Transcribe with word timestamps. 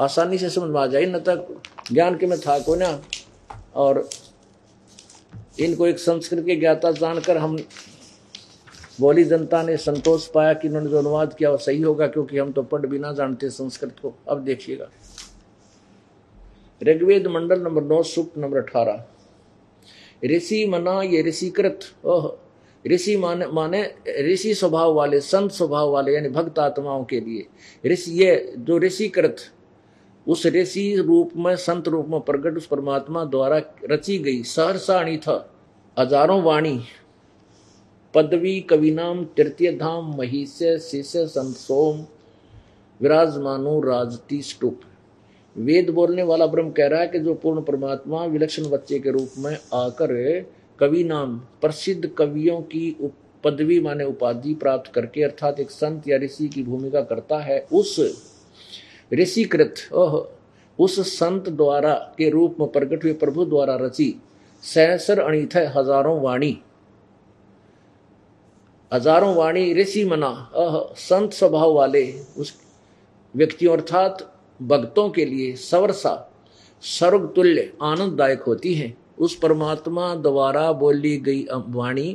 आसानी 0.00 0.38
से 0.38 0.50
समझ 0.50 0.70
में 0.70 0.80
आ 0.80 0.86
जाए, 0.86 1.06
न 1.06 1.18
तक 1.18 1.46
ज्ञान 1.92 2.16
के 2.16 2.26
में 2.26 2.38
था 2.40 2.58
को 2.58 2.74
ना। 2.74 3.00
और 3.74 4.08
इनको 5.60 5.86
एक 5.86 5.98
संस्कृत 5.98 6.44
के 6.46 6.56
ज्ञाता 6.56 6.90
जानकर 6.92 7.36
हम 7.36 7.56
बोली 9.00 9.24
जनता 9.24 9.62
ने 9.62 9.76
संतोष 9.76 10.26
पाया 10.26 10.52
कि 10.52 10.68
इन्होंने 10.68 10.90
जो 10.90 10.98
अनुवाद 10.98 11.34
किया 11.34 11.50
वो 11.50 11.56
सही 11.56 11.80
होगा, 11.80 12.06
क्योंकि 12.06 12.38
हम 12.38 12.52
तो 12.52 12.62
पढ़ 12.62 12.86
भी 12.86 12.98
ना 12.98 13.12
जानते 13.12 13.50
संस्कृत 13.50 13.96
को। 14.02 14.14
अब 14.28 14.44
देखिएगा। 14.44 14.88
ऋग्वेद 16.82 17.26
मंडल 17.26 17.60
नंबर 17.60 17.82
नौ, 17.82 18.02
सूक्त 18.02 18.38
नंबर 18.38 18.58
अठारह। 18.58 19.04
ऋषि 20.24 20.64
मना 20.66 21.00
ये 21.02 21.22
ऋषिकृत 21.22 21.80
ओह, 22.04 22.32
ऋषि 22.84 23.16
माने 23.16 23.46
माने 23.46 23.82
ऋषि 24.22 24.54
स्वभाव 24.54 24.92
वाले, 24.94 25.20
संत 25.20 25.52
स्वभाव 25.52 25.90
वाले, 25.90 26.14
यानी 26.14 26.28
भक्त 26.28 26.58
आत्माओं 26.58 27.04
के 27.04 27.20
लिए। 27.20 27.46
ऋषि 27.86 28.12
ये, 28.12 28.54
जो 28.58 28.78
ऋषिकृत 28.78 29.36
उस 30.26 30.46
ऋषि 30.46 30.94
रूप 30.98 31.30
में, 31.36 31.54
संत 31.56 31.88
रूप 31.88 32.06
में 32.08 32.20
प्रकट 32.20 32.56
उस 32.56 32.66
परमात्मा 32.66 33.24
द्वारा 33.24 33.60
रची 33.84 34.18
गई 34.18 34.42
सहरसाणी 34.44 35.16
था। 35.16 35.36
हज़ारों 35.96 36.42
वाणी। 36.42 36.80
पदवी, 38.14 38.60
कविनाम, 38.60 39.24
तृतीय 39.36 39.72
धाम 39.72 40.14
महिष्य 40.18 40.78
शिष्य, 40.80 41.26
संत 41.26 41.56
सोम, 41.56 42.04
विराजमानु 43.00 43.80
राजती 43.80 44.42
स्टूप 44.42 44.80
वेद 45.56 45.90
बोलने 45.90 46.22
वाला 46.22 46.46
ब्रह्म 46.46 46.70
कह 46.70 46.86
रहा 46.86 47.00
है 47.00 47.08
कि 47.08 47.18
जो 47.18 47.34
पूर्ण 47.34 47.62
परमात्मा 47.62 48.24
विलक्षण 48.24 48.68
बच्चे 48.70 48.98
के 48.98 49.10
रूप 49.10 49.32
में 49.38 49.56
आकर 49.74 50.12
कवि 50.78 51.02
नाम 51.04 51.38
प्रसिद्ध 51.60 52.06
कवियों 52.08 52.60
की 52.62 52.96
पदवी 53.44 53.78
माने 53.80 54.04
उपाधि 54.04 54.54
प्राप्त 54.54 54.92
करके, 54.92 55.22
अर्थात 55.22 55.60
एक 55.60 55.70
संत 55.70 56.08
या 56.08 56.18
ऋषि 56.18 56.48
की 56.48 56.62
भूमिका 56.62 57.00
करता 57.02 57.38
है, 57.38 57.58
उस 57.72 57.96
ऋषिकृत 59.10 59.74
ओह, 59.92 60.24
उस 60.78 61.00
संत 61.08 61.48
द्वारा 61.48 61.94
के 62.18 62.28
रूप 62.30 62.56
में 62.60 62.68
प्रकट 62.72 63.04
हुए 63.04 63.12
प्रभु 63.14 63.44
द्वारा 63.44 63.76
रची 63.76 64.14
सहसर 64.62 65.20
अणित 65.20 65.54
है 65.54 65.66
हज़ारों 65.76 66.20
वाणी। 66.20 66.58
हज़ारों 68.92 69.34
वाणी 69.34 69.72
ऋषि 69.74 70.04
मना 70.04 70.28
अह 70.56 70.78
संत 70.98 71.32
स्वभाव 71.32 71.72
वाले 71.72 72.04
उस 72.38 72.54
व्यक्तियों 73.34 73.72
अर्थात 73.72 74.30
भक्तों 74.60 75.08
के 75.10 75.24
लिए 75.24 75.54
सवरसा 75.56 76.14
सर्व 76.82 77.26
तुल्य 77.26 77.72
आनंददायक 77.82 78.42
होती 78.42 78.74
है। 78.74 78.94
उस 79.18 79.34
परमात्मा 79.34 80.14
द्वारा 80.16 80.70
बोली 80.72 81.16
गई 81.18 81.46
वाणी 81.52 82.08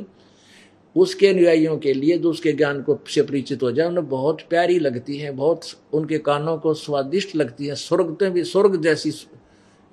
उसके 0.96 1.26
अनुयायियों 1.26 1.78
के 1.78 1.92
लिए, 1.92 2.18
जो 2.18 2.30
उसके 2.30 2.52
ज्ञान 2.52 2.82
को 2.82 2.98
से 3.08 3.22
परिचित 3.22 3.62
हो 3.62 3.72
जाए, 3.72 3.86
उन्हें 3.86 4.08
बहुत 4.08 4.40
प्यारी 4.40 4.78
लगती 4.78 5.16
है, 5.18 5.30
बहुत 5.30 5.62
उनके 5.92 6.18
कानों 6.18 6.58
को 6.58 6.74
स्वादिष्ट 6.74 7.36
लगती 7.36 7.66
है, 7.66 7.74
स्वर्ग 7.74 8.16
तो 8.20 8.30
भी, 8.30 8.44
स्वर्ग 8.44 8.82
जैसी 8.82 9.12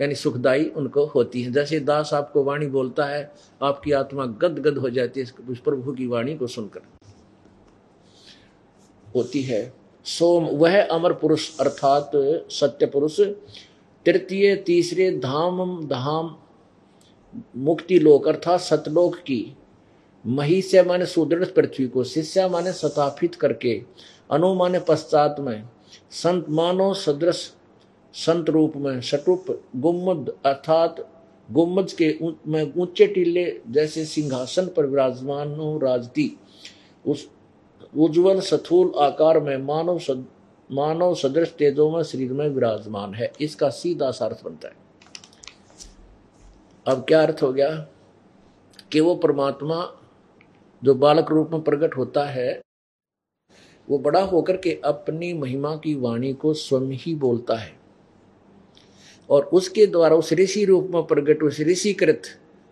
यानी 0.01 0.15
सुखदाई 0.15 0.65
उनको 0.65 1.05
होती 1.05 1.41
है। 1.41 1.51
जैसे 1.51 1.79
दास 1.79 2.13
आपको 2.13 2.43
वाणी 2.43 2.67
बोलता 2.67 3.05
है, 3.05 3.31
आपकी 3.61 3.91
आत्मा 3.91 4.25
गद 4.25 4.59
गद 4.59 4.77
हो 4.77 4.89
जाती 4.89 5.19
है 5.19 5.25
उस 5.49 5.59
प्रभु 5.59 5.91
की 5.91 6.07
वाणी 6.07 6.35
को 6.35 6.47
सुनकर। 6.47 6.81
होती 9.15 9.41
है, 9.41 9.73
सोम, 10.05 10.45
वह 10.45 10.81
अमर 10.81 11.13
पुरुष, 11.13 11.57
अर्थात 11.59 12.11
सत्य 12.49 12.85
पुरुष, 12.85 13.21
तृतीय, 14.05 14.55
तीसरे 14.55 15.11
धाम 15.11 15.87
धाम, 15.87 16.35
मुक्ति 17.57 17.99
लोक, 17.99 18.27
अर्थात 18.27 18.59
सतलोक 18.59 19.15
की 19.15 19.57
महिष्य 20.27 20.83
माने 20.83 21.05
सुदृढ़ 21.05 21.45
पृथ्वी 21.45 21.87
को 21.87 22.03
शिष्या 22.03 22.47
माने 22.47 22.73
स्थापित 22.73 23.35
करके 23.35 23.83
अनु 24.31 24.53
माने 24.53 24.79
पश्चात 24.79 25.35
में 25.39 25.69
संत 26.11 26.49
मानो 26.49 26.93
सदृश 26.93 27.53
संत 28.13 28.49
रूप 28.49 28.73
में 28.75 29.01
सटुप 29.01 29.63
गुम्मद 29.75 30.33
अर्थात 30.45 31.13
गुम्मद 31.51 31.87
के 31.91 32.17
में 32.47 32.73
ऊँचे 32.77 33.07
टीले 33.07 33.61
जैसे 33.69 34.05
सिंहासन 34.05 34.65
पर 34.67 34.85
विराजमान 34.85 35.79
राजती 35.83 36.39
उस 37.07 37.29
उज्जवल 37.97 38.39
सथूल 38.39 38.91
आकार 38.99 39.39
में 39.39 39.57
मानव 39.57 39.99
सद, 39.99 40.25
मानव 40.71 41.15
सदृश 41.15 41.49
तेजों 41.49 41.91
में 41.91 42.03
शरीर 42.03 42.33
में 42.33 42.49
विराजमान 42.49 43.13
है। 43.13 43.31
इसका 43.41 43.69
सीधा 43.69 44.07
अर्थ 44.07 44.43
बनता 44.45 44.67
है। 44.67 44.75
अब 46.87 47.05
क्या 47.07 47.21
अर्थ 47.21 47.43
हो 47.43 47.53
गया? 47.53 47.87
कि 48.91 48.99
वो 48.99 49.15
परमात्मा 49.15 49.95
जो 50.83 50.93
बालक 50.95 51.31
रूप 51.31 51.49
में 51.51 51.61
प्रकट 51.61 51.97
होता 51.97 52.25
है 52.25 52.61
वो 53.87 53.97
बड़ा 53.99 54.21
होकर 54.21 54.57
के 54.57 54.71
अपनी 54.85 55.33
महिमा 55.33 55.75
की 55.75 55.93
वाणी 55.95 56.33
को 56.33 56.53
स्वयं 56.53 56.91
ही 56.91 57.15
बोलता 57.15 57.55
है। 57.55 57.77
और 59.29 59.43
उसके 59.53 59.85
द्वारा 59.85 60.15
उस 60.15 60.33
ऋषि 60.33 60.65
रूप 60.65 60.87
में 60.93 61.03
प्रकट 61.03 61.43
उस 61.43 61.59
ऋषिकृत 61.59 62.21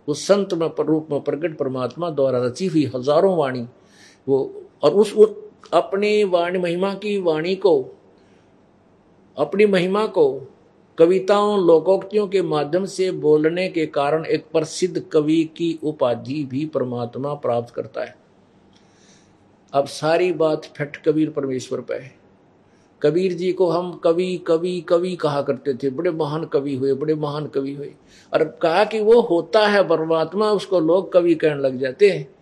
उस 0.07 0.27
संत 0.27 0.53
में 0.53 0.69
रूप 0.79 1.07
में 1.11 1.19
प्रकट 1.21 1.57
परमात्मा 1.57 2.09
द्वारा 2.09 2.43
रची 2.45 2.65
हुई 2.65 2.85
हज़ारों 2.95 3.35
वाणी 3.37 3.67
वो 4.27 4.39
और 4.83 4.93
उस, 4.93 5.13
अपनी 5.73 6.23
वाणी 6.23 6.59
महिमा 6.59 6.93
की 6.93 7.17
वाणी 7.21 7.55
को 7.55 7.73
अपनी 9.37 9.65
महिमा 9.65 10.05
को 10.07 10.25
कविताओं, 10.97 11.67
लोकोक्तियों 11.67 12.27
के 12.27 12.41
माध्यम 12.41 12.85
से 12.85 13.11
बोलने 13.11 13.69
के 13.69 13.85
कारण 13.85 14.25
एक 14.25 14.45
प्रसिद्ध 14.51 15.05
कवि 15.11 15.49
की 15.57 15.79
उपाधि 15.83 16.43
भी 16.43 16.65
परमात्मा 16.65 17.33
प्राप्त 17.33 17.73
करता 17.73 18.01
है। 18.01 18.17
अब 19.73 19.85
सारी 19.85 20.33
बात 20.33 20.65
फट 20.65 20.97
कबीर 20.97 21.29
परमेश्वर 21.29 21.81
पर 21.81 22.01
है। 22.01 22.15
कबीर 23.01 23.33
जी 23.33 23.53
को 23.53 23.69
हम 23.69 23.93
कवि 23.93 24.43
कवि 24.47 24.81
कवि 24.81 25.15
कहा 25.15 25.41
करते 25.41 25.73
थे। 25.73 25.89
बड़े 25.89 26.11
महान 26.11 26.45
कवि 26.45 26.75
हुए, 26.75 26.93
बड़े 26.93 27.15
महान 27.15 27.47
कवि 27.47 27.73
हुए। 27.73 27.93
और 28.33 28.43
कहा 28.43 28.83
कि 28.83 28.99
वो 28.99 29.21
होता 29.21 29.67
है, 29.67 29.87
परमात्मा, 29.87 30.51
उसको 30.51 30.79
लोग 30.79 31.13
कवि 31.13 31.35
कहने 31.35 31.61
लग 31.61 31.77
जाते 31.77 32.09
हैं। 32.09 32.35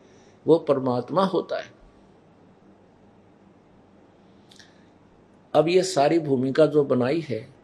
वो 0.48 0.58
परमात्मा 0.58 1.26
होता 1.26 1.60
है। 1.60 1.72
अब 5.54 5.68
ये 5.68 5.84
सारी 5.84 6.20
भूमिका 6.20 6.66
जो 6.66 6.84
बनाई 6.84 7.20
है 7.20 7.55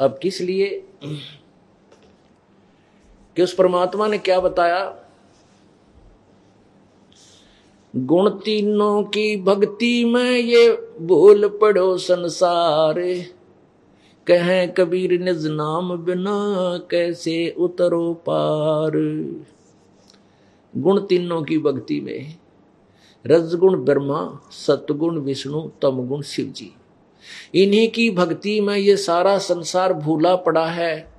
अब 0.00 0.18
किस 0.22 0.40
लिए? 0.40 0.84
कि 3.36 3.42
उस 3.42 3.54
परमात्मा 3.54 4.06
ने 4.06 4.18
क्या 4.18 4.40
बताया? 4.40 4.96
गुण 7.96 8.30
तीनों 8.30 9.02
की 9.02 9.36
भक्ति 9.36 10.04
में 10.04 10.30
ये 10.30 10.90
भूल 11.00 11.58
पड़ो 11.60 11.98
संसार। 11.98 12.94
कहें 14.26 14.74
कबीर 14.74 15.20
निज 15.20 15.46
नाम 15.46 15.96
बिना 15.96 16.78
कैसे 16.90 17.54
उतरो 17.58 18.14
पार। 18.14 18.92
गुण 20.76 21.00
तीनों 21.00 21.42
की 21.42 21.58
भक्ति 21.58 22.00
में 22.00 22.36
रजगुण 23.26 23.84
ब्रह्मा, 23.84 24.40
सतगुण 24.50 25.18
विष्णु, 25.18 25.70
तमगुण 25.82 26.22
शिव 26.22 26.46
जी 26.46 26.72
इन्हीं 27.54 27.88
की 27.90 28.10
भक्ति 28.10 28.60
में 28.60 28.76
ये 28.76 28.96
सारा 28.96 29.38
संसार 29.38 29.92
भूला 29.92 30.36
पड़ा 30.36 30.66
है। 30.66 31.12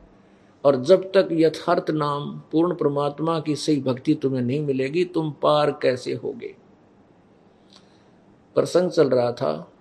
और 0.65 0.83
जब 0.83 1.03
तक 1.03 1.29
यथार्थ 1.31 1.89
नाम, 1.89 2.41
पूर्ण 2.51 2.75
परमात्मा 2.75 3.39
की 3.39 3.55
सही 3.55 3.81
भक्ति 3.81 4.13
तुम्हें 4.13 4.41
नहीं 4.41 4.59
मिलेगी, 4.59 5.05
तुम 5.05 5.31
पार 5.31 5.71
कैसे 5.71 6.13
होगे? 6.13 6.55
प्रसंग 8.55 8.89
चल 8.89 9.09
रहा 9.09 9.31
था 9.31 9.71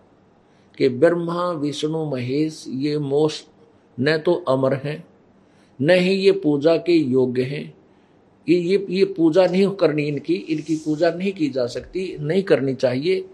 कि 0.78 0.88
ब्रह्मा, 0.88 1.50
विष्णु, 1.50 2.04
महेश, 2.04 2.64
ये 2.68 2.98
मोश 2.98 3.44
न 4.00 4.18
तो 4.18 4.34
अमर 4.48 4.74
हैं, 4.74 5.04
न 5.80 5.90
ही 5.90 6.14
ये 6.14 6.32
पूजा 6.32 6.76
के 6.76 6.92
योग्य 6.92 7.42
हैं। 7.42 7.74
ये 8.48 8.86
ये 8.90 9.04
पूजा 9.04 9.46
नहीं 9.46 9.68
करनी 9.68 10.02
इनकी 10.02 10.34
इनकी 10.34 10.76
पूजा 10.76 11.10
नहीं 11.10 11.32
की 11.32 11.48
जा 11.48 11.66
सकती, 11.66 12.16
नहीं 12.20 12.42
करनी 12.42 12.74
चाहिए। 12.74 13.24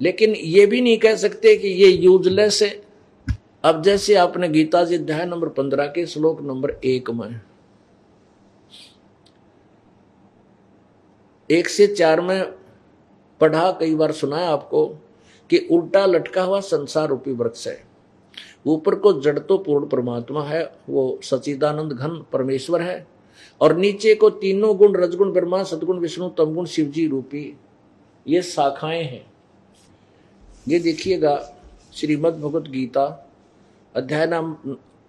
लेकिन 0.00 0.34
ये 0.34 0.66
भी 0.66 0.80
नहीं 0.80 0.98
कह 0.98 1.16
सकते 1.16 1.56
कि 1.56 1.68
ये 1.68 1.88
यूजलेस 1.88 2.62
है। 2.62 2.70
अब 3.64 3.82
जैसे 3.82 4.14
आपने 4.14 4.48
गीता 4.48 4.84
जी 4.84 4.94
अध्याय 4.94 5.24
नंबर 5.26 5.48
पंद्रह 5.48 5.86
के 5.86 6.06
श्लोक 6.06 6.42
नंबर 6.42 6.70
एक 6.84 7.10
में, 7.10 7.40
एक 11.50 11.68
से 11.68 11.86
चार 11.86 12.20
में 12.20 12.44
पढ़ा, 13.40 13.70
कई 13.70 13.94
बार 13.94 14.12
सुनाया 14.12 14.48
आपको 14.48 14.86
कि 15.50 15.58
उल्टा 15.72 16.04
लटका 16.06 16.42
हुआ 16.42 16.60
संसार 16.60 17.08
रूपी 17.08 17.32
वृक्ष 17.32 17.66
है। 17.68 17.82
ऊपर 18.66 18.94
को 18.94 19.12
जड़ 19.20 19.38
तो 19.38 19.58
पूर्ण 19.58 19.86
परमात्मा 19.86 20.44
है, 20.44 20.64
वो 20.88 21.18
सचिदानंद 21.22 21.92
घन 21.92 22.24
परमेश्वर 22.32 22.82
है, 22.82 23.06
और 23.60 23.76
नीचे 23.76 24.14
को 24.14 24.30
तीनों 24.30 24.76
गुण, 24.76 24.96
रजगुण, 24.96 25.32
ब्रह्मा, 25.32 25.62
सदगुण, 25.62 25.98
विष्णु, 25.98 26.28
तमगुण, 26.28 26.66
शिवजी 26.66 27.06
रूपी 27.08 27.56
ये 28.26 28.42
शाखाएँ 28.42 29.02
हैं। 29.02 29.24
ये 30.68 30.78
देखिएगा 30.78 31.36
श्रीमद 31.94 32.34
भगवत 32.34 32.68
गीता, 32.68 33.04
अध्याय 33.94 34.26
नाम, 34.26 34.54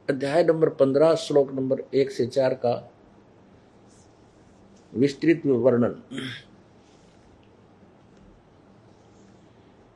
अध्याय 0.09 0.43
नंबर 0.43 0.69
पंद्रह, 0.69 1.15
श्लोक 1.15 1.51
नंबर 1.51 1.81
एक 1.93 2.11
से 2.11 2.25
चार 2.27 2.53
का 2.53 2.91
विस्तृत 4.93 5.45
वर्णन। 5.45 5.95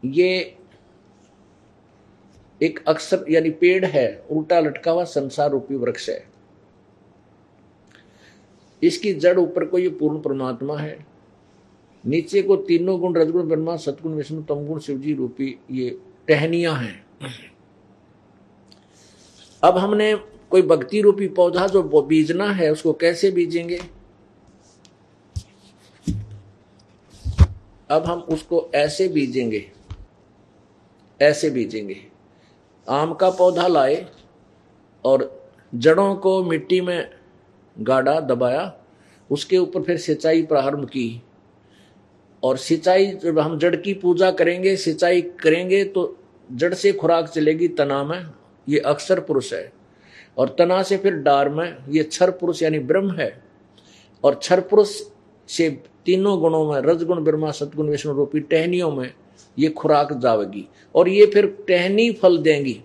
ये 0.03 0.57
एक 2.61 2.83
अक्षर, 2.88 3.25
यानी 3.29 3.50
पेड़ 3.50 3.85
है, 3.85 4.25
उल्टा 4.31 4.59
लटका 4.59 4.91
हुआ 4.91 5.03
संसार 5.03 5.51
रूपी 5.51 5.75
वृक्ष 5.75 6.09
है। 6.09 6.23
इसकी 8.81 9.13
जड़ 9.13 9.38
ऊपर 9.39 9.65
को 9.65 9.77
ये 9.77 9.89
पूर्ण 9.89 10.21
परमात्मा 10.21 10.77
है 10.77 11.08
नीचे 12.06 12.42
को 12.42 12.56
तीनों 12.56 13.00
गुण 13.00 13.16
रजगुण 13.16 13.48
ब्रह्मा, 13.48 13.75
सतगुण 13.75 14.13
विष्णु, 14.13 14.42
तमगुण 14.44 14.80
शिवजी 14.80 15.13
रूपी 15.13 15.60
ये 15.72 16.00
टहनिया 16.28 16.74
हैं। 16.74 17.06
अब 19.63 19.78
हमने 19.78 20.16
कोई 20.50 20.62
भक्ति 20.62 21.01
रूपी 21.01 21.28
पौधा 21.28 21.68
जो 21.68 22.01
बीजना 22.01 22.51
है, 22.51 22.72
उसको 22.72 22.94
कैसे 22.94 23.31
बीजेंगे? 23.31 23.80
अब 27.90 28.06
हम 28.06 28.19
उसको 28.19 28.72
ऐसे 28.75 29.07
बीजेंगे 29.07 29.72
ऐसे 31.22 31.50
बीजेंगे। 31.50 31.98
आम 32.90 33.13
का 33.13 33.30
पौधा 33.30 33.68
लाए 33.68 34.07
और 35.06 35.50
जड़ों 35.75 36.16
को 36.16 36.44
मिट्टी 36.44 36.81
में 36.81 37.10
गाड़ा 37.80 38.19
दबाया, 38.19 38.74
उसके 39.31 39.57
ऊपर 39.57 39.81
फिर 39.81 39.98
सिंचाई 39.98 40.44
प्रारंभ 40.44 40.86
की। 40.86 41.24
और 42.44 42.57
सिंचाई 42.57 43.06
जब 43.06 43.39
हम 43.39 43.59
जड़ 43.59 43.75
की 43.75 43.94
पूजा 43.94 44.31
करेंगे, 44.31 44.75
सिंचाई 44.75 45.21
करेंगे 45.21 45.83
तो 45.83 46.18
जड़ 46.51 46.74
से 46.74 46.91
खुराक 46.91 47.30
चलेगी, 47.30 47.68
तना 47.68 48.03
में। 48.03 48.25
ये 48.69 48.80
अक्षर 48.80 49.19
पुरुष 49.19 49.53
है। 49.53 49.74
और 50.38 50.56
तना 50.59 50.83
से 50.83 50.97
फिर 50.97 51.13
डार 51.13 51.50
में, 51.50 51.77
ये 51.89 52.03
छर 52.03 52.31
पुरुष 52.31 52.63
यानी 52.63 52.80
ब्रह्म 52.80 53.12
है। 53.12 53.44
और 54.24 54.39
छर 54.44 54.59
पुरुष 54.59 55.01
से 55.47 55.69
तीनों 56.06 56.39
गुणों 56.39 56.74
में, 56.74 56.81
रजगुण, 56.81 57.24
ब्रह्मा 57.24 57.51
सतगुण 57.51 57.89
विष्णु 57.89 58.13
रूपी 58.13 58.39
टहनियों 58.39 58.92
में 58.92 59.13
ये 59.59 59.69
खुराक 59.69 60.13
जावेगी। 60.13 60.69
और 60.95 61.09
ये 61.09 61.25
फिर 61.25 61.45
टहनी 61.68 62.12
फल 62.12 62.38
देंगी। 62.38 62.81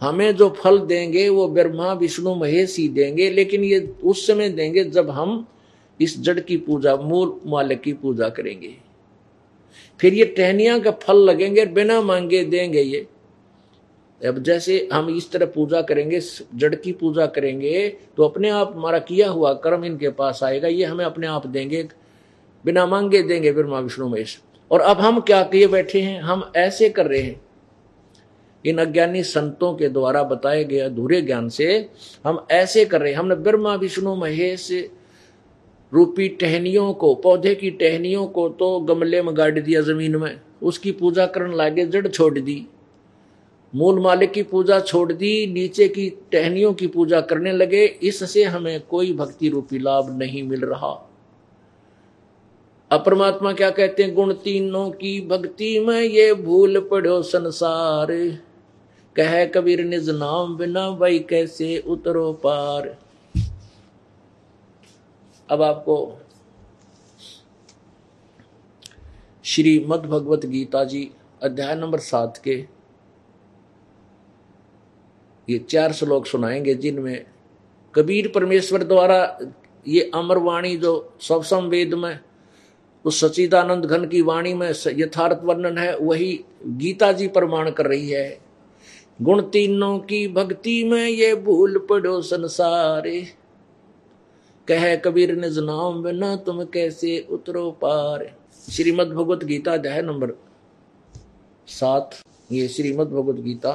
हमें 0.00 0.36
जो 0.36 0.50
फल 0.50 0.78
देंगे, 0.78 1.28
वो 1.28 1.48
ब्रह्मा, 1.48 1.92
विष्णु, 1.92 2.34
महेश 2.34 2.76
ही 2.76 2.88
देंगे, 2.88 3.30
लेकिन 3.30 3.64
ये 3.64 3.94
उस 4.04 4.26
समय 4.26 4.48
देंगे 4.48 4.84
जब 4.84 5.10
हम 5.10 5.46
इस 6.00 6.20
जड़ 6.20 6.38
की 6.40 6.56
पूजा, 6.56 6.96
मूल 6.96 7.40
मालिक 7.46 7.80
की 7.80 7.92
पूजा 7.92 8.28
करेंगे। 8.28 8.74
फिर 10.00 10.14
ये 10.14 10.24
टहनिया 10.26 10.78
का 10.78 10.90
फल 10.98 11.16
लगेंगे 11.20 11.64
बिना 11.66 12.00
मांगे 12.02 12.44
देंगे 12.44 12.82
ये। 12.82 13.06
अब 14.20 14.42
जैसे 14.42 14.88
हम 14.92 15.08
इस 15.10 15.30
तरह 15.32 15.46
पूजा 15.46 15.80
करेंगे, 15.82 16.20
जड़ 16.54 16.74
की 16.74 16.92
पूजा 16.92 17.26
करेंगे 17.26 17.88
तो 18.16 18.24
अपने 18.24 18.48
आप 18.50 18.72
हमारा 18.76 18.98
किया 19.00 19.28
हुआ 19.28 19.52
कर्म 19.54 19.84
इनके 19.84 20.08
पास 20.10 20.42
आएगा, 20.42 20.68
ये 20.68 20.84
हमें 20.84 21.04
अपने 21.04 21.26
आप 21.26 21.46
देंगे, 21.46 21.82
बिना 22.64 22.86
मांगे 22.86 23.22
देंगे 23.22 23.52
ब्रह्मा 23.52 23.78
विष्णु 23.80 24.08
महेश। 24.08 24.38
और 24.70 24.80
अब 24.80 25.00
हम 25.00 25.20
क्या 25.20 25.42
किए 25.42 25.66
बैठे 25.66 26.00
हैं? 26.00 26.20
हम 26.20 26.50
ऐसे 26.56 26.88
कर 26.88 27.06
रहे 27.06 27.20
हैं। 27.20 27.40
इन 28.64 28.78
अज्ञानी 28.78 29.22
संतों 29.22 29.72
के 29.74 29.88
द्वारा 29.88 30.22
बताए 30.22 30.64
गए 30.64 30.78
अधूरे 30.78 31.20
ज्ञान 31.22 31.48
से 31.48 31.88
हम 32.24 32.46
ऐसे 32.50 32.84
कर 32.84 33.00
रहे 33.00 33.12
हैं। 33.12 33.18
हमने 33.18 33.34
ब्रह्मा, 33.36 33.74
विष्णु, 33.74 34.14
महेश 34.16 34.70
रूपी 35.92 36.28
टहनियों 36.28 36.92
को, 36.94 37.14
पौधे 37.14 37.54
की 37.54 37.70
टहनियों 37.70 38.26
को 38.26 38.48
तो 38.48 38.80
गमले 38.80 39.22
में 39.22 39.36
गाड़ 39.36 39.58
दिया 39.58 39.80
ज़मीन 39.80 40.16
में। 40.16 40.40
उसकी 40.62 40.92
पूजा 40.92 41.26
करने 41.26 41.56
लागे 41.56 41.86
जड़ 41.86 42.08
छोड़ 42.08 42.38
दी। 42.38 42.66
मूल 43.74 44.00
मालिक 44.00 44.32
की 44.32 44.42
पूजा 44.42 44.80
छोड़ 44.80 45.12
दी, 45.12 45.46
नीचे 45.46 45.88
की 45.88 46.08
टहनियों 46.32 46.72
की 46.74 46.86
पूजा 46.86 47.20
करने 47.20 47.52
लगे। 47.52 47.84
इससे 48.02 48.44
हमें 48.44 48.80
कोई 48.80 49.12
भक्ति 49.12 49.48
रूपी 49.48 49.78
लाभ 49.78 50.18
नहीं 50.18 50.42
मिल 50.42 50.60
रहा। 50.60 51.06
अपरमात्मा 52.90 53.52
क्या 53.52 53.70
कहते 53.70 54.02
हैं? 54.02 54.14
गुण 54.14 54.32
तीनों 54.34 54.90
की 54.90 55.20
भक्ति 55.20 55.78
में 55.80 56.00
ये 56.00 56.34
भूल 56.34 56.80
पड़ो 56.80 57.22
संसार। 57.22 58.06
कह 59.16 59.44
कबीर 59.44 59.84
निज 59.84 60.10
नाम 60.10 60.56
बिना 60.56 60.90
भाई 60.90 61.18
कैसे 61.18 61.78
उतरो 61.78 62.32
पार। 62.32 62.98
अब 65.50 65.62
आपको 65.62 66.18
श्री 69.44 69.84
मद 69.88 70.00
भगवत 70.00 70.46
गीता 70.46 70.84
जी 70.84 71.10
अध्याय 71.42 71.74
नंबर 71.74 71.98
सात 71.98 72.40
के 72.44 72.66
ये 75.50 75.58
चार 75.58 75.92
श्लोक 75.92 76.26
सुनाएँगे, 76.26 76.74
जिनमें 76.74 77.26
कबीर 77.94 78.32
परमेश्वर 78.34 78.84
द्वारा 78.84 79.38
ये 79.88 80.10
अमर 80.14 80.38
वाणी 80.38 80.76
जो 80.76 81.14
सब 81.20 81.42
वेद 81.54 81.94
में, 81.94 82.20
उस 83.04 83.20
सचिदानंद 83.20 83.84
घन 83.84 84.08
की 84.08 84.22
वाणी 84.22 84.54
में 84.54 84.72
यथार्थ 84.86 85.38
वर्णन 85.42 85.78
है, 85.78 85.98
वही 85.98 86.44
गीता 86.66 87.12
जी 87.12 87.28
प्रमाण 87.28 87.70
कर 87.70 87.86
रही 87.86 88.10
है। 88.10 88.40
गुण 89.22 89.42
तीनों 89.42 89.98
की 89.98 90.28
भक्ति 90.28 90.84
में 90.84 91.08
ये 91.08 91.34
भूल 91.34 91.86
पड़ो 91.90 92.22
संसारे। 92.22 93.39
कह 94.68 94.94
कबीर 94.96 95.34
निज 95.36 95.58
नाम 95.58 96.02
बिना 96.02 96.34
तुम 96.36 96.64
कैसे 96.64 97.18
उतरो 97.30 97.70
पार। 97.70 98.24
श्रीमद 98.70 99.08
भगवत 99.08 99.44
गीता 99.44 99.72
अध्याय 99.72 100.02
नंबर 100.02 100.32
सात। 101.68 102.14
ये 102.52 102.68
श्रीमद 102.68 103.08
भगवत 103.08 103.40
गीता 103.40 103.72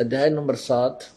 अध्याय 0.00 0.30
नंबर 0.30 0.54
सात। 0.54 1.08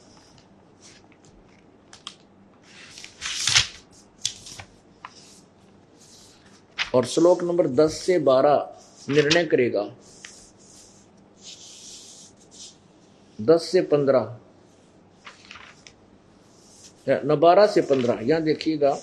और 6.95 7.05
श्लोक 7.05 7.43
नंबर 7.43 7.67
दस 7.67 7.97
से 7.97 8.19
बारह 8.19 9.13
निर्णय 9.13 9.45
करेगा। 9.45 9.83
दस 13.39 13.69
से 13.71 13.81
पंद्रह। 13.81 14.39
न 17.09 17.35
बारह 17.39 17.67
से 17.67 17.81
पंद्रह, 17.81 18.19
यहाँ 18.23 18.41
देखिएगा, 18.41 18.97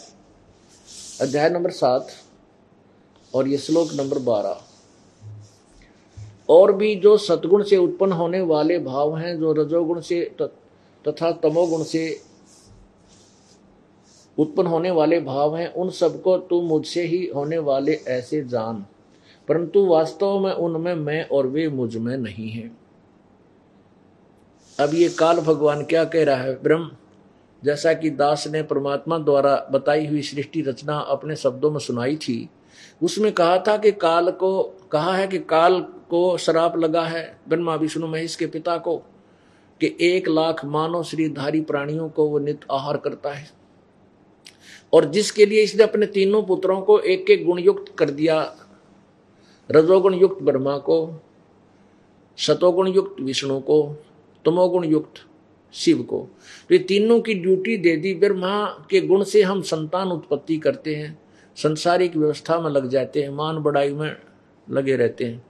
अध्याय 1.20 1.50
नंबर 1.50 1.70
सात 1.70 2.08
और 3.34 3.48
ये 3.48 3.58
श्लोक 3.58 3.88
नंबर 3.94 4.18
बारह। 4.18 4.60
और 6.48 6.72
भी 6.72 6.94
जो 6.96 7.16
सतगुण 7.16 7.62
से 7.62 7.76
उत्पन्न 7.76 8.12
होने 8.12 8.40
वाले 8.40 8.78
भाव 8.78 9.16
हैं, 9.16 9.38
जो 9.38 9.52
रजोगुण 9.52 10.00
से 10.00 10.36
तथा 11.08 11.32
तमोगुण 11.32 11.82
से 11.82 12.20
उत्पन्न 14.38 14.66
होने 14.66 14.90
वाले 14.90 15.20
भाव 15.20 15.56
हैं, 15.56 15.72
उन 15.72 15.90
सबको 15.90 16.38
तू 16.38 16.62
मुझसे 16.62 17.02
ही 17.02 17.26
होने 17.26 17.58
वाले 17.58 17.92
ऐसे 17.92 18.44
जान। 18.44 18.86
परंतु 19.48 19.86
वास्तव 19.86 20.38
में 20.38 20.52
उनमें 20.52 20.94
मैं 20.94 21.28
और 21.28 21.46
वे 21.46 21.68
मुझमें 21.68 22.16
नहीं 22.16 22.50
हैं। 22.50 22.78
अब 24.80 24.94
ये 24.94 25.08
काल 25.08 25.40
भगवान 25.40 25.84
क्या 25.84 26.04
कह 26.04 26.24
रहा 26.24 26.36
है? 26.36 26.62
ब्रह्म 26.62 26.90
जैसा 27.64 27.92
कि 27.92 28.10
दास 28.10 28.48
ने 28.48 28.62
परमात्मा 28.62 29.18
द्वारा 29.18 29.68
बताई 29.72 30.06
हुई 30.06 30.22
सृष्टि 30.22 30.62
रचना 30.62 30.98
अपने 30.98 31.36
शब्दों 31.36 31.70
में 31.70 31.78
सुनाई 31.78 32.16
थी, 32.16 32.48
उसमें 33.02 33.32
कहा 33.32 33.58
था 33.58 33.76
कि 33.76 33.92
काल 33.92 34.30
को, 34.30 34.62
कहा 34.62 35.14
है 35.14 35.28
कि 35.28 35.38
काल 35.38 35.80
को 35.80 36.38
शराप 36.38 36.76
लगा 36.76 37.02
है 37.02 37.38
ब्रह्मा, 37.48 37.74
विष्णु, 37.74 38.06
महेश 38.06 38.36
के 38.36 38.46
पिता 38.46 38.78
को, 38.78 38.96
कि 39.80 39.96
एक 40.00 40.28
लाख 40.28 40.64
मानव 40.64 41.02
श्रीधारी 41.02 41.60
प्राणियों 41.60 42.08
को 42.08 42.28
वो 42.28 42.38
नित 42.38 42.60
आहार 42.70 42.96
करता 42.96 43.32
है। 43.32 43.50
और 44.92 45.04
जिसके 45.04 45.46
लिए 45.46 45.62
इसने 45.62 45.82
अपने 45.82 46.06
तीनों 46.06 46.42
पुत्रों 46.42 46.80
को 46.80 46.98
एक 46.98 47.30
एक 47.30 47.46
गुण 47.46 47.58
युक्त 47.58 47.94
कर 47.98 48.10
दिया 48.10 48.56
रजोगुण 49.70 50.14
युक्त 50.14 50.42
ब्रह्मा 50.42 50.78
को 50.78 51.20
सतोगुण 52.36 52.88
युक्त 52.88 53.20
विष्णु 53.20 53.60
को 53.60 53.96
तमोगुण 54.44 54.84
युक्त 54.84 55.29
शिव 55.72 56.02
को। 56.02 56.18
तो 56.68 56.74
ये 56.74 56.78
तीनों 56.78 57.20
की 57.20 57.34
ड्यूटी 57.34 57.76
दे 57.76 57.96
दी 57.96 58.14
ब्रह्मा 58.14 58.64
के 58.90 59.00
गुण 59.00 59.24
से 59.24 59.42
हम 59.42 59.62
संतान 59.62 60.08
उत्पत्ति 60.08 60.56
करते 60.56 60.94
हैं। 60.94 61.18
संसारिक 61.56 62.16
व्यवस्था 62.16 62.60
में 62.60 62.70
लग 62.70 62.88
जाते 62.88 63.22
हैं, 63.22 63.28
मान 63.28 63.58
बढ़ाई 63.58 63.92
में 63.92 64.16
लगे 64.70 64.96
रहते 64.96 65.24
हैं। 65.24 65.46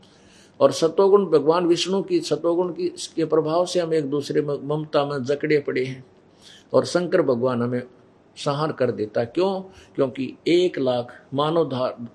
और 0.60 0.72
सतोगुण 0.72 1.26
भगवान 1.26 1.66
विष्णु 1.66 2.02
की 2.02 2.20
सतोगुण 2.20 2.72
की 2.72 2.88
के 2.88 3.24
प्रभाव 3.24 3.66
से 3.66 3.80
हम 3.80 3.94
एक 3.94 4.04
दूसरे 4.04 4.42
में 4.42 4.68
ममता 4.68 5.06
में 5.06 5.24
जकड़े 5.24 5.58
पड़े 5.58 5.84
हैं। 5.84 6.04
और 6.72 6.84
शंकर 6.84 7.22
भगवान 7.22 7.62
हमें 7.62 7.82
संहार 8.36 8.72
कर 8.72 8.90
देता। 8.90 9.24
क्यों? 9.24 9.60
क्योंकि 9.94 10.34
एक 10.46 10.78
लाख 10.78 11.26
मानवधार, 11.34 12.08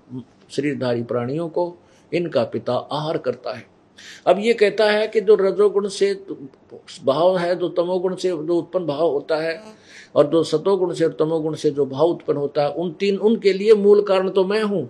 शरीरधारी 0.50 1.02
प्राणियों 1.02 1.48
को 1.48 1.76
इनका 2.14 2.44
पिता 2.44 2.74
आहार 2.74 3.18
करता 3.18 3.56
है। 3.56 3.75
अब 4.26 4.38
ये 4.38 4.52
कहता 4.54 4.90
है 4.90 5.06
कि 5.08 5.20
जो 5.20 5.34
रजोगुण 5.34 5.88
से 5.88 6.12
भाव 7.04 7.36
है, 7.38 7.54
जो 7.56 7.68
तमोगुण 7.68 8.14
से 8.14 8.28
जो 8.28 8.56
उत्पन्न 8.56 8.86
भाव 8.86 9.10
होता 9.10 9.36
है 9.36 9.60
और 10.16 10.26
जो 10.26 10.42
सतोगुण 10.44 10.92
से 10.94 11.04
और 11.04 11.16
तमोगुण 11.18 11.54
से 11.54 11.70
जो 11.70 11.86
भाव 11.86 12.06
उत्पन्न 12.06 12.38
होता 12.38 12.62
है, 12.62 12.70
उन 12.70 12.92
तीन, 12.92 13.16
उनके 13.18 13.52
लिए 13.52 13.74
मूल 13.74 14.02
कारण 14.02 14.28
तो 14.30 14.44
मैं 14.44 14.62
हूँ। 14.62 14.88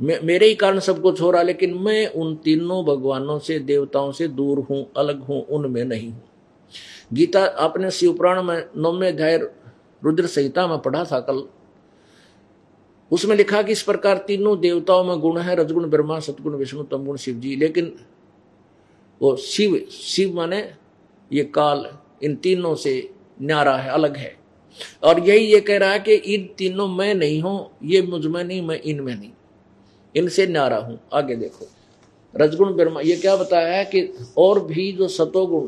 मेरे 0.00 0.46
ही 0.46 0.54
कारण 0.54 0.78
सब 0.78 1.00
कुछ 1.02 1.20
हो 1.20 1.30
रहा 1.30 1.42
लेकिन 1.42 1.74
मैं 1.74 2.06
उन 2.08 2.34
तीनों 2.36 2.84
भगवानों 2.84 3.38
से, 3.38 3.58
देवताओं 3.58 4.12
से 4.12 4.28
दूर 4.28 4.58
हूँ, 4.60 4.86
अलग 4.96 5.20
हूँ, 5.20 5.44
उनमें 5.46 5.84
नहीं 5.84 6.10
हूँ। 6.12 6.22
गीता, 7.12 7.44
आपने 7.44 7.90
शिवपुराण 7.90 8.42
में 8.42 8.64
नौवे 8.76 9.08
अध्याय 9.08 9.36
रुद्र 10.02 10.26
संहिता 10.26 10.66
में 10.66 10.78
पढ़ा 10.78 11.04
था 11.04 11.20
कल। 11.20 11.44
उसमें 13.12 13.36
लिखा 13.36 13.62
कि 13.62 13.72
इस 13.72 13.82
प्रकार 13.82 14.18
तीनों 14.18 14.60
देवताओं 14.60 15.04
में 15.04 15.20
गुण 15.20 15.38
है, 15.38 15.56
रजगुण, 15.56 15.90
ब्रह्मा, 15.90 16.20
सतगुण, 16.20 16.54
विष्णु, 16.54 16.82
तमगुण, 16.82 17.16
शिव 17.16 17.34
जी। 17.34 17.56
लेकिन 17.56 17.96
वो 19.22 19.36
शिव 19.36 19.86
शिव 19.90 20.34
माने 20.34 20.72
ये 21.32 21.44
काल, 21.44 21.86
इन 22.22 22.36
तीनों 22.36 22.74
से 22.74 23.10
न्यारा 23.42 23.76
है, 23.76 23.90
अलग 23.90 24.16
है। 24.16 24.36
और 25.02 25.20
यही 25.20 25.46
ये 25.46 25.60
कह 25.60 25.78
रहा 25.78 25.90
है 25.90 26.00
कि 26.00 26.14
इन 26.14 26.50
तीनों 26.58 26.88
में 26.88 27.14
नहीं 27.14 27.42
हूँ, 27.42 27.70
ये 27.84 28.02
मुझमें 28.02 28.44
नहीं, 28.44 28.62
मैं 28.62 28.80
इनमें 28.80 29.16
नहीं। 29.16 29.30
इनसे 30.16 30.46
न्यारा 30.46 30.76
हूँ। 30.76 31.00
आगे 31.12 31.36
देखो। 31.36 31.68
रजगुण, 32.36 32.72
ब्रह्मा, 32.72 33.00
ये 33.00 33.16
क्या 33.16 33.36
बताया 33.36 33.76
है 33.76 33.84
कि 33.84 34.14
और 34.38 34.64
भी 34.64 34.92
जो 34.92 35.08
सतोगुण 35.08 35.66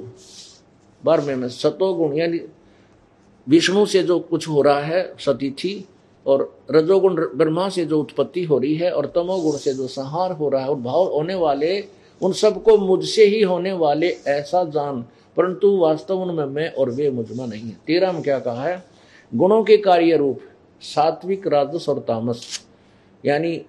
बार 1.04 1.20
में 1.20 1.48
सतोगुण, 1.48 2.14
यानी 2.14 2.40
विष्णु 3.48 3.86
से 3.86 4.02
जो 4.02 4.18
कुछ 4.18 4.48
हो 4.48 4.62
रहा 4.62 4.80
है, 4.80 5.14
सतीथि 5.18 5.88
और 6.26 6.58
रजोगुण 6.70 7.14
ब्रह्मा 7.14 7.68
से 7.68 7.84
जो 7.84 8.00
उत्पत्ति 8.00 8.44
हो 8.44 8.58
रही 8.58 8.74
है 8.74 8.90
और 8.90 9.06
तमोगुण 9.06 9.56
से 9.56 9.74
जो 9.74 9.86
संहार 9.86 10.32
हो 10.32 10.48
रहा 10.48 10.62
है 10.62 10.68
और 10.68 10.76
भाव 10.76 11.04
होने 11.04 11.34
वाले, 11.34 11.84
उन 12.22 12.32
सबको 12.32 12.78
मुझसे 12.78 13.24
ही 13.24 13.42
होने 13.42 13.72
वाले 13.72 14.08
ऐसा 14.08 14.64
जान, 14.64 15.04
परंतु 15.36 15.76
वास्तव 15.76 16.20
उनमें 16.20 16.44
मैं 16.44 16.72
और 16.72 16.90
वे 16.90 17.10
मुझमा 17.10 17.46
नहीं 17.46 17.62
है। 17.62 17.76
तेरह 17.86 18.12
में 18.12 18.22
क्या 18.22 18.38
कहा 18.38 18.64
है? 18.64 18.84
गुणों 19.34 19.64
के 19.64 19.76
कार्य 19.76 20.16
रूप, 20.16 20.40
सात्विक, 20.80 21.46
राजस 21.46 21.88
और 21.88 21.98
तामस, 21.98 22.60
यानी, 23.24 23.62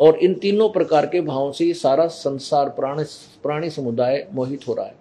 और 0.00 0.16
इन 0.16 0.34
तीनों 0.34 0.68
प्रकार 0.68 1.06
के 1.06 1.20
भावों 1.20 1.52
से 1.52 1.74
सारा 1.74 2.06
संसार, 2.06 2.68
प्राणी 2.68 3.04
प्राणी 3.42 3.70
समुदाय 3.70 4.26
मोहित 4.32 4.68
हो 4.68 4.74
रहा 4.74 4.86
है। 4.86 4.94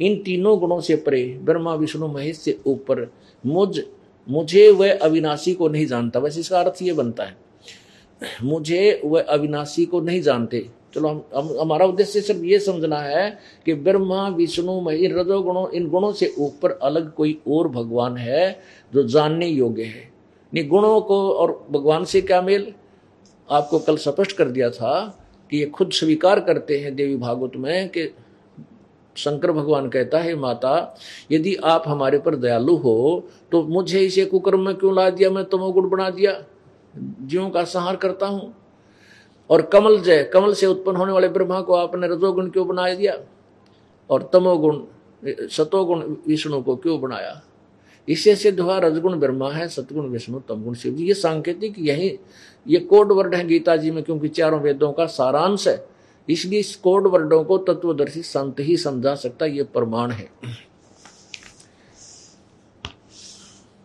इन 0.00 0.22
तीनों 0.22 0.58
गुणों 0.58 0.80
से 0.80 0.96
परे 0.96 1.38
ब्रह्मा, 1.42 1.74
विष्णु, 1.74 2.08
महेश 2.08 2.38
से 2.38 2.58
ऊपर 2.66 3.12
मुझ 3.46 3.80
मुझे 4.26 4.70
वह 4.70 4.98
अविनाशी 4.98 5.54
को 5.54 5.68
नहीं 5.68 5.86
जानता। 5.86 6.20
वैसे 6.20 6.40
इसका 6.40 6.60
अर्थ 6.60 6.82
ये 6.82 6.92
बनता 6.92 7.24
है 7.24 7.36
मुझे 8.42 9.00
वह 9.04 9.22
अविनाशी 9.22 9.84
को 9.84 10.00
नहीं 10.00 10.20
जानते। 10.22 10.66
चलो 10.94 11.08
हम, 11.08 11.24
हम 11.34 11.60
हमारा 11.60 11.86
उद्देश्य 11.86 12.20
सिर्फ़ 12.20 12.42
ये 12.42 12.58
समझना 12.58 12.98
है 12.98 13.38
कि 13.66 13.74
ब्रह्मा 13.74 14.28
विष्णु 14.28 14.80
मही 14.80 15.06
रजो 15.06 15.40
गुणों 15.42 15.68
इन 15.70 15.88
गुणों 15.88 16.12
से 16.12 16.34
ऊपर 16.38 16.70
अलग 16.82 17.12
कोई 17.14 17.38
और 17.48 17.68
भगवान 17.68 18.16
है 18.16 18.60
जो 18.94 19.02
जानने 19.02 19.46
योग्य 19.46 19.82
है। 19.82 20.10
नहीं 20.54 20.68
गुणों 20.68 21.00
को 21.00 21.30
और 21.30 21.66
भगवान 21.70 22.04
से 22.04 22.20
क्या 22.20 22.40
मेल? 22.42 22.72
आपको 23.50 23.78
कल 23.78 23.96
स्पष्ट 23.96 24.32
कर 24.32 24.48
दिया 24.48 24.70
था 24.70 25.22
कि 25.50 25.58
ये 25.58 25.66
खुद 25.66 25.90
स्वीकार 25.90 26.40
करते 26.40 26.78
हैं 26.78 26.94
देवी 26.94 27.16
भागवत 27.16 27.52
में 27.56 27.88
कि 27.88 28.02
शंकर 29.16 29.52
भगवान 29.52 29.88
कहता 29.88 30.18
है, 30.18 30.34
माता, 30.34 30.96
यदि 31.32 31.54
आप 31.54 31.84
हमारे 31.86 32.18
पर 32.18 32.36
दयालु 32.36 32.76
हो 32.76 33.28
तो 33.52 33.62
मुझे 33.64 34.00
इसे 34.00 34.24
कुकर्म 34.24 34.60
में 34.60 34.74
क्यों 34.74 34.94
ला 34.96 35.08
दिया? 35.10 35.30
मैं 35.30 35.44
तमोगुण 35.44 35.88
बना 35.90 36.10
दिया 36.10 36.32
जीवों 36.94 37.48
का 37.50 37.64
संहार 37.64 37.96
करता 37.96 38.26
हूँ। 38.26 38.52
और 39.50 39.62
कमल 39.62 39.98
जय, 40.00 40.22
कमल 40.24 40.54
से 40.54 40.66
उत्पन्न 40.66 40.96
होने 40.96 41.12
वाले 41.12 41.28
ब्रह्मा 41.28 41.60
को 41.60 41.74
आपने 41.74 42.08
रजोगुण 42.08 42.48
क्यों 42.50 42.66
बना 42.68 42.92
दिया? 42.94 43.16
और 44.10 44.30
तमोगुण 44.32 44.80
सतोगुण 45.48 46.02
विष्णु 46.28 46.62
को 46.62 46.76
क्यों 46.76 47.00
बनाया? 47.00 47.40
इससे 48.08 48.34
सिद्ध 48.36 48.60
हुआ, 48.60 48.78
रजगुण 48.78 49.18
ब्रह्मा 49.18 49.50
है, 49.52 49.66
सतगुण, 49.68 50.08
विष्णु, 50.08 50.38
तमगुण 50.38 50.74
शिव 50.74 50.94
जी। 50.94 51.04
ये 51.04 51.14
सांकेतिक, 51.14 51.74
यही, 51.78 52.18
ये 52.66 52.78
कोड 52.80 53.12
वर्ड 53.12 53.34
है 53.34 53.46
गीता 53.46 53.76
जी 53.76 53.90
में, 53.90 54.02
क्योंकि 54.04 54.28
चारों 54.28 54.60
वेदों 54.60 54.92
का 54.92 55.06
सारांश 55.06 55.66
है। 55.68 55.76
इसलिए 56.30 56.60
इस 56.60 56.76
कोड 56.76 57.06
वर्डों 57.06 57.44
को 57.44 57.58
तत्वदर्शी 57.58 58.22
संत 58.22 58.60
ही 58.60 58.76
समझा 58.76 59.14
सकता, 59.14 59.46
ये 59.46 59.62
प्रमाण 59.62 60.10
है। 60.10 60.30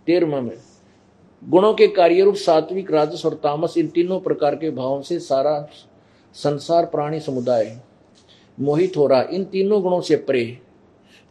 तेरवा 0.05 0.41
में, 0.41 0.57
गुणों 1.43 1.73
के 1.73 1.87
कार्य 1.87 2.23
रूप 2.23 2.35
सात्विक, 2.35 2.91
राजस 2.91 3.25
और 3.25 3.33
तामस, 3.33 3.77
इन 3.77 3.87
तीनों 3.87 4.19
प्रकार 4.19 4.55
के 4.55 4.71
भावों 4.71 5.01
से 5.01 5.19
सारा 5.19 5.67
संसार, 6.33 6.85
प्राणी, 6.85 7.19
समुदाय 7.19 7.79
मोहित 8.59 8.97
हो 8.97 9.07
रहा। 9.07 9.21
इन 9.21 9.43
तीनों 9.43 9.81
गुणों 9.81 10.01
से 10.01 10.15
परे 10.15 10.59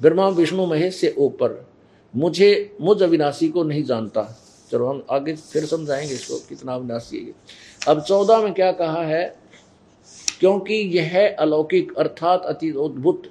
ब्रह्मा, 0.02 0.28
विष्णु, 0.28 0.66
महेश 0.66 0.96
से 0.96 1.14
ऊपर, 1.18 1.66
मुझे, 2.16 2.76
मुझ 2.80 3.02
अविनाशी 3.02 3.48
को 3.48 3.62
नहीं 3.62 3.82
जानता। 3.84 4.38
चलो 4.70 4.86
हम 4.86 5.04
आगे 5.10 5.34
फिर 5.36 5.66
समझाएँगे 5.66 6.14
इसको, 6.14 6.36
कितना 6.48 6.74
अविनाशी 6.74 7.18
है 7.18 7.34
अब 7.88 8.02
चौदह 8.02 8.38
में 8.38 8.54
क्या 8.54 8.72
कहा 8.72 9.02
है? 9.02 9.39
क्योंकि 10.40 10.74
यह 10.74 11.36
अलौकिक 11.38 11.92
अर्थात 11.98 12.42
अति 12.44 12.68
अद्भुत 12.68 13.22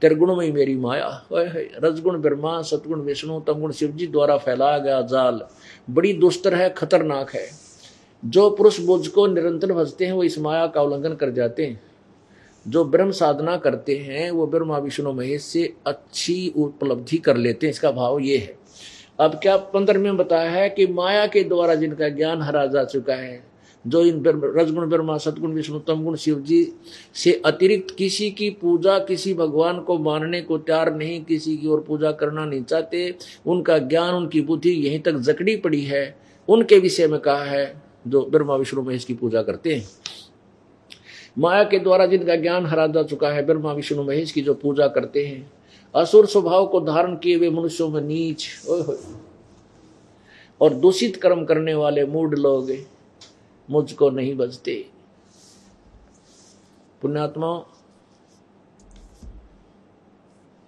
त्रिगुणमयी 0.00 0.52
मेरी 0.52 0.76
माया। 0.76 1.26
रजगुण, 1.32 2.18
ब्रह्मा, 2.18 2.62
सतगुण, 2.62 3.00
विष्णु, 3.00 3.40
तमगुण 3.40 3.72
शिव 3.72 3.90
जी 3.90 4.06
द्वारा 4.06 4.36
फैलाया 4.36 4.78
गया 4.78 5.02
जाल 5.02 5.42
बड़ी 5.90 6.12
दुस्तर 6.12 6.54
है, 6.54 6.70
खतरनाक 6.70 7.30
है। 7.30 7.48
जो 8.24 8.50
पुरुष 8.50 8.80
बुझ 8.80 9.08
को 9.08 9.26
निरंतर 9.26 9.72
भजते 9.72 10.06
हैं, 10.06 10.12
वो 10.12 10.24
इस 10.24 10.38
माया 10.38 10.66
का 10.66 10.82
उल्लंघन 10.82 11.14
कर 11.14 11.30
जाते 11.30 11.66
हैं। 11.66 11.80
जो 12.68 12.84
ब्रह्म 12.84 13.10
साधना 13.10 13.56
करते 13.56 13.96
हैं, 13.96 14.30
वो 14.30 14.46
ब्रह्मा, 14.46 14.78
विष्णु, 14.78 15.12
महेश 15.12 15.42
से 15.42 15.74
अच्छी 15.86 16.52
उपलब्धि 16.56 17.16
कर 17.16 17.36
लेते 17.36 17.66
हैं। 17.66 17.70
इसका 17.70 17.90
भाव 17.90 18.18
ये 18.18 18.38
है। 18.38 18.58
अब 19.20 19.40
क्या 19.42 19.56
पंद्रह 19.56 19.98
में 19.98 20.16
बताया 20.16 20.50
है 20.50 20.70
कि 20.70 20.86
माया 20.86 21.26
के 21.26 21.44
द्वारा 21.44 21.74
जिनका 21.74 22.08
ज्ञान 22.08 22.42
हरा 22.42 22.66
जा 22.66 22.84
चुका 22.84 23.14
है 23.14 23.47
जो 23.86 24.02
इन 24.02 24.22
रजगुण, 24.26 24.88
ब्रह्मा 24.88 25.18
सतगुण 25.18 25.52
विष्णु, 25.52 25.78
तमगुण 25.78 26.16
शिव 26.16 26.40
जी 26.40 26.72
से 27.14 27.42
अतिरिक्त 27.44 27.94
किसी 27.98 28.30
की 28.30 28.50
पूजा 28.50 28.98
किसी 28.98 29.34
भगवान 29.34 29.80
को 29.80 29.98
मानने 29.98 30.40
को 30.40 30.58
तैयार 30.58 30.94
नहीं, 30.94 31.24
किसी 31.24 31.56
की 31.56 31.68
ओर 31.68 31.80
पूजा 31.80 32.12
करना 32.12 32.44
नहीं 32.44 32.62
चाहते, 32.62 33.14
उनका 33.46 33.78
ज्ञान, 33.78 34.14
उनकी 34.14 34.40
बुद्धि 34.40 34.70
यहीं 34.70 35.00
तक 35.00 35.12
जकड़ी 35.12 35.56
पड़ी 35.56 35.82
है। 35.82 36.18
उनके 36.48 36.78
विषय 36.78 37.06
में 37.06 37.20
कहा 37.20 37.44
है, 37.44 37.82
जो 38.06 38.24
ब्रह्मा, 38.24 38.56
विष्णु 38.56 38.82
महेश 38.82 39.04
की 39.04 39.14
पूजा 39.14 39.42
करते 39.42 39.74
हैं। 39.74 39.88
माया 41.38 41.64
के 41.64 41.78
द्वारा 41.78 42.06
जिनका 42.06 42.36
ज्ञान 42.36 42.66
हरा 42.66 42.86
जा 42.86 43.02
चुका 43.02 43.28
है, 43.28 43.46
ब्रह्मा, 43.46 43.72
विष्णु 43.72 44.02
महेश 44.02 44.32
की 44.32 44.40
जो 44.40 44.54
पूजा 44.54 44.88
करते 44.88 45.26
हैं। 45.26 45.50
असुर 45.94 46.26
स्वभाव 46.26 46.66
को 46.66 46.80
धारण 46.80 47.16
किए 47.16 47.36
हुए 47.36 47.50
मनुष्यों 47.50 47.88
में 47.88 48.00
नीच 48.00 48.46
और 50.60 50.74
दूषित 50.74 51.16
कर्म 51.16 51.44
करने 51.44 51.74
वाले 51.74 52.04
मूड 52.04 52.34
लोग 52.34 52.70
मुझको 53.70 54.10
नहीं 54.10 54.36
बचते। 54.36 54.90
पुण्यात्मा, 57.02 57.58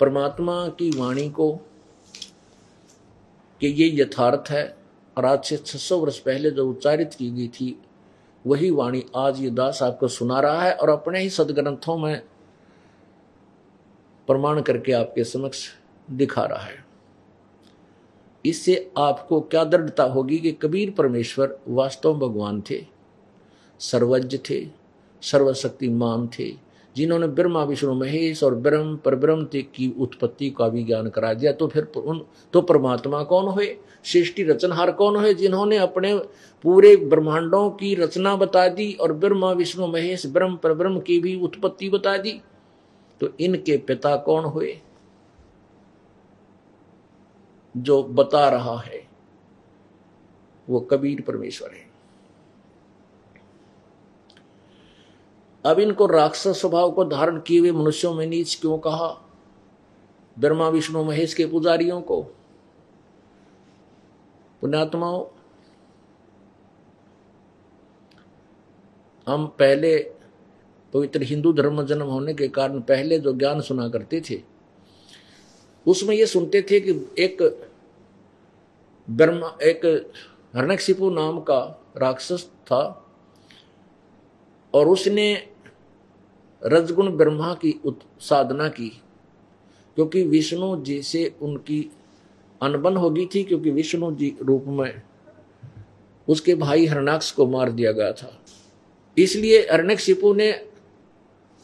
परमात्मा 0.00 0.69
की 0.69 0.90
वाणी 0.90 1.30
को 1.30 1.52
कि 3.61 3.66
ये 3.66 4.02
यथार्थ 4.02 4.50
है, 4.50 4.76
और 5.19 5.25
आज 5.25 5.45
से 5.45 5.57
600 5.57 5.99
वर्ष 5.99 6.19
पहले 6.19 6.50
जो 6.50 6.71
उच्चारित 6.71 7.14
की 7.14 7.30
गई 7.30 7.49
थी, 7.49 7.83
वही 8.47 8.71
वाणी 8.71 9.04
आज 9.16 9.40
ये 9.40 9.50
दास 9.50 9.83
आपको 9.83 10.09
सुना 10.09 10.40
रहा 10.40 10.62
है, 10.62 10.75
और 10.75 10.90
अपने 10.90 11.21
ही 11.21 11.30
सदग्रंथों 11.30 11.99
में 11.99 12.23
प्रमाण 14.26 14.62
करके 14.62 14.92
आपके 14.92 15.25
समक्ष 15.25 15.69
दिखा 16.11 16.45
रहा 16.45 16.64
है। 16.64 16.90
इससे 18.47 18.91
आपको 18.99 19.41
क्या 19.41 19.65
दृढ़ता 19.65 20.03
होगी 20.03 20.39
कि 20.39 20.53
कबीर 20.53 20.91
परमेश्वर 20.91 21.59
वास्तव 21.69 22.15
भगवान 22.15 22.63
थे? 22.71 22.87
सर्वज्ञ 23.79 24.39
थे, 24.51 24.67
सर्वशक्तिमान 25.23 26.29
थे, 26.39 26.71
जिन्होंने 26.97 27.27
ब्रह्मा, 27.27 27.65
विष्णु, 27.65 27.95
महेश 27.95 28.45
और 28.45 28.55
ब्रह्म 28.55 28.97
पर 28.97 29.15
ब्रह्म 29.15 29.45
की 29.55 29.95
उत्पत्ति 30.01 30.51
का 30.51 30.69
भी 30.69 30.85
ज्ञान 30.85 31.09
करा 31.09 31.35
दिया। 31.35 31.53
तो 31.53 31.67
फिर 31.67 31.85
उन 31.85 32.25
तो 32.53 32.61
परमात्मा 32.61 33.23
कौन 33.23 33.47
हुए? 33.49 33.77
सृष्टि 34.05 34.43
रचनहार 34.43 34.93
कौन 34.93 35.17
हुए 35.17 35.35
जिन्होंने 35.35 35.77
अपने 35.77 36.19
पूरे 36.63 36.97
ब्रह्मांडों 36.97 37.71
की 37.71 37.95
रचना 37.95 38.37
बता 38.37 38.69
दी 38.69 38.93
और 38.93 39.13
ब्रह्मा, 39.13 39.53
विष्णु, 39.53 39.87
महेश, 39.87 40.27
ब्रह्म 40.27 40.57
पर 40.57 40.75
ब्रह्म 40.75 41.01
की 41.01 41.21
भी 41.21 41.41
उत्पत्ति 41.41 41.89
बता 41.89 42.17
दी? 42.17 42.41
तो 43.21 43.29
इनके 43.41 43.77
पिता 43.77 44.17
कौन 44.17 44.45
हुए? 44.45 44.79
जो 47.77 48.03
बता 48.03 48.49
रहा 48.49 48.79
है, 48.79 49.09
वो 50.69 50.81
कबीर 50.81 51.21
परमेश्वर 51.21 51.71
है। 51.75 51.91
अब 55.67 55.79
इनको 55.79 56.07
राक्षस 56.07 56.61
स्वभाव 56.61 56.93
को 56.93 57.05
धारण 57.05 57.41
किए 57.41 57.61
हुए 57.61 57.71
मनुष्यों 57.71 58.15
में 58.15 58.27
नीच 58.27 58.59
क्यों 58.61 58.79
कहा? 58.79 59.27
ब्रह्मा, 60.39 60.69
विष्णु, 60.69 61.05
महेश 61.05 61.35
के 61.35 61.47
पुजारियों 61.47 62.03
को। 62.03 62.23
पुण्यात्माओं, 64.61 65.27
हम 69.29 69.47
पहले 69.47 70.12
पवित्र 70.93 71.23
हिंदू 71.23 71.53
धर्म 71.53 71.83
जन्म 71.83 72.07
होने 72.07 72.35
के 72.35 72.49
कारण 72.49 72.81
पहले 72.81 73.19
जो 73.19 73.33
ज्ञान 73.33 73.61
सुना 73.61 73.89
करते 73.89 74.21
थे 74.21 74.60
उसमें 75.87 76.15
ये 76.17 76.27
सुनते 76.27 76.63
थे 76.63 76.81
कि 76.81 76.91
एक 77.19 77.43
ब्रह्मा, 79.09 79.57
एक 79.63 80.13
हरणक्षिपु 80.57 81.11
नाम 81.11 81.41
का 81.41 81.61
राक्षस 81.97 82.45
था 82.67 82.83
और 84.75 84.89
उसने 84.89 85.33
रजगुण 86.63 87.11
ब्रह्मा 87.17 87.53
की 87.55 87.75
साधना 88.21 88.69
की, 88.69 88.89
क्योंकि 89.97 90.23
विष्णु 90.23 90.77
जी 90.83 91.01
से 91.03 91.33
उनकी 91.43 91.91
अनबन 92.61 92.97
हो 92.97 93.11
गई 93.11 93.27
थी, 93.27 93.43
क्योंकि 93.43 93.71
विष्णु 93.71 94.15
जी 94.17 94.35
रूप 94.43 94.65
में 94.69 95.03
उसके 96.29 96.55
भाई 96.55 96.87
हरणाक्ष 96.87 97.31
को 97.33 97.47
मार 97.47 97.71
दिया 97.71 97.93
गया 97.93 98.13
था। 98.13 98.33
इसलिए 99.17 99.61
हरणक्षिपु 99.73 100.33
ने 100.35 100.51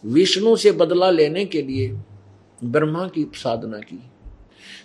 विष्णु 0.05 0.57
से 0.57 0.73
बदला 0.73 1.11
लेने 1.11 1.45
के 1.45 1.63
लिए 1.63 1.89
ब्रह्मा 2.65 3.09
की 3.09 3.31
साधना 3.35 3.79
की, 3.79 4.11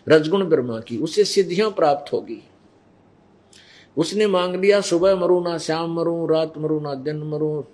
रजगुण 0.09 0.45
ब्रह्मा 0.45 0.79
की, 0.79 0.97
उससे 0.97 1.23
सिद्धियाँ 1.23 1.71
प्राप्त 1.71 2.13
होगी। 2.13 2.43
उसने 3.97 4.27
मांग 4.27 4.55
लिया, 4.55 4.81
सुबह 4.81 5.15
मरू, 5.15 5.43
ना 5.43 5.57
श्याम 5.57 5.93
मरू, 5.93 6.27
रात 6.27 6.57
मरू, 6.57 6.79
ना 6.79 6.93
दिन 6.93 7.17
मरू, 7.17 7.65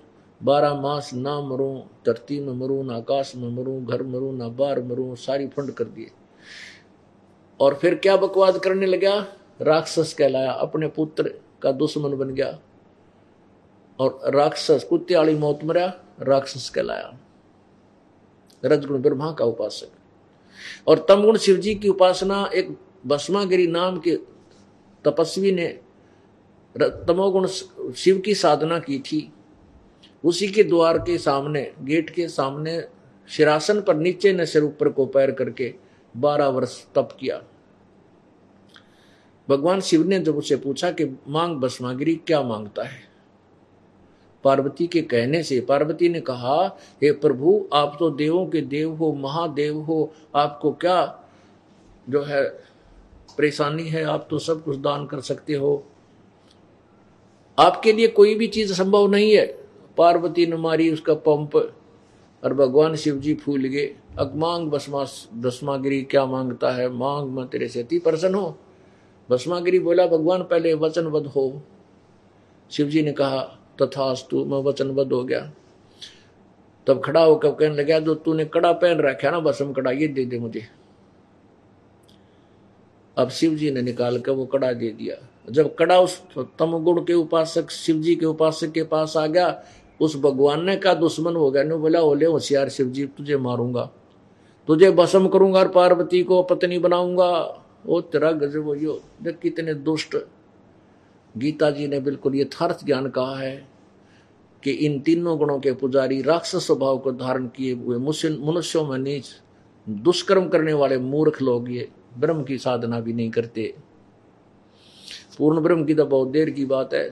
बारह 0.43 0.73
मास 0.73 1.13
ना 1.13 1.41
मरू, 1.41 1.83
धरती 2.05 2.39
में 2.39 2.53
मरू, 2.53 2.83
ना 2.83 2.95
आकाश 2.95 3.35
में 3.35 3.49
मरू, 3.49 3.85
घर 3.85 4.03
मरू, 4.03 4.31
ना 4.31 4.47
बार 4.47 4.83
मरू, 4.83 5.15
सारी 5.15 5.47
फंड 5.47 5.71
कर 5.71 5.83
दिए। 5.83 6.11
और 7.59 7.75
फिर 7.75 7.95
क्या 7.95 8.17
बकवाद 8.17 8.57
करने 8.57 8.85
लगा? 8.85 9.27
राक्षस 9.61 10.13
कहलाया, 10.13 10.51
अपने 10.51 10.87
पुत्र 10.87 11.39
का 11.61 11.71
दुश्मन 11.71 12.17
बन 12.17 12.29
गया। 12.29 12.59
और 13.99 14.21
राक्षस, 14.25 14.87
कुत्ते 14.89 15.15
वाली 15.15 15.35
मौत 15.35 15.59
मरा, 15.63 15.93
राक्षस 16.19 16.69
कहलाया। 16.69 17.17
रजगुण 18.65 19.01
ब्रह्मा 19.01 19.31
का 19.31 19.45
उपासक। 19.45 19.91
और 20.87 21.05
तमगुण 21.09 21.37
शिव 21.37 21.57
जी 21.57 21.75
की 21.75 21.89
उपासना 21.89 22.49
एक 22.55 22.77
भस्मागिरी 23.05 23.67
नाम 23.67 23.99
के 23.99 24.15
तपस्वी 25.05 25.51
ने 25.51 25.67
तमोगुण 26.75 27.47
शिव 27.93 28.19
की 28.19 28.35
साधना 28.35 28.79
की 28.79 28.99
थी। 28.99 29.33
उसी 30.23 30.47
के 30.47 30.63
द्वार 30.63 30.97
के 30.97 31.17
सामने, 31.17 31.73
गेट 31.81 32.09
के 32.09 32.27
सामने 32.27 32.87
शिरासन 33.29 33.81
पर 33.81 33.95
नीचे 33.95 34.33
न 34.33 34.45
सिर 34.45 34.63
ऊपर 34.63 34.89
को 34.89 35.05
पैर 35.05 35.31
करके 35.31 35.73
बारह 36.17 36.47
वर्ष 36.47 36.85
तप 36.95 37.17
किया। 37.19 37.43
भगवान 39.49 39.81
शिव 39.81 40.07
ने 40.07 40.19
जब 40.19 40.35
उसे 40.35 40.55
पूछा 40.55 40.91
कि 40.91 41.05
मांग 41.27 41.57
भस्मागिरी 41.57 42.15
क्या 42.15 42.41
माँगता 42.41 42.83
है? 42.83 43.06
पार्वती 44.47 44.87
के 44.87 45.01
कहने 45.01 45.43
से, 45.43 45.61
पार्वती 45.61 46.09
ने 46.09 46.21
कहा, 46.21 46.77
हे 47.03 47.11
प्रभु, 47.11 47.67
आप 47.73 47.95
तो 47.99 48.09
देवों 48.09 48.45
के 48.45 48.61
देव 48.61 48.93
हो, 48.93 49.13
महादेव 49.13 49.79
हो, 49.79 50.13
आपको 50.35 50.71
क्या 50.71 51.23
जो 52.09 52.23
है 52.23 52.49
परेशानी 53.37 53.83
है, 53.83 54.03
आप 54.03 54.27
तो 54.29 54.39
सब 54.39 54.63
कुछ 54.63 54.77
दान 54.77 55.05
कर 55.05 55.19
सकते 55.19 55.53
हो। 55.53 55.83
आपके 57.59 57.93
लिए 57.93 58.07
कोई 58.07 58.35
भी 58.35 58.47
चीज़ 58.47 58.73
संभव 58.73 59.07
नहीं 59.07 59.35
है। 59.35 59.57
पार्वती 59.97 60.45
ने 60.45 60.55
मारी 60.55 60.93
उसका 60.93 61.13
पंप 61.13 61.55
और 62.43 62.53
भगवान 62.53 62.95
शिव 62.95 63.17
जी 63.17 63.35
फूल 63.35 63.61
गए। 63.61 63.95
अगमांग 64.19 64.71
बसमा 64.71 65.05
दसमागिरी 65.37 66.03
क्या 66.03 66.25
माँगता 66.25 66.71
है? 66.71 66.89
मांग, 66.89 67.29
मैं 67.29 67.47
तेरे 67.47 67.67
से 67.67 67.81
अति 67.81 67.99
प्रसन्न 67.99 68.35
हो। 68.35 68.57
भस्मागिरी 69.29 69.79
बोला, 69.79 70.07
भगवान, 70.07 70.43
पहले 70.43 70.73
वचनबद्ध 70.73 71.27
हो। 71.27 71.61
शिव 72.71 72.87
जी 72.87 73.01
ने 73.01 73.11
कहा 73.11 73.56
तथास्तु 73.81 74.45
मैं 74.45 74.63
वचनबद्ध 74.63 75.11
हो 75.13 75.23
गया। 75.23 75.51
तब 76.87 77.01
खड़ा 77.05 77.23
होकर 77.23 77.51
कहने 77.51 77.75
लगा 77.75 77.99
जो 77.99 78.15
तूने 78.15 78.45
कड़ा 78.45 78.71
पहन 78.71 78.99
रखा 78.99 79.31
ना 79.31 79.39
बसम 79.39 79.71
कड़ा, 79.73 79.91
ये 79.91 80.07
दे 80.07 80.25
दे 80.25 80.39
मुझे। 80.39 80.67
अब 83.17 83.29
शिव 83.29 83.55
जी 83.55 83.71
ने 83.71 83.81
निकाल 83.81 84.19
कर 84.19 84.31
वो 84.31 84.45
कड़ा 84.45 84.71
दे 84.73 84.89
दिया। 84.91 85.15
जब 85.49 85.75
कड़ा 85.75 85.99
उस 85.99 86.21
तमगुण 86.37 87.03
के 87.03 87.13
उपासक 87.13 87.71
शिव 87.71 88.01
जी 88.01 88.15
के 88.15 88.25
उपासक 88.25 88.71
के 88.71 88.83
पास 88.83 89.17
आ 89.17 89.25
गया, 89.27 89.63
उस 89.99 90.15
भगवान 90.15 90.63
ने 90.65 90.75
का 90.75 90.93
दुश्मन 90.93 91.35
हो 91.35 91.51
गया। 91.51 91.63
ने 91.63 91.75
बोला, 91.75 92.01
ओले 92.01 92.25
होशियार 92.25 92.69
शिव 92.69 92.87
जी 92.87 93.05
तुझे 93.07 93.37
मारूँगा। 93.37 93.89
तुझे 94.67 94.91
भसम 94.91 95.27
करूँगा 95.27 95.59
और 95.59 95.67
पार्वती 95.67 96.23
को 96.23 96.41
पत्नी 96.43 96.79
बनाऊँगा। 96.79 97.29
ओ 97.87 98.01
तेरा 98.01 98.31
गजब 98.31 98.65
हो 98.65 98.75
देख 99.23 99.37
कितने 99.39 99.73
दुष्ट 99.73 100.15
गीता 101.37 101.69
जी 101.71 101.87
ने 101.87 101.99
बिल्कुल 101.99 102.35
यथार्थ 102.35 102.85
ज्ञान 102.85 103.09
कहा 103.09 103.37
है 103.39 103.55
कि 104.63 104.71
इन 104.71 104.99
तीनों 104.99 105.37
गुणों 105.37 105.59
के 105.59 105.71
पुजारी 105.73 106.21
राक्षस 106.21 106.65
स्वभाव 106.65 106.97
को 106.97 107.11
धारण 107.11 107.47
किए 107.47 107.73
हुए 107.73 107.97
मनुष्यों 107.97 108.85
में 108.87 108.97
नीच, 108.97 109.25
दुष्कर्म 109.87 110.47
करने 110.49 110.73
वाले 110.73 110.97
मूर्ख 110.97 111.41
लोग 111.41 111.71
ये 111.71 111.89
ब्रह्म 112.17 112.43
की 112.43 112.57
साधना 112.57 112.99
भी 112.99 113.13
नहीं 113.13 113.29
करते। 113.31 113.73
पूर्ण 115.37 115.61
ब्रह्म 115.61 115.85
की 115.85 115.93
तो 115.95 116.05
बहुत 116.05 116.27
देर 116.27 116.49
की 116.49 116.65
बात 116.65 116.93
है। 116.93 117.09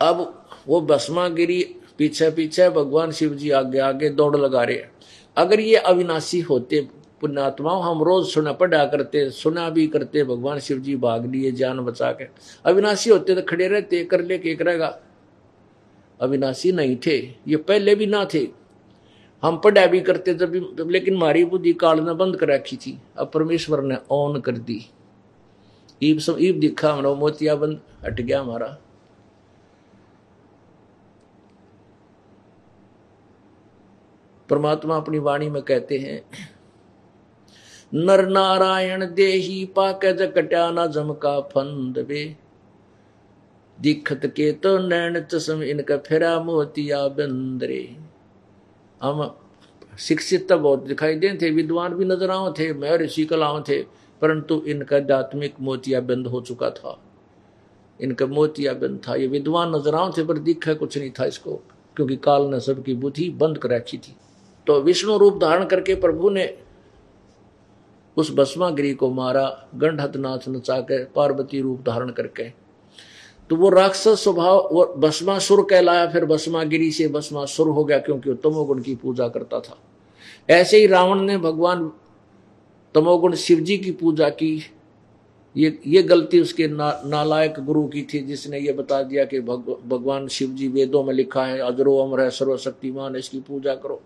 अब 0.00 0.46
वो 0.68 0.80
भस्मागिरी 0.80 1.62
पीछे 1.98 2.30
पीछे 2.30 2.68
भगवान 2.70 3.10
शिव 3.12 3.34
जी 3.34 3.50
आगे 3.50 3.78
आगे 3.78 4.08
दौड़ 4.10 4.36
लगा 4.36 4.62
रहे 4.62 4.84
अगर 5.36 5.60
ये 5.60 5.76
अविनाशी 5.76 6.40
होते 6.40 6.80
पुण्यात्मा 7.24 7.72
हम 7.82 8.02
रोज 8.02 8.26
सुना 8.28 8.52
पढ़ा 8.54 8.84
करते 8.86 9.28
सुना 9.32 9.68
भी 9.70 9.86
करते 9.86 10.24
भगवान 10.24 10.58
शिव 10.60 10.78
जी 10.78 10.96
भाग 10.96 11.26
लिए, 11.26 11.52
जान 11.52 11.80
बचा 11.80 12.10
के। 12.12 12.24
अविनाशी 12.64 13.10
होते 13.10 13.34
तो 13.34 13.42
खड़े 13.42 13.68
रहते 13.68 14.04
कर 14.04 14.20
ले 14.22 14.38
के 14.38 14.54
करेगा 14.54 14.98
अविनाशी 16.20 16.72
नहीं 16.72 16.96
थे, 17.06 17.16
ये 17.48 17.56
पहले 17.58 17.94
भी 17.94 18.06
ना 18.06 18.24
थे। 18.34 18.46
हम 19.42 19.56
पढ़ा 19.58 19.86
भी 19.86 20.00
करते 20.00 20.34
जब 20.34 20.50
भी 20.50 20.60
लेकिन 20.84 21.16
हमारी 21.16 21.44
बुद्धि 21.44 21.72
काल 21.74 22.00
ने 22.00 22.14
बंद 22.14 22.36
कर 22.36 22.48
रखी 22.48 22.76
थी, 22.76 22.98
अब 23.18 23.30
परमेश्वर 23.34 23.82
ने 23.82 23.98
ऑन 24.10 24.40
कर 24.40 24.58
दी। 24.58 24.80
ईब 26.02 26.18
सब, 26.18 26.36
ईब 26.40 26.60
दिखा, 26.60 26.92
हमारा 26.92 27.14
मोतिया 27.14 27.54
बंद, 27.56 27.80
हट 28.04 28.20
गया 28.20 28.40
हमारा। 28.40 28.76
परमात्मा 34.48 34.96
अपनी 34.96 35.18
वाणी 35.18 35.48
में 35.50 35.62
कहते 35.62 35.98
हैं 35.98 36.20
नर 37.94 38.26
नारायण 38.28 39.04
देही 39.14 39.64
पाक 39.66 40.04
जकट्या 40.18 40.70
न 40.70 40.86
जमका 40.86 41.40
फंद 41.50 41.98
वे 42.08 42.24
दिखत 43.78 44.26
के 44.26 44.50
तो 44.52 44.76
नैन 44.78 45.20
चसम 45.22 45.62
इनका 45.62 45.96
फिरा 45.98 46.38
मोतिया 46.40 47.06
बंदरे। 47.08 47.84
हम 49.00 49.36
शिक्षित 49.98 50.48
तो 50.48 50.58
बहुत 50.58 50.86
दिखाई 50.86 51.14
दे 51.14 51.32
थे, 51.42 51.50
विद्वान 51.50 51.94
भी 51.94 52.04
नज़र 52.04 52.30
आओ 52.30 52.52
थे, 52.52 52.72
मैं 52.72 52.96
ऋषि 52.98 53.24
कलाओ 53.24 53.60
थे, 53.60 53.80
परंतु 54.22 54.62
इनका 54.66 54.96
आध्यात्मिक 54.96 55.54
मोतिया 55.60 56.00
बंद 56.00 56.26
हो 56.26 56.40
चुका 56.40 56.70
था। 56.70 56.98
इनका 58.00 58.26
मोतिया 58.26 58.72
बंद 58.74 59.00
था, 59.08 59.14
ये 59.14 59.26
विद्वान 59.28 59.74
नज़र 59.74 59.94
आओ 59.94 60.12
थे, 60.12 60.24
पर 60.24 60.38
दिखा 60.40 60.74
कुछ 60.74 60.98
नहीं 60.98 61.10
था 61.10 61.24
इसको, 61.24 61.60
क्योंकि 61.96 62.16
काल 62.16 62.46
ने 62.46 62.60
सबकी 62.60 62.94
बुद्धि 62.96 63.30
बंद 63.38 63.58
कर 63.58 63.70
रखी 63.70 63.98
थी। 63.98 64.16
तो 64.66 64.80
विष्णु 64.82 65.18
रूप 65.18 65.40
धारण 65.40 65.64
करके 65.66 65.94
प्रभु 65.94 66.30
ने 66.30 66.46
उस 68.16 68.34
भस्मागिरी 68.34 68.92
को 68.94 69.10
मारा 69.10 69.46
गंढत 69.74 70.16
नाच 70.16 70.48
नचा 70.48 70.78
के 70.80 71.04
पार्वती 71.04 71.60
रूप 71.60 71.80
धारण 71.80 72.10
करके। 72.10 72.44
तो 73.50 73.56
वो 73.56 73.68
राक्षस 73.68 74.22
स्वभाव 74.24 74.68
वो 74.72 74.84
भस्मासुर 74.98 75.66
कहलाया 75.70 76.06
फिर 76.06 76.24
भस्मागिरी 76.24 76.90
से 76.90 77.08
भस्मासुर 77.08 77.68
हो 77.68 77.84
गया 77.84 77.98
क्योंकि 77.98 78.30
वो 78.30 78.36
तमोगुण 78.36 78.82
की 78.82 78.94
पूजा 78.94 79.28
करता 79.28 79.60
था। 79.60 79.76
ऐसे 80.48 80.76
ही 80.76 80.86
रावण 80.86 81.20
ने 81.20 81.38
भगवान 81.38 81.90
तमोगुण 82.94 83.34
शिव 83.34 83.60
जी 83.60 83.78
की 83.78 83.90
पूजा 83.90 84.28
की। 84.28 84.62
ये 85.56 85.78
ये 85.86 86.02
गलती 86.02 86.40
उसके 86.40 86.66
ना, 86.68 87.02
नालायक 87.06 87.54
गुरु 87.60 87.86
की 87.88 88.02
थी 88.02 88.20
जिसने 88.20 88.58
ये 88.58 88.72
बता 88.72 89.02
दिया 89.02 89.24
कि 89.24 89.40
भग, 89.40 89.76
भगवान 89.86 90.28
शिव 90.28 90.50
जी 90.50 90.68
वेदों 90.68 91.02
में 91.04 91.12
लिखा 91.14 91.44
है 91.44 91.58
अजरो 91.58 91.96
अमर 91.98 92.20
है 92.20 92.30
सर्वशक्तिमान 92.30 93.16
इसकी 93.16 93.40
पूजा 93.40 93.74
करो। 93.74 94.00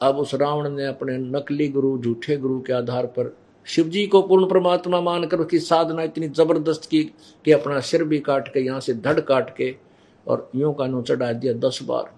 अब 0.00 0.16
उस 0.16 0.34
रावण 0.34 0.68
ने 0.68 0.86
अपने 0.86 1.16
नकली 1.18 1.68
गुरु, 1.68 1.98
झूठे 1.98 2.36
गुरु 2.36 2.60
के 2.60 2.72
आधार 2.72 3.06
पर 3.06 3.36
शिव 3.66 3.88
जी 3.88 4.06
को 4.06 4.22
पूर्ण 4.22 4.48
परमात्मा 4.48 5.00
मानकर 5.00 5.40
उसकी 5.40 5.58
साधना 5.58 6.02
इतनी 6.02 6.28
ज़बरदस्त 6.28 6.84
की 6.84 7.02
कि 7.44 7.52
अपना 7.52 7.80
सिर 7.80 8.04
भी 8.04 8.18
काट 8.18 8.48
के, 8.48 8.60
यहाँ 8.60 8.80
से 8.80 8.94
धड़ 8.94 9.20
काट 9.20 9.56
के 9.56 9.74
और 10.26 10.50
यूँ 10.54 10.74
का 10.74 10.86
नो 10.86 11.02
चढ़ा 11.02 11.32
दिया 11.32 11.52
दस 11.52 11.78
बार। 11.82 12.12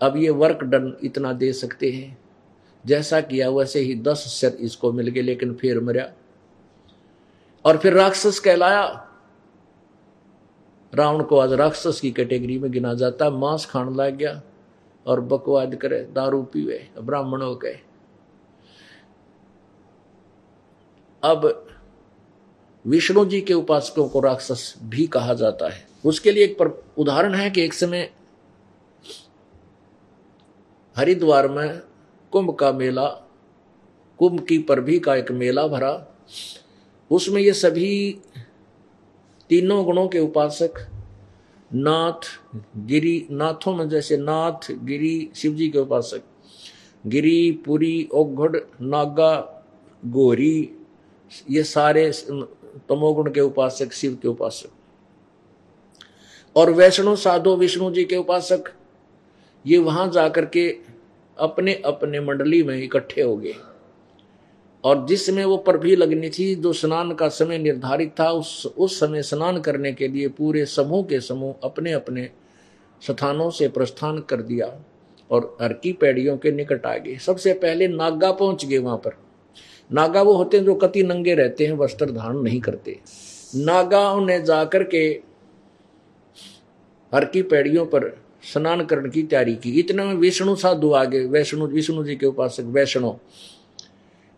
अब 0.00 0.16
ये 0.16 0.30
वर्क 0.30 0.64
डन 0.64 0.92
इतना 1.04 1.32
दे 1.32 1.52
सकते 1.52 1.90
हैं। 1.90 2.18
जैसा 2.86 3.20
किया 3.20 3.50
वैसे 3.50 3.80
ही 3.80 3.94
दस 3.94 4.18
सिर 4.18 4.56
इसको 4.60 4.92
मिल 4.92 5.08
गए, 5.08 5.22
लेकिन 5.22 5.54
फिर 5.54 5.80
मरा। 5.80 6.08
और 7.64 7.76
फिर 7.76 7.92
राक्षस 7.92 8.38
कहलाया। 8.38 8.84
रावण 10.94 11.22
को 11.22 11.38
आज 11.38 11.52
राक्षस 11.52 12.00
की 12.00 12.10
कैटेगरी 12.10 12.58
में 12.58 12.70
गिना 12.72 12.94
जाता, 12.94 13.30
मांस 13.30 13.66
खाने 13.66 13.96
लग 13.96 14.16
गया। 14.16 14.40
और 15.06 15.20
बकवाद 15.20 15.74
करे, 15.74 16.00
दारू 16.04 16.42
पीवे, 16.42 16.88
ब्राह्मणों 17.00 17.54
के। 17.54 17.74
अब 21.22 21.66
विष्णु 22.84 23.24
जी 23.24 23.40
के 23.40 23.54
उपासकों 23.54 24.08
को 24.08 24.20
राक्षस 24.20 24.74
भी 24.82 25.06
कहा 25.06 25.34
जाता 25.34 25.68
है। 25.68 25.86
उसके 26.04 26.32
लिए 26.32 26.44
एक 26.44 26.60
उदाहरण 26.98 27.34
है 27.34 27.50
कि 27.50 27.62
एक 27.62 27.74
समय 27.74 28.10
हरिद्वार 30.96 31.48
में 31.48 31.80
कुंभ 32.32 32.54
का 32.54 32.72
मेला, 32.72 33.06
कुंभ 34.18 34.40
की 34.40 34.58
परभी 34.58 34.98
का 34.98 35.14
एक 35.16 35.30
मेला 35.30 35.66
भरा। 35.66 36.06
उसमें 37.10 37.40
ये 37.42 37.52
सभी 37.52 38.18
तीनों 39.50 39.84
गुणों 39.84 40.08
के 40.08 40.18
उपासक 40.18 40.95
नाथ 41.74 42.20
गिरी, 42.76 43.26
नाथों 43.30 43.74
में 43.76 43.88
जैसे 43.88 44.16
नाथ, 44.16 44.72
गिरी 44.72 45.30
शिव 45.34 45.54
जी 45.54 45.68
के 45.68 45.78
उपासक 45.78 46.22
गिरी, 47.06 47.50
पुरी 47.64 48.08
ओघड़ 48.12 48.56
नागा, 48.82 49.64
गोरी, 50.06 50.72
ये 51.50 51.62
सारे 51.64 52.10
तमोगुण 52.88 53.30
के 53.32 53.40
उपासक, 53.40 53.92
शिव 53.92 54.18
के 54.22 54.28
उपासक। 54.28 54.70
और 56.56 56.70
वैष्णो 56.70 57.16
साधु, 57.16 57.56
विष्णु 57.56 57.90
जी 57.90 58.04
के 58.04 58.16
उपासक, 58.16 58.72
ये 59.66 59.78
वहाँ 59.78 60.10
जाकर 60.10 60.44
के 60.44 60.68
अपने 61.38 61.74
अपने 61.74 62.20
मंडली 62.20 62.62
में 62.62 62.76
इकट्ठे 62.82 63.22
हो 63.22 63.36
गए। 63.36 63.54
और 64.86 65.06
जिस 65.06 65.26
समय 65.26 65.44
वो 65.44 65.56
पर 65.56 65.76
भी 65.78 65.96
लगनी 65.96 66.28
थी, 66.30 66.54
जो 66.54 66.72
स्नान 66.72 67.12
का 67.14 67.28
समय 67.28 67.58
निर्धारित 67.58 68.14
था, 68.20 68.30
उस 68.30 68.66
उस 68.66 69.00
समय 69.00 69.22
स्नान 69.22 69.60
करने 69.60 69.92
के 69.92 70.08
लिए 70.08 70.28
पूरे 70.28 70.64
समूह 70.66 71.02
के 71.02 71.20
समूह 71.20 71.54
अपने 71.64 71.92
अपने 71.92 72.28
स्थानों 73.02 73.50
से 73.50 73.68
प्रस्थान 73.68 74.18
कर 74.18 74.42
दिया 74.42 74.66
और 75.30 75.56
हर 75.62 75.72
की 75.72 75.92
पैड़ियों 75.92 76.36
के 76.36 76.52
निकट 76.52 76.86
आ 76.86 76.96
गए। 76.96 77.16
सबसे 77.16 77.52
पहले 77.52 77.88
नागा 77.88 78.32
पहुँच 78.32 78.64
गए 78.64 78.78
वहाँ 78.78 78.96
पर। 78.96 79.16
नागा 79.92 80.22
वो 80.22 80.32
होते 80.32 80.56
हैं 80.56 80.64
जो 80.64 80.74
कति 80.74 81.02
नंगे 81.02 81.34
रहते 81.34 81.66
हैं, 81.66 81.72
वस्त्र 81.72 82.10
धारण 82.10 82.38
नहीं 82.38 82.60
करते। 82.60 82.98
नागा 83.56 84.20
ने 84.20 84.40
जाकर 84.42 84.84
के 84.84 85.20
हर 87.12 87.24
की 87.24 87.42
पैड़ियों 87.42 87.86
पर 87.86 88.20
स्नान 88.52 88.84
करने 88.84 89.08
की 89.08 89.22
तैयारी 89.22 89.54
की। 89.54 89.72
इतने 89.80 90.04
में 90.04 90.14
विष्णु 90.14 90.56
साधु 90.56 90.92
आ 90.92 91.04
गए। 91.04 91.24
वैष्णु, 91.26 91.66
विष्णु 91.66 92.04
जी 92.04 92.16
के 92.16 92.26
उपासक 92.26 92.62
वैष्णु 92.62 93.12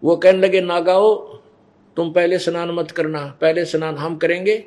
वो 0.04 0.16
कहने 0.16 0.38
लगे 0.38 0.60
नागाओ 0.60 1.14
तुम 1.96 2.12
पहले 2.12 2.38
स्नान 2.38 2.70
मत 2.70 2.90
करना, 2.90 3.38
पहले 3.40 3.64
स्नान 3.64 3.96
हम 3.96 4.16
करेंगे। 4.16 4.64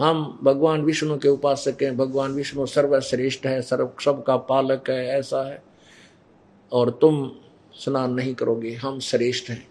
हम 0.00 0.40
भगवान 0.42 0.82
विष्णु 0.82 1.18
के 1.18 1.28
उपासक 1.28 1.82
हैं, 1.82 1.96
भगवान 1.96 2.32
विष्णु 2.32 2.66
सर्वश्रेष्ठ 2.66 3.46
है, 3.46 3.62
सर्व, 3.62 3.90
सबका 4.04 4.36
पालक 4.36 4.90
है, 4.90 5.06
ऐसा 5.06 5.50
है। 5.50 5.62
और 6.72 6.90
तुम 6.90 7.32
स्नान 7.74 8.12
नहीं 8.12 8.34
करोगे, 8.34 8.72
हम 8.72 9.00
श्रेष्ठ 9.00 9.50
हैं। 9.50 9.68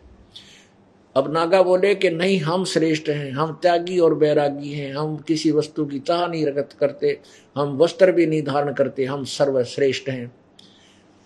अब 1.15 1.33
नागा 1.33 1.61
बोले 1.61 1.95
कि 1.95 2.09
नहीं, 2.09 2.39
हम 2.39 2.65
श्रेष्ठ 2.65 3.09
हैं, 3.09 3.31
हम 3.31 3.59
त्यागी 3.61 3.99
और 3.99 4.15
बैरागी 4.15 4.71
हैं, 4.71 4.93
हम 4.93 5.17
किसी 5.17 5.51
वस्तु 5.51 5.85
की 5.85 5.99
चाह 5.99 6.27
नहीं 6.27 6.45
रगत 6.45 6.69
करते, 6.79 7.19
हम 7.57 7.77
वस्त्र 7.77 8.11
भी 8.11 8.25
नहीं 8.25 8.43
धारण 8.43 8.73
करते, 8.73 9.05
हम 9.05 9.23
सर्वश्रेष्ठ 9.23 10.09
हैं। 10.09 10.35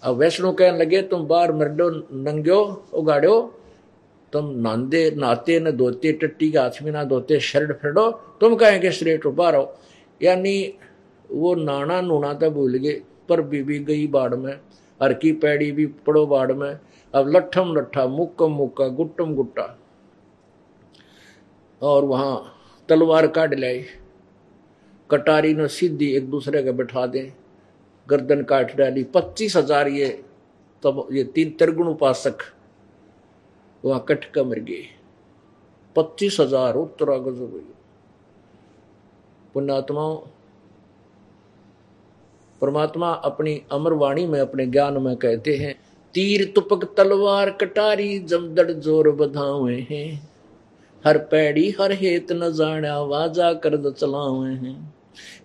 अब 0.04 0.16
वैष्णो 0.16 0.52
कहने 0.52 0.78
लगे, 0.78 1.02
तुम 1.02 1.28
बार 1.28 1.54
मरडो, 1.54 1.90
नंग्यो, 2.12 2.86
उगाड़ो 2.94 3.62
तुम 4.36 4.50
नांदे, 4.58 5.10
नाते 5.12 5.60
न 5.60 5.72
धोते, 5.72 6.12
टट्टी 6.14 6.50
के 6.52 6.58
हाथ 6.58 6.82
में 6.84 6.92
ना 6.92 7.04
धोते, 7.06 7.40
शर्ट 7.42 7.72
फिरडो 7.74 8.10
तुम 8.42 8.56
कहेंगे 8.56 8.92
श्रेष्ठ 8.92 9.28
बार 9.30 9.56
हो 9.56 9.74
यानी 10.22 10.74
वो 11.30 11.54
नाना 11.56 12.00
नूना 12.02 12.34
तो 12.34 12.50
भूल 12.52 12.76
गए, 12.76 13.02
पर 13.30 13.42
बीबी 13.44 13.80
गई 13.82 14.08
बाढ़ 14.08 14.34
में, 14.36 14.54
हर 15.00 15.14
की 15.14 15.32
पैड़ी 15.34 15.72
भी 15.72 15.86
पड़ो 15.86 16.26
बाढ़ 16.28 16.52
में। 16.54 16.78
अब 17.14 17.30
लट्ठम 17.30 17.74
लट्ठा 17.76 18.06
मुक्कम 18.08 18.52
मुक्का, 18.52 18.88
गुट्टम 18.90 19.34
गुट्टा। 19.36 19.76
और 21.82 22.06
वहाँ 22.06 22.36
तलवार 22.90 23.28
काट 23.28 23.54
लाई। 23.54 23.84
कटारी 25.10 25.54
ने 25.54 25.68
सीधी 25.68 26.12
एक 26.16 26.30
दूसरे 26.30 26.64
का 26.64 26.72
बैठा 26.74 27.06
दे। 27.08 27.32
गर्दन 28.08 28.44
काट 28.44 28.76
डाली। 28.78 29.04
पच्चीस 29.06 29.56
हज़ार 29.58 29.88
ये 29.88 30.08
तब, 30.84 31.08
ये 31.12 31.24
तीन 31.26 31.56
त्रिगुण 31.60 31.88
उपासक 31.88 32.38
वहाँ 33.86 34.06
कट 34.10 34.26
कर 34.26 34.44
मर 34.44 34.60
गए 34.60 34.86
पच्चीस 35.96 36.40
हज़ार 36.40 36.76
उत्तरा 36.76 37.18
गजब 37.18 37.60
पुण्यात्माओं, 39.54 40.16
परमात्मा 42.62 43.12
अपनी 43.12 43.62
अमर 43.72 43.94
वाणी 43.94 44.26
में, 44.28 44.40
अपने 44.40 44.66
ज्ञान 44.66 44.98
में 44.98 45.16
कहते 45.16 45.56
हैं, 45.56 45.74
तीर 46.16 46.44
तुपक 46.56 46.84
तलवार 46.98 47.50
कटारी 47.52 48.20
जमदड़ 48.20 48.72
ज़ोर 48.72 49.10
बधावे 49.12 49.80
हैं। 49.92 50.30
हर 51.04 51.18
पैड़ी 51.32 51.70
हर 51.80 51.92
हेत 51.92 52.32
न 52.32 52.52
जाना 52.54 53.00
वाजा 53.00 53.54
कर 53.54 53.92
चलावे 53.92 54.52
हैं। 54.52 54.95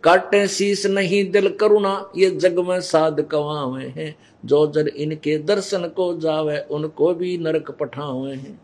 काटे 0.03 0.49
शीस 0.49 0.87
नहीं 0.87 1.31
दिल 1.31 1.55
करुणा, 1.55 2.13
ये 2.17 2.31
जग 2.31 2.59
में 2.59 2.81
साध 2.81 3.23
कवावे 3.23 3.87
हैं। 3.87 4.17
जो 4.45 4.67
जर 4.67 4.89
इनके 4.89 5.39
दर्शन 5.39 5.89
को 5.89 6.19
जावे, 6.21 6.61
उनको 6.61 7.15
भी 7.15 7.39
नरक 7.39 7.71
पठावे 7.71 8.35
हैं। 8.35 8.61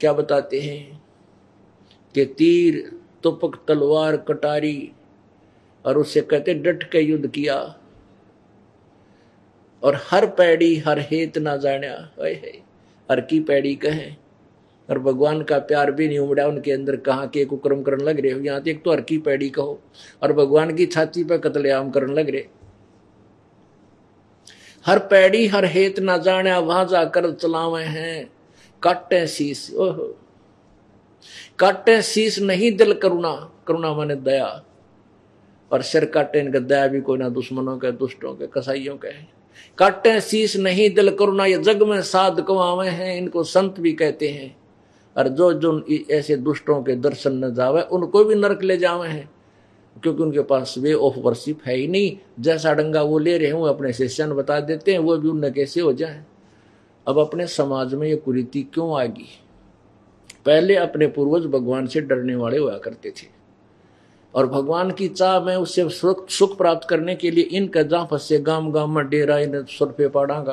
क्या 0.00 0.12
बताते 0.12 0.60
हैं 0.60 1.02
कि 2.14 2.24
तीर, 2.24 3.00
तुपक, 3.22 3.64
तलवार, 3.68 4.16
कटारी, 4.16 4.92
और 5.86 5.98
उसे 5.98 6.20
कहते 6.20 6.54
डट 6.54 6.90
के 6.90 6.98
युद्ध 6.98 7.26
किया। 7.26 7.76
और 9.82 10.00
हर 10.10 10.26
पैड़ी, 10.26 10.76
हर 10.76 10.98
हेत 10.98 11.38
ना 11.38 11.56
जाने 11.56 11.86
हर 11.86 13.20
की 13.20 13.40
पैड़ी 13.40 13.74
कहे। 13.74 14.27
और 14.90 14.98
भगवान 14.98 15.42
का 15.42 15.58
प्यार 15.58 15.90
भी 15.92 16.08
नहीं 16.08 16.18
उमड़ा 16.18 16.46
उनके 16.46 16.72
अंदर, 16.72 16.96
कहा 16.96 17.26
के 17.26 17.44
कुक्रम 17.44 17.82
करने 17.82 18.04
लग 18.04 18.20
रहे 18.20 18.32
हो? 18.32 18.40
यहाँ 18.40 18.62
एक 18.68 18.82
तो 18.84 18.92
हर 18.92 19.00
की 19.00 19.18
पैड़ी 19.18 19.50
कहो, 19.50 19.80
और 20.22 20.32
भगवान 20.32 20.76
की 20.76 20.86
छाती 20.86 21.24
पर 21.24 21.38
कतलेआम 21.38 21.90
करने 21.90 22.14
लग 22.14 22.30
रहे। 22.30 22.44
हर 24.86 24.98
पैड़ी, 24.98 25.46
हर 25.46 25.64
हेत 25.64 25.98
ना 25.98 26.18
जाने 26.18 26.56
वहाँ 26.56 26.84
जाकर 26.84 27.32
चलावे 27.32 27.82
हैं। 27.82 28.30
काटे 28.82 29.26
शीस 29.26 29.74
ओह। 29.74 30.14
काटे 31.58 32.02
शीस 32.02 32.38
नहीं 32.38 32.72
दिल 32.72 32.92
करुणा 32.92 33.52
करुणा 33.66 33.94
माने 33.94 34.14
दया। 34.14 34.64
और 35.72 35.82
सिर 35.82 36.04
काटे 36.04 36.40
इनका 36.40 36.58
दया 36.58 36.86
भी 36.86 37.00
कोई 37.00 37.18
ना, 37.18 37.28
दुश्मनों 37.28 37.78
के, 37.78 37.92
दुष्टों 37.92 38.34
के, 38.34 38.46
कसाइयों 38.46 38.96
के 38.96 39.38
काटे 39.78 40.20
शीश 40.20 40.56
नहीं 40.56 40.94
दिल 40.94 41.10
करुणा, 41.10 41.46
ये 41.46 41.58
जग 41.58 41.82
में 41.82 42.02
साध 42.02 42.40
कमावे 42.40 42.88
हैं, 42.88 43.16
इनको 43.16 43.42
संत 43.44 43.80
भी 43.80 43.92
कहते 43.92 44.28
हैं। 44.28 44.57
और 45.18 45.28
जो 45.28 45.52
जो 45.52 45.84
ऐसे 46.10 46.36
दुष्टों 46.36 46.82
के 46.82 46.94
दर्शन 46.94 47.44
न 47.44 47.54
जावे, 47.54 47.82
उनको 47.82 48.24
भी 48.24 48.34
नरक 48.34 48.62
ले 48.62 48.76
जावे 48.76 49.08
हैं। 49.08 49.30
क्योंकि 50.02 50.22
उनके 50.22 50.40
पास 50.40 50.74
वे 50.78 50.92
ऑफ़ 50.92 51.18
वर्शिप 51.18 51.58
है 51.66 51.76
ही 51.76 51.88
नहीं। 51.88 52.18
जैसा 52.40 52.74
डंगा 52.74 53.02
वो 53.02 53.18
ले 53.18 53.38
रहे 53.38 53.50
हूँ, 53.50 53.68
अपने 53.68 53.92
शिष्यन 53.92 54.32
बता 54.32 54.60
देते 54.60 54.92
हैं, 54.92 54.98
वो 54.98 55.16
भी 55.16 55.28
उनने 55.28 55.50
कैसे 55.50 55.80
हो 55.80 55.92
जाए? 55.92 56.24
अब 57.08 57.18
अपने 57.18 57.46
समाज 57.46 57.94
में 57.94 58.08
ये 58.08 58.16
कुरीति 58.16 58.62
क्यों 58.62 58.98
आएगी? 58.98 59.26
पहले 60.46 60.76
अपने 60.76 61.06
पूर्वज 61.06 61.46
भगवान 61.46 61.86
से 61.86 62.00
डरने 62.00 62.36
वाले 62.36 62.58
हुआ 62.58 62.78
करते 62.78 63.10
थे। 63.10 63.38
और 64.34 64.46
भगवान 64.46 64.90
की 64.90 65.08
चाह 65.08 65.40
में 65.40 65.56
उससे 65.56 65.88
सुख 66.28 66.58
प्राप्त 66.58 66.88
करने 66.88 67.16
के 67.16 67.30
लिए 67.30 67.44
इनका 67.44 67.82
जहाँ 67.82 68.08
फंसे 68.10 68.38
गाँव 68.38 68.70
गाँव 68.70 68.86
में 68.86 69.08
डेरा, 69.08 69.38
इन 69.38 69.66
पे 69.82 70.08
पड़ागा। 70.08 70.52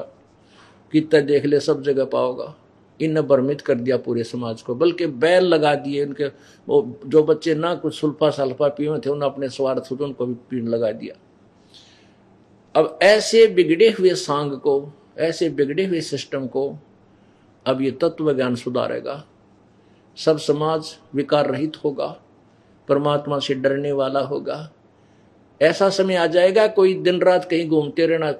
कितना 0.92 1.22
देख 1.22 1.46
ले, 1.46 1.60
सब 1.60 1.84
जगह 1.84 2.06
पाओगा। 2.06 2.56
इन 3.00 3.22
भ्रमित 3.22 3.62
कर 3.62 3.76
दिया 3.76 3.98
पूरे 3.98 4.24
समाज 4.24 4.62
को, 4.62 4.76
बल्कि 4.76 5.06
बैल 5.08 5.44
लगा 5.44 5.74
दिए 5.76 6.06
उनके, 6.06 6.26
वो 6.68 7.00
जो 7.06 7.24
बच्चे 7.24 7.56
ना 7.56 7.74
कुछ 7.76 7.96
सुल्फा 7.96 8.30
सल्फा 8.30 8.68
पिए 8.68 8.86
थे, 8.86 9.10
उन्होंने 9.10 9.26
अपने 9.26 9.50
स्वार्थ 9.50 9.92
उनको 9.92 10.26
भी 10.26 10.34
पीण 10.50 10.68
लगा 10.68 10.92
दिया। 10.92 11.16
अब 12.76 12.98
ऐसे 13.02 13.46
बिगड़े 13.48 13.90
हुए 13.90 14.14
सांग 14.16 14.52
को, 14.52 14.92
ऐसे 15.18 15.50
बिगड़े 15.50 15.86
हुए 15.86 16.02
सिस्टम 16.02 16.48
को, 16.48 16.78
अब 17.66 17.82
ये 17.82 17.92
तत्व 17.92 18.34
ज्ञान 18.34 18.56
सुधारेगा। 18.56 19.24
सब 20.18 20.38
समाज 20.38 20.96
विकार 21.16 21.50
रहित 21.52 21.78
होगा, 21.84 22.08
परमात्मा 22.88 23.40
से 23.40 23.54
डरने 23.54 23.92
वाला 23.92 24.20
होगा। 24.20 24.70
ऐसा 25.62 25.90
समय 25.90 26.16
आ 26.16 26.26
जाएगा, 26.28 26.68
कोई 26.68 26.94
दिन 26.94 27.22
रात 27.22 27.46
कहीं 27.46 27.68
घूमते 27.70 28.06
रहना 28.06 28.34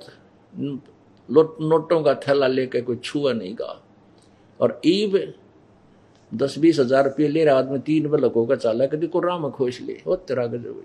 नोटों 1.30 2.04
का 2.04 2.14
थैला 2.18 2.48
लेकर 2.48 2.82
कोई 2.82 2.96
छुआ 2.96 3.34
नहीं 3.34 3.56
गा। 3.56 3.82
और 4.60 4.80
ईब 4.86 5.18
दस 6.32 6.58
बीस 6.60 6.80
हज़ार 6.80 7.04
रुपये 7.04 7.28
ले 7.28 7.44
रहा 7.46 7.58
आदमी 7.58 7.80
तीन 7.80 8.08
बल 8.10 8.24
होगा 8.26 8.56
चाला 8.56 8.86
कभी 8.88 9.08
को 9.08 9.20
राम 9.20 9.50
खोज 9.50 9.80
ले 9.82 9.98
हो 10.08 10.16
तेरा 10.18 10.46
गजब 10.48 10.84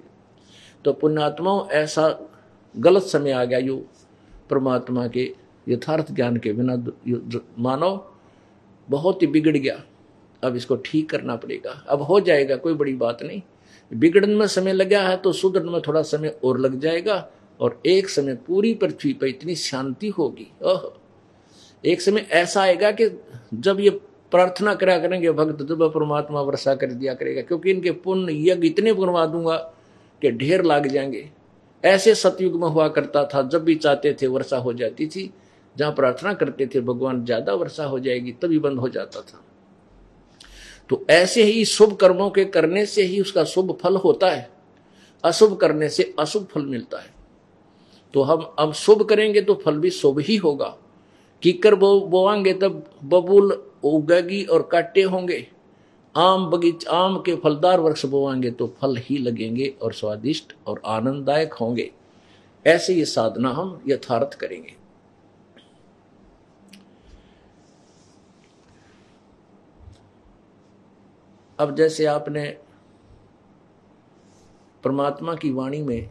तो 0.85 0.93
पुण्यात्माओं, 0.93 1.69
ऐसा 1.69 2.19
गलत 2.75 3.03
समय 3.05 3.31
आ 3.33 3.45
गया, 3.45 3.59
यू 3.59 3.77
परमात्मा 4.51 5.07
के 5.09 5.33
यथार्थ 5.67 6.13
ज्ञान 6.13 6.37
के 6.37 6.53
बिना 6.53 6.77
मानव 7.59 8.05
बहुत 8.89 9.23
ही 9.23 9.27
बिगड़ 9.27 9.57
गया। 9.57 9.83
अब 10.43 10.57
इसको 10.57 10.77
ठीक 10.77 11.09
करना 11.11 11.37
पड़ेगा। 11.37 11.71
अब 11.89 12.03
हो 12.03 12.21
जाएगा, 12.21 12.57
कोई 12.57 12.75
बड़ी 12.75 12.95
बात 12.95 13.23
नहीं। 13.23 13.43
बिगड़न 13.91 14.31
में 14.31 14.47
समय 14.49 14.73
लगा 14.73 15.01
है 15.03 15.17
तो 15.17 15.33
सुधरने 15.33 15.71
में 15.71 15.81
थोड़ा 15.87 16.03
समय 16.05 16.37
और 16.45 16.59
लग 16.61 16.79
जाएगा, 16.81 17.29
और 17.61 17.81
एक 17.87 18.09
समय 18.09 18.35
पूरी 18.47 18.73
पृथ्वी 18.75 19.13
पर 19.13 19.27
इतनी 19.27 19.55
शांति 19.57 20.09
होगी। 20.09 20.47
ओह! 20.65 20.91
एक 21.85 22.01
समय 22.01 22.27
ऐसा 22.33 22.61
आएगा 22.63 22.91
कि 22.93 23.09
जब 23.55 23.81
ये 23.81 23.91
प्रार्थना 24.33 24.75
करा 24.75 24.99
करेंगे, 24.99 25.31
भक्त 25.31 25.63
जब 25.63 25.93
परमात्मा 25.93 26.41
वर्षा 26.41 26.75
कर 26.75 26.87
दिया 26.87 27.15
करेगा, 27.15 27.43
क्योंकि 27.43 27.71
इनके 27.71 27.91
पुण्य 27.91 28.51
यज्ञ 28.51 28.67
इतने 28.69 28.93
बनवा 28.93 29.27
दूँगा 29.27 29.57
कि 30.23 30.31
ढेर 30.31 30.65
लाग 30.65 30.87
जाएँगे। 30.87 31.31
ऐसे 31.85 32.15
सतयुग 32.15 32.61
में 32.63 32.69
हुआ 32.69 32.89
करता 32.89 33.25
था, 33.25 33.43
जब 33.43 33.65
भी 33.65 33.75
चाहते 33.75 34.17
थे 34.23 34.27
वर्षा 34.27 34.57
हो 34.57 34.73
जाती 34.73 35.07
थी, 35.07 35.31
जहाँ 35.77 35.93
प्रार्थना 35.93 36.33
करते 36.35 36.67
थे, 36.67 36.81
भगवान 36.81 37.25
ज़्यादा 37.25 37.55
वर्षा 37.55 37.85
हो 37.85 37.99
जाएगी, 37.99 38.33
तभी 38.33 38.59
बंद 38.59 38.79
हो 38.79 38.89
जाता 38.89 39.21
था। 39.21 39.45
तो 40.89 41.07
ऐसे 41.11 41.43
ही 41.43 41.65
शुभ 41.65 41.97
कर्मों 41.97 42.31
के 42.31 42.45
करने 42.45 42.87
से 42.87 43.03
ही 43.03 43.21
उसका 43.21 43.45
शुभ 43.45 43.79
फल 43.83 43.97
होता 43.97 44.31
है, 44.31 44.51
अशुभ 45.25 45.57
करने 45.57 45.89
से 45.89 46.15
अशुभ 46.19 46.47
फल 46.51 46.67
मिलता 46.67 46.99
है। 46.99 47.15
तो 48.15 48.23
हम, 48.23 48.55
अब 48.59 48.73
शुभ 48.73 49.03
करेंगे 49.03 49.41
तो 49.41 49.55
फल 49.55 49.79
भी 49.79 49.91
शुभ 49.91 50.19
ही 50.19 50.37
होगा। 50.37 50.77
कीकर 51.43 51.75
बो 51.75 52.01
बोवाएँगे 52.01 52.53
तब 52.55 52.85
बबूल 53.05 53.53
उगेगी 53.85 54.45
और 54.45 54.63
काटे 54.63 55.03
होंगे। 55.03 55.47
आम 56.15 56.47
बगीच, 56.47 56.87
आम 56.87 57.17
के 57.19 57.37
फलदार 57.37 57.81
वृक्ष 57.81 58.07
बोवाएँगे 58.07 58.51
तो 58.51 58.67
फल 58.81 58.97
ही 58.97 59.19
लगेंगे 59.19 59.75
और 59.83 59.93
स्वादिष्ट 59.93 60.53
और 60.67 60.83
आनंददायक 60.87 61.53
होंगे। 61.53 61.91
ऐसे 62.67 62.95
ये 62.95 63.05
साधना 63.05 63.51
हम 63.51 63.81
यथार्थ 63.89 64.35
करेंगे। 64.35 64.75
अब 71.59 71.75
जैसे 71.77 72.05
आपने 72.05 72.47
परमात्मा 74.85 75.35
की 75.35 75.51
वाणी 75.51 75.83
में, 75.83 76.11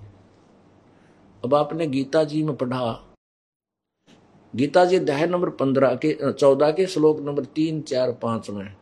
अब 1.46 1.56
आपने 1.56 1.88
गीता 1.88 2.24
जी 2.24 2.44
में 2.44 2.56
पढ़ा 2.56 3.09
गीता 4.54 4.84
जी 4.86 4.96
अध्याय 4.96 5.26
नंबर 5.28 5.50
पंद्रह 5.50 5.94
के 5.96 6.32
चौदह 6.32 6.72
के 6.72 6.86
श्लोक 6.86 7.20
नंबर 7.20 7.44
तीन, 7.46 7.82
चार, 7.82 8.12
पाँच 8.12 8.50
में। 8.50 8.76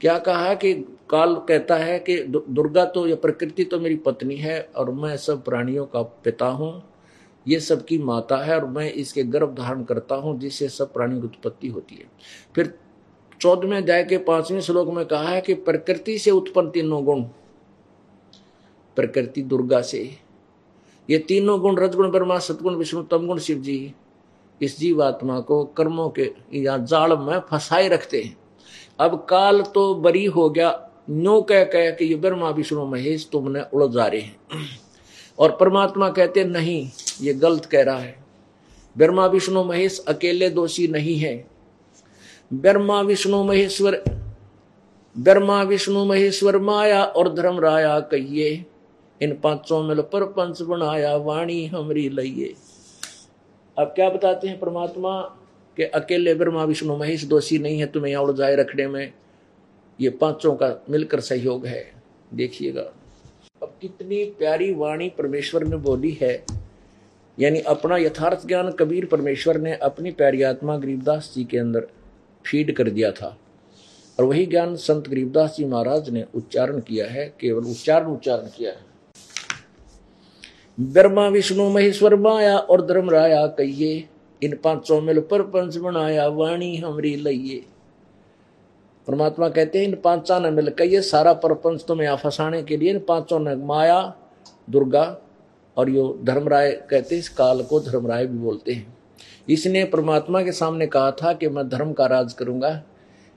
क्या 0.00 0.18
कहा 0.18 0.54
कि 0.54 0.72
काल 1.10 1.34
कहता 1.48 1.76
है 1.76 1.98
कि 1.98 2.16
दुर्गा 2.28 2.84
तो 2.84 3.06
या 3.06 3.16
प्रकृति 3.16 3.64
तो 3.64 3.78
मेरी 3.80 3.96
पत्नी 3.96 4.34
है 4.36 4.60
और 4.76 4.90
मैं 4.90 5.16
सब 5.16 5.42
प्राणियों 5.44 5.84
का 5.86 6.02
पिता 6.24 6.46
हूँ। 6.48 6.82
ये 7.46 7.60
सबकी 7.60 7.98
माता 7.98 8.36
है 8.36 8.58
और 8.60 8.66
मैं 8.66 8.90
इसके 8.92 9.22
गर्भ 9.24 9.54
धारण 9.54 9.84
करता 9.84 10.14
हूँ 10.14 10.38
जिससे 10.40 10.68
सब 10.68 10.92
प्राणियों 10.92 11.20
की 11.20 11.26
उत्पत्ति 11.26 11.68
होती 11.68 11.94
है। 11.94 12.10
फिर 12.54 12.72
चौदहवें 13.40 13.76
अध्याय 13.76 14.04
के 14.04 14.18
पाँचवें 14.18 14.60
श्लोक 14.60 14.88
में 14.88 15.04
कहा 15.06 15.28
है 15.28 15.40
कि 15.40 15.54
प्रकृति 15.54 16.18
से 16.18 16.30
उत्पन्न 16.30 16.70
तीनों 16.70 17.04
गुण, 17.04 17.22
प्रकृति 18.96 19.42
दुर्गा 19.44 19.80
से। 19.82 20.02
ये 21.08 21.18
तीनों 21.18 21.60
गुण 21.60 21.78
रजगुण, 21.78 22.10
ब्रह्मा 22.10 22.38
सतगुण 22.38 22.74
विष्णु, 22.74 23.02
तमगुण, 23.02 23.38
शिव 23.38 23.58
जी। 23.58 23.94
इस 24.62 24.78
जीवात्मा 24.78 25.40
को 25.40 25.64
कर्मों 25.64 26.10
के 26.10 26.32
या 26.54 26.78
जाल 26.78 27.18
में 27.18 27.38
फंसाए 27.38 27.88
रखते 27.88 28.20
हैं। 28.22 28.36
अब 29.00 29.26
काल 29.30 29.62
तो 29.62 29.94
बरी 29.94 30.24
हो 30.24 30.50
गया। 30.50 30.90
नो 31.10 31.42
कह 31.42 31.64
कह 31.64 31.90
कि 31.90 32.04
ये 32.04 32.14
ब्रह्मा 32.14 32.50
विष्णु 32.50 32.86
महेश 32.86 33.28
तुमने 33.32 33.62
उड़ 33.72 33.86
जा 33.86 34.06
रहे 34.06 34.20
हैं। 34.20 34.36
और 35.38 35.56
परमात्मा 35.60 36.10
कहते, 36.10 36.44
नहीं, 36.44 36.90
ये 37.20 37.34
गलत 37.34 37.64
कह 37.64 37.82
रहा 37.82 37.98
है। 37.98 38.24
ब्रह्मा 38.96 39.26
विष्णु 39.26 39.64
महेश 39.64 40.04
अकेले 40.08 40.50
दोषी 40.50 40.88
नहीं 40.88 41.16
है। 41.16 41.48
ब्रह्मा 42.52 43.00
विष्णु 43.00 43.44
महेश्वर, 43.44 44.04
ब्रह्मा 45.18 45.62
विष्णु 45.62 46.04
महेश्वर 46.04 46.58
माया 46.58 47.04
और 47.04 47.34
धर्म 47.34 47.60
राया 47.60 48.00
कहिए। 48.00 48.64
इन 49.22 49.40
पाँचों 49.44 49.82
मिल 49.82 50.00
पर 50.00 50.24
पंच 50.24 50.62
बनाया, 50.62 51.16
वाणी 51.16 51.66
हमरी 51.66 52.08
लइए 52.08 52.54
अब 53.78 53.86
क्या 53.86 54.10
बताते 54.10 54.48
हैं 54.48 54.58
परमात्मा 54.60 55.20
के 55.76 55.84
अकेले 55.84 56.34
ब्रह्मा, 56.34 56.64
विष्णु, 56.64 56.96
महेश 56.96 57.24
दोषी 57.24 57.58
नहीं 57.58 57.80
है 57.80 57.86
तुम्हें 57.86 58.12
यहाँ 58.12 58.32
जाए 58.32 58.56
रखने 58.56 58.86
में? 58.86 59.12
ये 60.00 60.10
पाँचों 60.10 60.54
का 60.54 60.84
मिलकर 60.90 61.20
सहयोग 61.20 61.66
है। 61.66 61.92
देखिएगा। 62.34 62.82
अब 63.62 63.74
कितनी 63.82 64.24
प्यारी 64.24 64.74
वाणी 64.74 65.08
परमेश्वर 65.08 65.64
ने 65.64 65.76
बोली 65.76 66.10
है। 66.10 66.44
यानी 67.40 67.60
अपना 67.60 67.96
यथार्थ 67.96 68.46
ज्ञान 68.46 68.70
कबीर 68.70 69.06
परमेश्वर 69.06 69.58
ने 69.58 69.74
अपनी 69.74 70.10
प्यारी 70.10 70.42
आत्मा 70.42 70.76
गरीबदास 70.76 71.32
जी 71.36 71.44
के 71.44 71.58
अंदर 71.58 71.88
फ़ीड 72.46 72.76
कर 72.76 72.90
दिया 72.90 73.12
था। 73.12 73.38
और 74.18 74.24
वही 74.24 74.46
ज्ञान 74.46 74.76
संत 74.76 75.08
गरीबदास 75.08 75.56
जी 75.58 75.64
महाराज 75.64 76.10
ने 76.10 76.24
उच्चारण 76.34 76.80
किया 76.80 77.06
है, 77.06 77.34
केवल 77.40 77.64
उच्चारण 77.64 78.06
उच्चारण 78.06 78.46
किया 78.56 78.70
है। 78.70 78.87
ब्रह्मा, 80.78 81.26
विष्णु, 81.28 81.68
महेश्वर, 81.70 82.14
माया 82.16 82.56
और 82.56 82.86
धर्म 82.86 83.10
राया 83.10 83.46
कहिए। 83.46 84.08
इन 84.42 84.56
पाँचों 84.64 85.00
मिल 85.00 85.20
पर 85.20 85.42
पंच 85.42 85.76
बनाया, 85.76 86.26
वाणी 86.26 86.76
हमरी 86.76 87.14
लइये 87.16 87.64
परमात्मा 89.06 89.48
कहते 89.48 89.78
हैं, 89.78 89.86
इन 89.86 89.94
पांचा 89.94 90.38
ने 90.38 90.50
मिल 90.50 90.68
कहिए, 90.70 91.00
सारा 91.00 91.32
परपंच 91.32 91.84
तुम्हें 91.88 92.04
यहाँ 92.06 92.16
फंसाने 92.16 92.62
के 92.62 92.76
लिए। 92.76 92.90
इन 92.90 92.98
पाँचों 92.98 93.38
ने 93.40 93.54
माया, 93.56 94.00
दुर्गा 94.70 95.04
और 95.76 95.90
यो 95.90 96.18
धर्मराय 96.24 96.70
कहते 96.90 97.14
हैं, 97.14 97.20
इस 97.20 97.28
काल 97.28 97.62
को 97.62 97.80
धर्मराय 97.80 98.26
भी 98.26 98.38
बोलते 98.38 98.72
हैं। 98.72 98.96
इसने 99.48 99.84
परमात्मा 99.84 100.42
के 100.42 100.52
सामने 100.52 100.86
कहा 100.86 101.10
था 101.12 101.32
कि 101.32 101.48
मैं 101.48 101.68
धर्म 101.68 101.92
का 101.92 102.06
राज 102.06 102.32
करूँगा, 102.32 102.82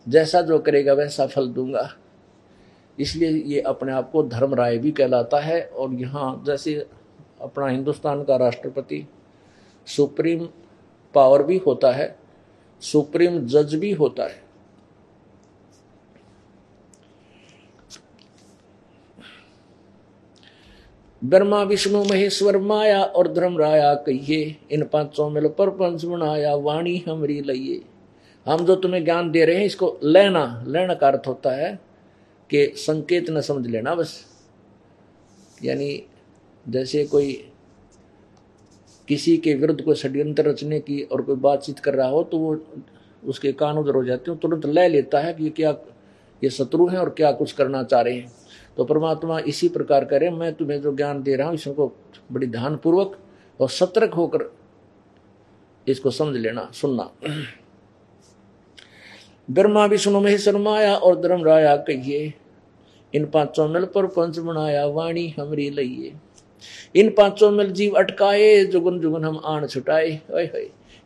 जैसा 0.06 0.42
जो 0.42 0.60
करेगा 0.60 0.94
वैसा 0.94 1.26
फल 1.26 1.48
दूँगा। 1.48 1.90
इसलिए 2.98 3.30
ये 3.30 3.60
अपने 3.62 3.92
आप 3.92 4.12
को 4.12 4.24
धर्म 4.24 4.54
राय 4.54 4.78
भी 4.78 4.92
कहलाता 4.92 5.40
है 5.40 5.62
और 5.64 5.94
यहाँ 5.94 6.44
जैसे 6.46 6.86
अपना 7.42 7.68
हिंदुस्तान 7.68 8.24
का 8.24 8.36
राष्ट्रपति, 8.36 9.06
सुप्रीम 9.88 10.48
पावर 11.14 11.44
भी 11.44 11.58
होता 11.58 11.92
है, 11.92 12.16
सुप्रीम 12.82 13.40
जज 13.48 13.76
भी 13.76 13.92
होता 13.92 14.24
है। 14.24 14.52
ब्रह्मा, 21.24 21.64
विष्णु, 21.64 22.04
महेश्वर, 22.04 22.58
माया 22.58 23.04
और 23.04 23.34
धर्म 23.34 23.58
राया 23.58 23.94
कहिए, 23.96 24.56
इन 24.72 24.84
पाँचों 24.84 25.30
मिल 25.30 25.48
पर 25.48 25.70
पंच 25.70 26.06
बनाया, 26.06 26.56
वाणी 26.56 26.98
हमरी 27.10 27.42
लइए। 27.42 27.82
हम 28.46 28.66
जो 28.66 28.76
तुम्हें 28.76 29.04
ज्ञान 29.04 29.32
दे 29.32 29.46
रहे 29.46 29.56
हैं, 29.56 29.66
इसको 29.66 30.00
लेना 30.04 30.64
लेना 30.68 30.94
का 30.94 31.08
अर्थ 31.08 31.28
होता 31.28 31.52
है 31.52 31.80
कि 32.50 32.66
संकेत 32.76 33.30
न 33.30 33.42
समझ 33.42 33.68
लेना 33.68 33.96
बस। 33.96 34.26
यानी 35.64 36.04
जैसे 36.66 37.04
कोई 37.06 37.34
किसी 39.08 39.38
के 39.38 39.54
विरुद्ध 39.56 39.82
कोई 39.82 39.96
षड्यंत्र 39.96 40.44
रचने 40.44 40.80
की 40.80 41.02
और 41.04 41.22
कोई 41.22 41.36
बातचीत 41.38 41.80
कर 41.80 41.96
रहा 41.96 42.08
हो 42.08 42.24
तो 42.24 42.38
वो 42.38 42.56
उसके 43.24 43.52
कान 43.54 43.78
उधर 43.78 43.96
हो 43.96 44.04
जाते 44.04 44.32
हो, 44.32 44.38
तुरंत 44.38 44.66
ले 44.66 44.88
लेता 44.88 45.20
है 45.20 45.34
कि 45.34 45.50
क्या, 45.50 45.72
ये 46.42 46.50
शत्रु 46.50 46.88
हैं 46.88 46.98
और 46.98 47.10
क्या 47.10 47.32
कुछ 47.32 47.52
करना 47.52 47.84
चाह 47.84 48.02
रहे 48.02 48.14
हैं। 48.14 48.32
तो 48.78 48.86
परमात्मा 48.86 49.40
इसी 49.42 49.70
प्रकार 49.70 50.06
करे, 50.06 50.30
मैं 50.30 50.54
तुम्हें 50.54 50.82
जो 50.82 50.96
ज्ञान 50.96 51.22
दे 51.24 51.36
रहा 51.36 51.48
हूँ 51.48 51.56
इसको 51.56 51.92
बड़ी 52.32 52.48
ध्यानपूर्वक 52.48 53.18
और 53.60 53.70
सतर्क 53.70 54.14
होकर 54.14 54.52
इसको 55.88 56.12
समझ 56.12 56.36
लेना, 56.38 56.70
सुनना। 56.74 57.10
ब्रह्मा 59.50 59.86
विष्णु 59.86 60.20
महेश्वर 60.22 60.58
माया 60.58 60.96
और 60.96 61.22
धर्म 61.22 61.44
राया 61.44 61.76
कहिए, 61.78 62.34
इन 63.14 63.26
पाँचों 63.26 63.68
मिल 63.68 63.86
पर 63.86 64.06
पंच 64.08 64.38
बनाया 64.40 64.86
वाणी 64.88 65.28
हमरी 65.30 65.70
लइए 65.70 66.14
इन 66.96 67.10
पाँचों 67.10 67.52
मिल 67.52 67.72
जीव 67.72 67.94
अटकाए 67.94 68.64
जुगन 68.66 69.00
जुगन 69.00 69.24
हम 69.24 69.42
आण 69.46 69.68
छुटाए। 69.68 70.20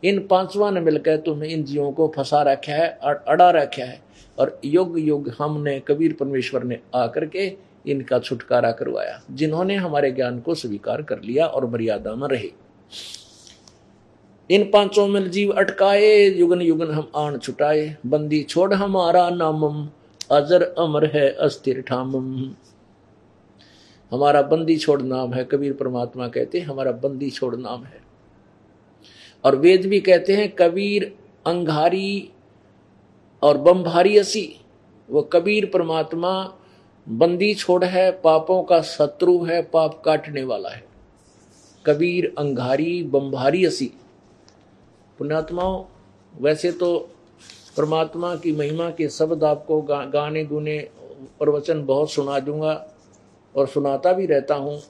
इन 0.04 0.20
पांचवा 0.28 0.70
ने 0.72 0.80
मिलकर 0.80 1.18
तुम्हें 1.18 1.50
इन 1.50 1.64
जीवों 1.64 1.92
को 1.92 2.12
फंसा 2.16 2.42
रखा 2.42 2.74
है, 2.74 2.88
अड़ा 3.04 3.50
रखा 3.50 3.84
है। 3.84 4.02
और 4.40 4.60
युग 4.66 5.00
युग 5.00 5.32
हमने, 5.40 5.80
कबीर 5.80 6.14
परमेश्वर 6.14 6.64
ने 6.64 6.80
आकर 6.96 7.26
के 7.26 7.52
इनका 7.88 8.20
छुटकारा 8.20 8.72
करवाया, 8.72 9.22
जिन्होंने 9.32 9.76
हमारे 9.76 10.12
ज्ञान 10.12 10.40
को 10.40 10.56
स्वीकार 10.56 11.02
कर 11.02 11.22
लिया 11.22 11.46
और 11.46 11.66
मर्यादा 11.66 12.16
में 12.16 12.28
रहे। 12.28 12.50
इन 14.50 14.64
पाँचों 14.72 15.08
मिल 15.08 15.30
जीव 15.30 15.52
अटकाए 15.52 16.30
युगन 16.30 16.62
युगन 16.62 16.92
हम 16.92 17.08
आण 17.16 17.38
छुटाए। 17.38 17.96
बंदी 18.06 18.42
छोड़ 18.44 18.74
हमारा 18.74 19.30
नामम, 19.30 19.88
अजर 20.32 20.64
अमर 20.78 21.06
है 21.06 21.30
अस्थिर 21.32 21.82
ठामम। 21.82 22.56
हमारा 24.12 24.42
बंदी 24.42 24.78
छोड़ 24.78 25.02
नाम 25.02 25.34
है 25.34 25.44
कबीर 25.44 25.74
परमात्मा 25.74 26.28
कहते 26.28 26.60
हैं 26.60 26.66
हमारा 26.66 26.92
बंदी 26.92 27.30
छोड़ 27.30 27.56
नाम 27.56 27.84
है। 27.84 28.02
और 29.44 29.56
वेद 29.56 29.86
भी 29.86 30.00
कहते 30.00 30.36
हैं 30.36 30.50
कबीर 30.56 31.16
अंगारी 31.46 32.32
और 33.44 33.58
बम्भारी 33.58 34.18
असी 34.18 34.60
वो 35.10 35.22
कबीर 35.22 35.66
परमात्मा 35.66 36.32
बंदी 37.10 37.54
छोड़ 37.54 37.84
है 37.86 38.12
पापों 38.12 38.64
का 38.64 38.82
शत्रु 38.82 39.44
है 39.44 39.62
पाप 39.62 40.02
काटने 40.06 40.44
वाला 40.44 40.70
है। 40.70 40.84
कबीर 41.86 42.34
अंगारी 42.38 43.04
बम्भारी 43.04 43.66
असी। 43.66 43.92
पुण्यात्माओं 45.20 45.84
वैसे 46.42 46.72
तो 46.72 46.98
परमात्मा 47.78 48.36
की 48.36 48.52
महिमा 48.52 48.90
के 48.90 49.10
शब्द 49.10 49.44
आपको 49.44 49.82
गा, 49.82 50.06
गाने 50.06 50.46
गुने 50.46 50.78
प्रवचन 51.40 51.86
बहुत 51.86 52.12
सुना 52.12 52.40
दूँगा। 52.40 52.74
और 53.56 53.68
सुनाता 53.68 54.14
भी 54.14 54.26
रहता 54.26 54.56
हूँ। 54.56 54.82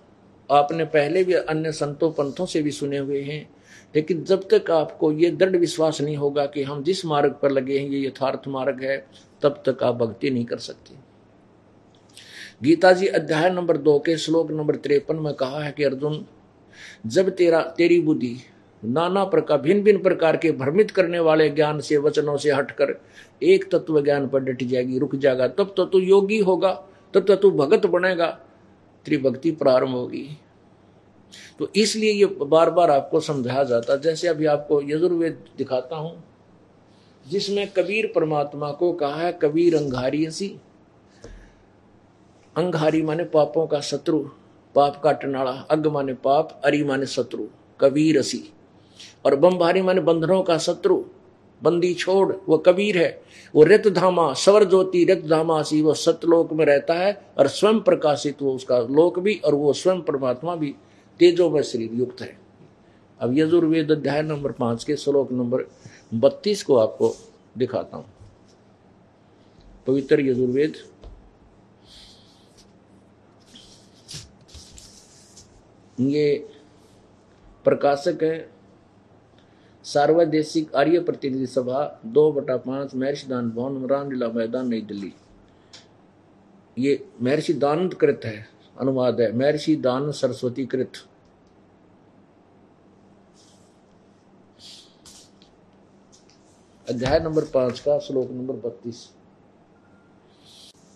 आपने 0.52 0.86
पहले 0.86 1.24
भी 1.24 1.34
अन्य 1.34 1.72
संतों 1.72 2.12
पंथों 2.12 2.46
से 2.46 2.62
भी 2.62 2.72
सुने 2.72 2.98
हुए 2.98 3.22
हैं, 3.22 3.50
लेकिन 3.96 4.24
जब 4.24 4.48
तक 4.54 4.72
आपको 4.72 5.12
ये 5.12 5.32
दृढ़ 5.32 5.56
विश्वास 5.56 6.02
नहीं 6.02 6.18
होगा 6.18 6.46
कि 6.46 6.64
हम 6.64 6.84
जिस 6.84 7.06
मार्ग 7.06 7.36
पर 7.42 7.52
लगे 7.52 7.80
हैं, 7.80 7.90
ये 7.90 8.08
यथार्थ 8.08 8.48
मार्ग 8.48 8.84
है, 8.84 9.08
तब 9.42 9.64
तक 9.66 9.84
आप 9.84 9.96
भक्ति 9.96 10.30
नहीं 10.30 10.46
कर 10.46 10.58
सकते। 10.58 10.96
गीता 12.64 12.92
जी 12.92 13.08
अध्याय 13.08 13.50
नंबर 13.50 13.78
दो 13.78 14.00
के 14.00 14.18
श्लोक 14.18 14.52
नंबर 14.52 14.76
तिरपन 14.76 15.16
में 15.16 15.34
कहा 15.34 15.64
है 15.64 15.72
कि, 15.72 15.84
अर्जुन, 15.84 16.26
जब 17.06 17.30
तेरा, 17.30 17.62
तेरी 17.62 18.00
बुद्धि 18.02 18.38
नाना 18.86 19.24
प्रकार 19.24 19.58
भिन्न 19.58 19.84
भिन्न 19.84 20.04
प्रकार 20.04 20.38
के 20.38 20.52
भ्रमित 20.52 20.92
करने 20.92 21.20
वाले 21.20 21.50
ज्ञान 21.50 21.80
से, 21.80 21.98
वचनों 21.98 22.38
से 22.38 22.52
हटकर 22.52 23.02
एक 23.44 23.72
तत्व 23.72 24.04
ज्ञान 24.04 24.28
पर 24.28 24.40
डट 24.40 24.64
जाएगी, 24.64 25.00
रुक 25.00 25.16
जाएगा, 25.16 25.48
तब 25.48 25.74
तो 25.78 25.86
तू 25.86 26.00
योगी 26.00 26.40
होगा, 26.40 26.72
तब 27.14 27.26
तो 27.26 27.36
तू 27.36 27.52
भगत 27.52 27.86
बनेगा 27.86 28.40
तेरी 29.06 29.18
भक्ति 29.18 29.52
प्रारंभ 29.52 29.96
होगी। 29.96 30.28
तो 31.60 31.68
इसलिए 31.76 32.12
ये 32.12 32.26
बार 32.26 32.70
बार 32.70 32.92
आपको 32.92 33.20
समझाया 33.20 33.64
जाता 33.64 33.96
जैसे 33.96 34.28
अभी 34.28 34.46
आपको 34.46 34.82
यजुर्वेद 34.82 35.46
दिखाता 35.58 35.96
हूँ, 35.96 36.24
जिसमें 37.26 37.68
कबीर 37.68 38.12
परमात्मा 38.16 38.72
को 38.72 38.92
कहा 38.94 39.16
है, 39.16 39.32
कबीर 39.42 39.76
अंगारी 39.76 40.30
सी 40.32 40.48
अंगारी 42.56 43.02
माने 43.02 43.24
पापों 43.24 43.66
का 43.68 43.80
शत्रु, 43.82 44.20
पाप 44.76 45.02
का 45.04 45.12
टनाड़ा। 45.12 45.52
अग 45.52 45.88
माने 45.88 46.14
पाप, 46.16 46.62
अरि 46.66 46.84
माने 46.84 47.06
शत्रु, 47.06 47.48
कबीर 47.80 48.20
असी 48.20 48.44
और 49.26 49.36
बम्भारी 49.36 49.82
माने 49.82 50.02
बंधनों 50.02 50.42
का 50.44 50.58
शत्रु। 50.58 51.04
बंदी 51.62 51.94
छोड़, 51.94 52.34
वो 52.50 52.58
कबीर 52.58 52.98
है। 52.98 53.22
वो 53.54 53.64
रित 53.64 53.88
धामा 53.88 54.32
स्वर 54.34 54.64
ज्योति 54.64 55.04
रित 55.06 55.26
धामा 55.26 55.62
सी 55.64 55.82
वो 55.82 55.94
सतलोक 55.94 56.54
में 56.54 56.66
रहता 56.66 56.94
है 56.94 57.14
और 57.38 57.48
स्वयं 57.48 57.80
प्रकाशित 57.80 58.42
वो 58.42 58.54
उसका 58.54 58.80
लोक 58.80 59.20
भी 59.20 59.36
और 59.36 59.56
वो 59.56 59.74
स्वयं 59.74 60.02
परमात्मा 60.02 60.56
भी 60.56 60.76
तेजो 61.20 61.50
में 61.50 61.62
शरीर 61.62 61.94
युक्त 61.94 62.22
है। 62.22 62.38
अब 63.20 63.38
यजुर्वेद 63.38 63.92
अध्याय 63.92 64.22
नंबर 64.22 64.52
पाँच 64.52 64.84
के 64.84 64.96
श्लोक 64.96 65.32
नंबर 65.32 65.64
बत्तीस 66.14 66.64
को 66.64 66.78
आपको 66.78 67.14
दिखाता 67.58 67.98
हूँ। 67.98 68.06
पवित्र 69.88 70.20
यजुर्वेद। 70.22 70.74
ये 76.00 76.48
प्रकाशक 77.66 78.24
है 78.24 78.38
सार्वदेशिक 79.86 80.76
आर्य 80.76 81.00
प्रतिनिधि 81.00 81.48
सभा, 81.48 82.00
दो 82.06 82.32
बटा 82.32 82.58
पाँच 82.58 82.96
महर्षि 82.96 83.28
दान 83.28 83.50
भवन 83.52 83.86
रामलीला 83.88 84.28
मैदान, 84.28 84.68
नई 84.68 84.82
दिल्ली। 84.82 85.14
ये 86.78 87.06
महर्षि 87.22 87.54
दानंद 87.54 87.94
कृत 87.94 88.22
है, 88.26 88.46
अनुवाद 88.80 89.22
है 89.22 89.32
महर्षि 89.38 89.76
दान 89.76 90.12
सरस्वती 90.12 90.66
कृत। 90.66 90.92
अध्याय 96.88 97.20
नंबर 97.20 97.44
पाँच 97.44 97.80
का 97.80 98.00
श्लोक 98.00 98.32
नंबर 98.32 98.56
बत्तीस। 98.66 99.08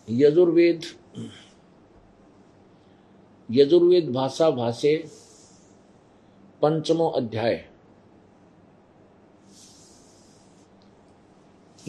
यजुर्वेद 0.08 0.82
यजुर्वेद 3.50 4.12
भाषा 4.14 4.50
भाषे, 4.52 4.96
पंचमो 6.62 7.08
अध्याय। 7.08 7.66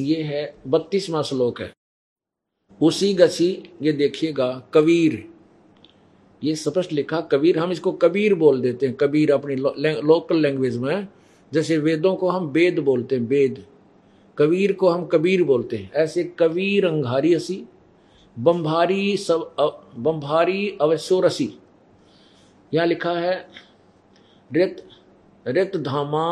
ये 0.00 0.22
है 0.22 0.42
बत्तीसवा 0.66 1.22
श्लोक 1.22 1.60
है। 1.60 1.72
उसी 2.80 3.12
गसी 3.14 3.50
ये 3.82 3.92
देखिएगा 3.92 4.50
कबीर। 4.74 5.24
ये 6.42 6.54
स्पष्ट 6.54 6.92
लिखा 6.92 7.20
कबीर 7.20 7.58
हम 7.58 7.72
इसको 7.72 7.92
कबीर 7.92 8.34
बोल 8.34 8.60
देते 8.60 8.86
हैं। 8.86 8.94
कबीर 8.96 9.32
अपनी 9.32 9.56
लो, 9.56 9.74
लोकल 9.78 10.36
लैंग्वेज 10.36 10.76
में 10.76 11.08
जैसे 11.52 11.78
वेदों 11.78 12.14
को 12.16 12.28
हम 12.28 12.46
वेद 12.46 12.78
बोलते 12.78 13.16
हैं 13.16 13.22
वेद। 13.22 13.64
कबीर 14.38 14.72
को 14.72 14.88
हम 14.88 15.04
कबीर 15.06 15.42
बोलते 15.44 15.76
हैं। 15.76 15.90
ऐसे 15.92 16.24
कबीर 16.38 16.86
अंगारी 16.86 17.34
असी। 17.34 17.64
बम्भारी 18.36 19.16
सब 19.16 19.54
बम्भारी 19.98 20.78
अवसोरसी 20.80 21.52
यहाँ 22.72 22.86
लिखा 22.86 23.12
है 23.12 23.34
रित 24.50 24.84
रित 25.46 25.76
धामा 25.76 26.26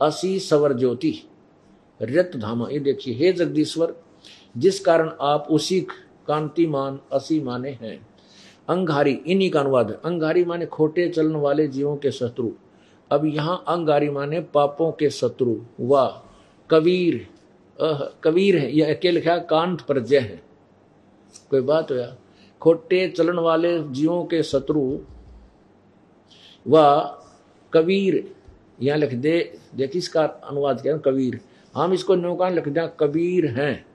असी 0.00 0.38
सवर 0.40 0.72
ज्योति। 0.72 1.12
रित 2.02 2.36
धामा 2.36 2.68
ये 2.68 2.78
देखिए, 2.78 3.14
हे 3.14 3.32
जगदीश्वर, 3.32 3.96
जिस 4.56 4.80
कारण 4.80 5.10
आप 5.20 5.46
उसी 5.50 5.80
कांतिमान 6.26 7.00
असी 7.12 7.40
माने 7.40 7.70
हैं। 7.70 8.06
अंगारी, 8.68 9.12
इन्हीं 9.12 9.50
का 9.50 9.60
अनुवाद 9.60 9.90
है। 9.90 10.00
अंगारी 10.04 10.44
माने 10.44 10.66
खोटे 10.66 11.08
चलन 11.08 11.36
वाले 11.36 11.68
जीवों 11.68 11.96
के 11.96 12.10
शत्रु। 12.10 12.50
अब 13.10 13.24
यहाँ 13.24 13.64
अंगारी 13.68 14.10
माने 14.10 14.40
पापों 14.40 14.92
के 14.92 15.10
शत्रु। 15.10 15.56
व 15.80 16.22
कबीर 16.70 17.26
कबीर 18.24 18.58
है। 18.58 18.76
यह 18.76 18.94
अकेले 18.94 19.20
लिखा 19.20 19.38
कांत 19.38 19.80
प्रजय 19.80 20.18
है। 20.18 20.42
कोई 21.50 21.60
बात 21.60 21.90
हो 21.90 21.96
या? 21.96 22.16
खोटे 22.60 23.08
चलन 23.08 23.38
वाले 23.38 23.88
जीवों 23.88 24.24
के 24.24 24.42
शत्रु। 24.42 24.98
व 26.68 27.00
कबीर। 27.72 28.34
यहाँ 28.82 28.98
लिख 28.98 29.14
दे 29.14 29.58
देख 29.74 29.96
इसका 29.96 30.24
अनुवाद 30.24 30.80
क्या 30.80 30.96
कबीर। 30.96 31.40
हम 31.74 31.92
इसको 31.92 32.14
नौकान 32.14 32.54
लिख 32.54 32.68
दें 32.68 32.88
कबीर 33.00 33.46
हैं। 33.46 33.86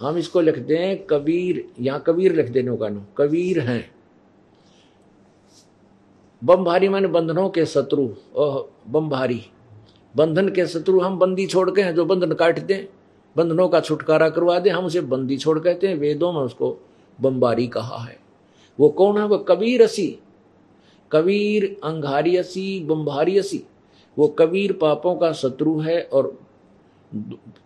हम 0.00 0.16
इसको 0.16 0.40
लिख 0.40 0.58
दें 0.58 1.06
कबीर 1.06 1.70
यहाँ 1.80 2.04
कबीर 2.06 2.36
लिख 2.36 2.48
देने 2.48 2.76
का 2.76 2.88
कबीर 3.18 3.60
हैं। 3.60 3.94
बमभारी 6.44 6.88
माने 6.88 7.08
बंधनों 7.08 7.48
के 7.50 7.66
शत्रु, 7.66 8.08
ओह 8.36 8.68
बमभारी 8.88 9.42
बंधन 10.16 10.48
के 10.48 10.66
शत्रु 10.66 11.00
हम 11.00 11.18
बंदी 11.18 11.46
छोड़ 11.46 11.70
के 11.70 11.82
हैं, 11.82 11.94
जो 11.94 12.04
बंधन 12.04 12.32
काट 12.32 12.58
दें, 12.58 12.86
बंधनों 13.36 13.68
का 13.68 13.80
छुटकारा 13.80 14.28
करवा 14.28 14.58
दें, 14.58 14.70
हम 14.70 14.84
उसे 14.84 15.00
बंदी 15.00 15.36
छोड़ 15.36 15.58
कहते 15.58 15.88
हैं, 15.88 15.94
वेदों 15.94 16.32
में 16.32 16.40
उसको 16.40 16.78
बम्बारी 17.20 17.66
कहा 17.66 17.98
है। 17.98 18.18
वो 18.80 18.88
कौन 18.88 19.18
है? 19.18 19.26
वो 19.26 19.38
कबीर 19.38 19.82
असी। 19.82 20.18
कबीर 21.12 21.76
अंगारी 21.84 22.36
असी 22.36 22.80
बम्भारी 22.80 23.38
असी। 23.38 23.64
वो 24.18 24.28
कबीर 24.28 24.72
पापों 24.72 25.14
का 25.16 25.32
शत्रु 25.32 25.78
है 25.80 26.02
और 26.02 26.38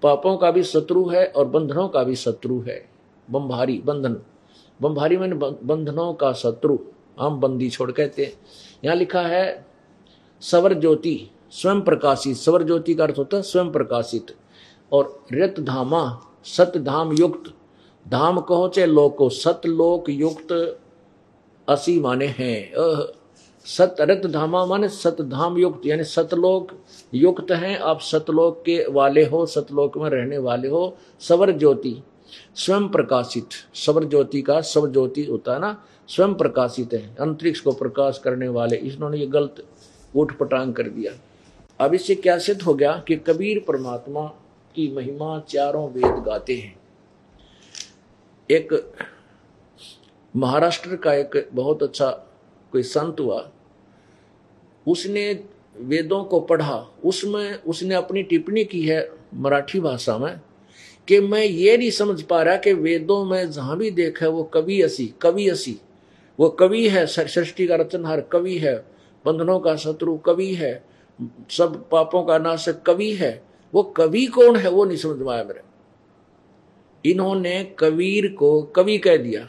पापों 0.02 0.36
का 0.36 0.50
भी 0.50 0.62
शत्रु 0.62 1.08
है 1.08 1.26
और 1.26 1.44
बंधनों 1.44 1.88
का 1.88 2.02
भी 2.04 2.14
शत्रु 2.16 2.60
है। 2.60 2.88
बम्भारी 3.30 3.82
बंधन। 3.84 4.16
बम्भारी 4.82 5.16
मैंने 5.16 5.34
बंधनों 5.64 6.14
का 6.14 6.32
शत्रु 6.32 6.78
हम 7.20 7.40
बंदी 7.40 7.70
छोड़ 7.70 7.92
कहते 7.92 8.24
हैं। 8.24 8.32
यहाँ 8.84 8.96
लिखा 8.96 9.20
है, 9.20 9.66
सवर 10.40 10.74
ज्योति, 10.74 11.30
स्वयं 11.50 11.80
प्रकाशित। 11.80 12.36
सवर 12.36 12.62
ज्योति 12.62 12.94
का 12.94 13.04
अर्थ 13.04 13.18
होता 13.18 13.36
है 13.36 13.42
स्वयं 13.42 13.72
प्रकाशित। 13.72 14.26
और 14.92 15.24
रत 15.32 15.60
धामा, 15.60 16.20
सत 16.44 16.72
धाम 16.76 17.12
युक्त। 17.12 17.54
धाम 18.08 18.40
कहो 18.40 18.68
चाहे 18.68 18.86
लोको 18.86 19.28
सतलोक 19.28 20.10
युक्त 20.10 20.78
असी 21.68 22.00
माने 22.00 22.26
हैं। 22.26 22.72
सतरत 23.68 24.26
धामा 24.26 24.64
माने 24.66 24.88
सतधाम 24.88 25.58
युक्त, 25.58 25.86
यानी 25.86 26.04
सतलोक 26.04 26.72
युक्त 27.14 27.50
हैं। 27.52 27.78
आप 27.78 28.00
सतलोक 28.00 28.62
के 28.66 28.84
वाले 28.90 29.24
हो, 29.24 29.44
सतलोक 29.46 29.98
में 29.98 30.08
रहने 30.10 30.38
वाले 30.38 30.68
हो, 30.68 30.96
सवर 31.20 31.50
ज्योति, 31.50 31.94
स्वयं 32.54 32.88
प्रकाशित, 32.88 33.48
सवर 33.74 34.04
ज्योति 34.04 34.42
का 34.42 34.60
सवर 34.60 34.90
ज्योति 34.90 35.24
होता 35.24 35.52
है 35.52 35.60
ना, 35.60 35.84
स्वयं 36.08 36.34
प्रकाशित 36.34 36.94
है। 36.94 37.16
अंतरिक्ष 37.16 37.60
को 37.60 37.72
प्रकाश 37.72 38.20
करने 38.24 38.48
वाले 38.48 38.76
इन्होंने 38.76 39.18
ये 39.18 39.26
गलत 39.26 39.64
उठ 40.14 40.32
पटांग 40.32 40.72
कर 40.74 40.88
दिया। 40.88 41.12
अब 41.80 41.94
इससे 41.94 42.14
क्या 42.14 42.38
सिद्ध 42.38 42.62
हो 42.62 42.74
गया 42.74 42.92
कि 43.08 43.16
कबीर 43.16 43.64
परमात्मा 43.68 44.24
की 44.74 44.90
महिमा 44.94 45.38
चारों 45.48 45.88
वेद 45.90 46.22
गाते 46.24 46.56
हैं। 46.56 46.74
एक 48.50 48.92
महाराष्ट्र 50.34 50.96
का 50.96 51.14
एक 51.14 51.48
बहुत 51.52 51.82
अच्छा 51.82 52.10
कोई 52.72 52.82
संत 52.82 53.20
हुआ 53.20 53.40
उसने 54.88 55.32
वेदों 55.76 56.24
को 56.24 56.40
पढ़ा। 56.40 56.76
उसमें 57.04 57.54
उसने 57.54 57.94
अपनी 57.94 58.22
टिप्पणी 58.22 58.64
की 58.64 58.82
है 58.82 59.08
मराठी 59.34 59.80
भाषा 59.80 60.16
में 60.18 60.40
कि 61.08 61.20
मैं 61.20 61.44
ये 61.44 61.76
नहीं 61.76 61.90
समझ 61.90 62.22
पा 62.22 62.42
रहा 62.42 62.56
कि 62.56 62.72
वेदों 62.72 63.24
में 63.24 63.50
जहाँ 63.50 63.76
भी 63.78 63.90
देखा 63.90 64.28
वो 64.28 64.42
कवि 64.44 64.80
असी 64.82 65.06
कवि 65.22 65.48
असी। 65.48 65.76
वो 66.38 66.48
कवि 66.50 66.88
है 66.88 67.06
सृष्टि 67.06 67.66
का 67.66 67.76
रचनहार 67.76 68.20
कवि 68.20 68.56
है, 68.58 68.74
बंधनों 69.24 69.58
का 69.60 69.76
शत्रु 69.76 70.16
कवि 70.16 70.52
है, 70.54 70.84
सब 71.50 71.88
पापों 71.90 72.22
का 72.24 72.38
नाशक 72.38 72.82
कवि 72.82 73.10
है। 73.12 73.42
वो 73.74 73.82
कवि 73.96 74.26
कौन 74.26 74.56
है 74.56 74.70
वो 74.70 74.84
नहीं 74.84 74.96
समझ 74.96 75.26
आया 75.28 75.44
मेरे। 75.44 75.62
इन्होंने 77.04 77.62
कबीर 77.78 78.26
को 78.32 78.62
कवि 78.62 78.98
कह 78.98 79.16
दिया। 79.16 79.48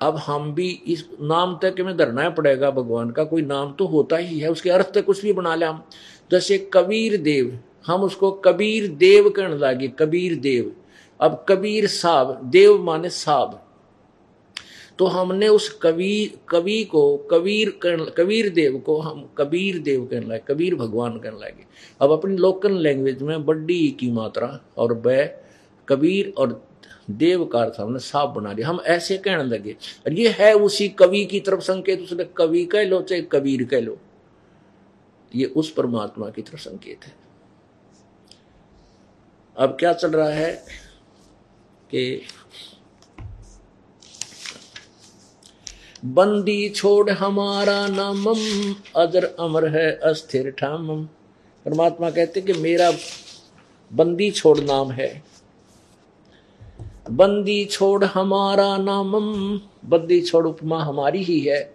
अब 0.00 0.16
हम 0.16 0.52
भी 0.54 0.68
इस 0.86 1.04
नाम 1.20 1.58
तक 1.62 1.80
में 1.80 1.96
धरना 1.96 2.28
पड़ेगा 2.30 2.70
भगवान 2.70 3.10
का, 3.10 3.24
कोई 3.24 3.42
नाम 3.42 3.72
तो 3.72 3.86
होता 3.86 4.16
ही 4.16 4.38
है, 4.38 4.50
उसके 4.50 4.70
अर्थ 4.70 4.92
तक 4.94 5.04
कुछ 5.04 5.22
भी 5.22 5.32
बना 5.32 5.54
ले 5.54 5.66
हम। 5.66 5.82
जैसे 6.30 6.58
कबीर 6.74 7.16
देव, 7.16 7.58
हम 7.86 8.02
उसको 8.02 8.30
कबीर 8.44 8.88
देव 8.88 9.28
कहने 9.30 9.56
लगे, 9.56 9.88
कबीर 9.88 10.34
देव। 10.34 10.72
अब 11.20 11.44
कबीर 11.48 11.86
साहब, 11.86 12.40
देव 12.44 12.82
माने 12.82 13.08
साहब। 13.08 13.60
तो 14.98 15.06
हमने 15.06 15.48
उस 15.48 15.68
कवि 15.82 16.30
कवि 16.48 16.82
को, 16.84 17.16
कबीर 17.30 17.70
कबीर 18.18 18.48
देव 18.48 18.78
को 18.78 18.98
हम 19.00 19.28
कबीर 19.38 19.78
देव 19.78 20.04
कहने 20.04 20.26
लगे, 20.26 20.42
कबीर 20.48 20.74
भगवान 20.74 21.18
कहने 21.18 21.38
लगे। 21.38 21.64
अब 22.00 22.10
अपनी 22.10 22.36
लोकल 22.36 22.72
लैंग्वेज 22.72 23.22
में 23.22 23.44
बड्डी 23.46 23.88
की 24.00 24.10
मात्रा, 24.10 24.58
और 24.78 24.94
ब 25.06 25.28
कबीर 25.88 26.32
और 26.38 26.62
देव 27.08 27.44
का 27.44 27.58
अर्थ 27.58 27.80
हमने 27.80 27.98
साफ़ 27.98 28.30
बना 28.30 28.52
दिया 28.52 28.68
हम 28.68 28.80
ऐसे 28.86 29.16
कहने 29.18 29.44
लगे, 29.44 29.72
और 30.06 30.12
ये 30.12 30.28
है 30.38 30.52
उसी 30.54 30.88
कवि 30.90 31.24
की 31.24 31.40
तरफ़ 31.40 31.60
संकेत, 31.62 32.00
उसने 32.00 32.24
कवि 32.36 32.64
कह 32.64 32.84
लो 32.84 33.00
चाहे 33.02 33.22
कबीर 33.32 33.64
कह 33.64 33.80
लो। 33.80 33.98
ये 35.32 35.46
उस 35.46 35.70
परमात्मा 35.72 36.28
की 36.30 36.42
तरफ़ 36.42 36.60
संकेत 36.60 37.04
है। 37.04 37.12
अब 39.56 39.76
क्या 39.80 39.92
चल 39.92 40.10
रहा 40.10 40.28
है 40.28 40.52
कि 41.90 42.22
बंदी 46.04 46.68
छोड़ 46.68 47.10
हमारा 47.10 47.86
नामम, 47.88 48.38
अजर 48.96 49.24
अमर 49.40 49.66
है 49.68 49.90
अस्थिर 50.04 50.50
ठामम। 50.50 51.04
परमात्मा 51.66 52.10
कहते 52.10 52.40
कि 52.40 52.52
मेरा 52.52 52.90
बंदी 53.90 54.30
छोड़ 54.30 54.58
नाम 54.60 54.90
है। 54.92 55.22
बंदी 57.10 57.64
छोड़ 57.64 58.04
हमारा 58.04 58.76
नामम। 58.76 59.60
बंदी 59.88 60.20
छोड़ 60.20 60.46
उपमा 60.46 60.82
हमारी 60.82 61.22
ही 61.22 61.40
है। 61.40 61.74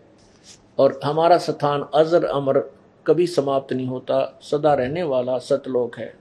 और 0.80 1.00
हमारा 1.04 1.38
स्थान 1.38 1.82
अजर 1.94 2.24
अमर 2.24 2.60
कभी 3.06 3.28
समाप्त 3.28 3.74
नहीं 3.74 3.88
होता। 3.88 4.40
सदा 4.42 4.74
रहने 4.74 5.04
वाला 5.04 5.38
सतलोक 5.38 5.98
है। 5.98 6.14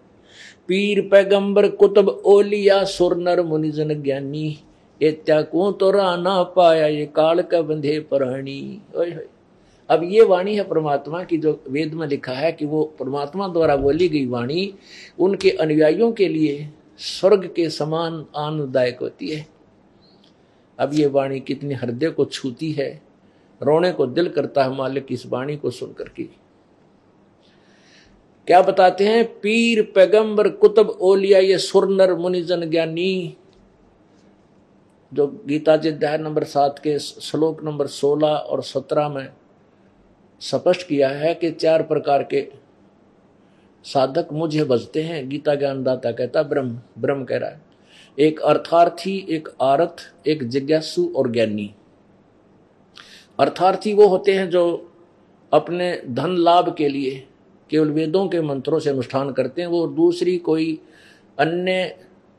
पीर 0.69 1.01
पैगंबर 1.09 1.69
कुतुब 1.69 2.09
ओलिया 2.09 2.85
सुर 2.85 3.17
नर 3.17 3.43
मुनिजन 3.43 4.03
ज्ञानी। 4.03 4.59
ये 5.03 5.25
को 5.31 5.73
तो 5.73 5.93
ना 6.17 6.43
पाया 6.43 6.87
ये 6.87 7.07
काल 7.07 7.43
का 7.43 7.63
बंधे 7.63 7.99
प्राणी 8.01 8.83
अब 9.91 10.01
ये 10.05 10.23
वाणी 10.23 10.55
है 10.57 10.63
परमात्मा 10.63 11.23
की 11.23 11.37
जो 11.37 11.61
वेद 11.69 11.95
में 11.95 12.07
लिखा 12.09 12.33
है 12.33 12.53
कि 12.53 12.67
वो 12.67 12.83
परमात्मा 12.99 13.49
द्वारा 13.49 13.77
बोली 13.77 14.09
गई 14.09 14.27
वाणी 14.27 14.75
उनके 15.19 15.51
अनुयायियों 15.51 16.13
के 16.13 16.29
लिए 16.29 16.69
स्वर्ग 16.99 17.53
के 17.57 17.69
समान 17.71 18.27
आनंददायक 18.37 18.99
होती 19.01 19.31
है। 19.31 19.47
अब 20.79 20.95
ये 20.95 21.07
वाणी 21.07 21.41
कितनी 21.41 21.75
हृदय 21.75 22.11
को 22.11 22.25
छूती 22.25 22.73
है, 22.73 23.03
रोने 23.63 23.93
को 23.93 24.07
दिल 24.07 24.29
करता 24.29 24.65
है 24.65 24.75
मालिक 24.75 25.07
इस 25.11 25.27
वाणी 25.27 25.57
को 25.57 25.71
सुनकर 25.71 26.09
की। 26.09 26.25
क्या 28.47 28.63
बताते 28.63 29.07
हैं? 29.07 29.25
पीर, 29.41 29.83
पैगंबर, 29.95 30.49
कुतुब, 30.49 30.89
ओलिया, 30.89 31.39
ये 31.39 31.59
सुरनर, 31.59 32.15
मुनिजन, 32.15 32.71
ज्ञानी। 32.71 33.37
जो 35.15 35.27
गीता 35.47 35.77
जी 35.77 35.89
अध्याय 35.89 36.19
नंबर 36.19 36.45
सात 36.45 36.79
के 36.79 36.99
श्लोक 36.99 37.63
नंबर 37.65 37.87
सोलह 37.87 38.29
और 38.29 38.63
सत्रह 38.63 39.09
में 39.09 39.29
स्पष्ट 40.41 40.87
किया 40.89 41.09
है 41.09 41.35
कि 41.35 41.51
चार 41.51 41.83
प्रकार 41.83 42.23
के 42.23 42.41
साधक 43.93 44.29
मुझे 44.33 44.65
बजते 44.65 45.03
हैं, 45.03 45.29
गीता 45.29 45.55
ज्ञानदाता 45.55 46.13
कहता, 46.13 46.43
ब्रह्म 46.43 46.81
ब्रह्म 46.99 47.25
कह 47.25 47.39
रहा 47.39 47.51
है। 47.51 47.63
एक 48.19 48.41
अर्थार्थी, 48.41 49.27
एक 49.31 49.49
आरथ, 49.63 50.29
एक 50.29 50.49
जिज्ञासु 50.49 51.13
और 51.17 51.33
ज्ञानी। 51.33 51.75
अर्थार्थी 53.41 53.93
वो 53.93 54.07
होते 54.07 54.33
हैं 54.35 54.51
जो 54.51 54.93
अपने 55.53 56.03
धन 56.09 56.37
लाभ 56.37 56.75
के 56.79 56.89
लिए 56.89 57.27
केवल 57.71 57.91
वेदों 57.91 58.29
के 58.29 58.41
मंत्रों 58.41 58.79
से 58.79 58.91
अनुष्ठान 58.91 59.33
करते 59.33 59.63
हैं, 59.63 59.69
वो 59.69 59.87
दूसरी 59.87 60.39
कोई 60.39 60.81
अन्य 61.39 61.97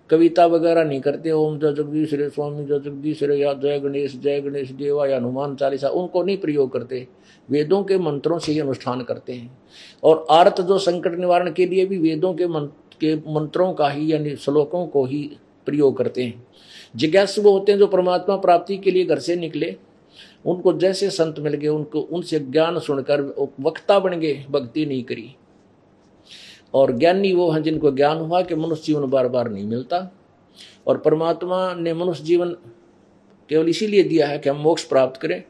कविता 0.09 0.45
वगैरह 0.45 0.83
नहीं 0.83 1.01
करते। 1.01 1.31
ओम 1.31 1.59
जय 1.59 1.73
जगदीश 1.73 2.13
रे, 2.13 2.29
स्वामी 2.29 2.65
जय 2.65 2.79
जगदीश 2.79 3.23
रे, 3.23 3.37
या 3.37 3.53
जय 3.53 3.79
गणेश 3.79 4.15
जय 4.15 4.41
गणेश 4.41 4.71
देवा 4.71 5.07
या 5.07 5.17
हनुमान 5.17 5.55
चालीसा, 5.55 5.89
उनको 5.89 6.23
नहीं 6.23 6.37
प्रयोग 6.37 6.71
करते। 6.71 7.07
वेदों 7.49 7.83
के 7.83 7.97
मंत्रों 7.97 8.39
से 8.39 8.51
ही 8.51 8.59
अनुष्ठान 8.59 9.01
करते 9.01 9.33
हैं। 9.33 9.59
और 10.03 10.27
आर्त 10.29 10.61
जो 10.61 10.77
संकट 10.77 11.13
निवारण 11.13 11.51
के 11.51 11.65
लिए 11.65 11.85
भी 11.85 11.97
वेदों 11.97 12.33
के 12.33 12.47
मंत्र 12.47 12.97
के 12.99 13.15
मंत्रों 13.15 13.73
का 13.73 13.89
ही 13.89 14.13
यानी 14.13 14.35
श्लोकों 14.35 14.87
को 14.87 15.05
ही 15.05 15.31
प्रयोग 15.65 15.97
करते 15.97 16.23
हैं। 16.23 16.47
जिज्ञासु 16.95 17.41
वो 17.41 17.51
होते 17.51 17.71
हैं 17.71 17.79
जो 17.79 17.87
परमात्मा 17.87 18.35
प्राप्ति 18.35 18.77
के 18.77 18.91
लिए 18.91 19.05
घर 19.05 19.19
से 19.19 19.35
निकले। 19.35 19.75
उनको 20.45 20.73
जैसे 20.73 21.09
संत 21.09 21.39
मिल 21.39 21.53
गए, 21.53 21.67
उनको, 21.67 21.99
उनसे 21.99 22.39
ज्ञान 22.39 22.79
सुनकर 22.79 23.49
वक्ता 23.59 23.99
बन 23.99 24.19
गए, 24.19 24.45
भक्ति 24.49 24.85
नहीं 24.85 25.03
करी। 25.03 25.35
और 26.73 26.91
ज्ञानी 26.91 27.33
वो 27.33 27.51
हैं 27.51 27.63
जिनको 27.63 27.91
ज्ञान 27.91 28.17
हुआ 28.17 28.41
कि 28.41 28.55
मनुष्य 28.55 28.83
जीवन 28.85 29.09
बार 29.09 29.27
बार 29.27 29.49
नहीं 29.51 29.63
मिलता। 29.63 30.15
और 30.87 30.97
परमात्मा 30.97 31.73
ने 31.73 31.93
मनुष्य 31.93 32.23
जीवन 32.23 32.49
केवल 33.49 33.69
इसीलिए 33.69 34.03
दिया 34.03 34.27
है 34.27 34.39
कि 34.39 34.49
हम 34.49 34.57
मोक्ष 34.57 34.83
प्राप्त 34.83 35.21
करें। 35.21 35.43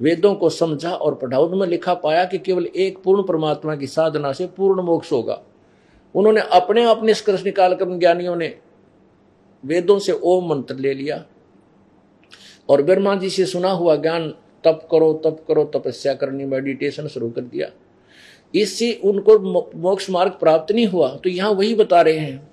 वेदों 0.00 0.34
को 0.34 0.50
समझा 0.50 0.92
और 0.92 1.14
पढ़ा 1.14 1.38
उनमें 1.38 1.66
लिखा 1.66 1.94
पाया 1.94 2.24
कि 2.24 2.38
केवल 2.38 2.66
एक 2.66 2.98
पूर्ण 2.98 3.22
परमात्मा 3.22 3.76
की 3.76 3.86
साधना 3.86 4.32
से 4.32 4.46
पूर्ण 4.46 4.82
मोक्ष 4.82 5.12
होगा। 5.12 5.42
उन्होंने 6.14 6.40
अपने 6.40 6.84
आप 6.84 7.04
निष्कर्ष 7.04 7.44
निकाल 7.44 7.74
कर 7.74 7.98
ज्ञानियों 7.98 8.36
ने 8.36 8.54
वेदों 9.64 9.98
से 9.98 10.12
ओम 10.12 10.50
मंत्र 10.50 10.74
ले 10.74 10.94
लिया। 10.94 11.24
और 12.68 12.82
ब्रह्मा 12.82 13.14
जी 13.14 13.30
से 13.30 13.46
सुना 13.46 13.70
हुआ 13.70 13.96
ज्ञान, 13.96 14.34
तप 14.64 14.88
करो 14.90 15.20
तप 15.24 15.44
करो, 15.48 15.64
तपस्या 15.64 16.14
करनी 16.14 16.44
मेडिटेशन 16.44 17.06
शुरू 17.06 17.30
कर 17.30 17.40
दिया। 17.40 17.70
इससे 18.54 19.00
उनको 19.04 19.38
मोक्ष 19.78 20.10
मार्ग 20.10 20.32
प्राप्त 20.32 20.72
नहीं 20.72 20.86
हुआ। 20.86 21.16
तो 21.16 21.28
यहाँ 21.28 21.50
वही 21.50 21.74
बता 21.74 22.00
रहे 22.00 22.18
हैं। 22.18 22.50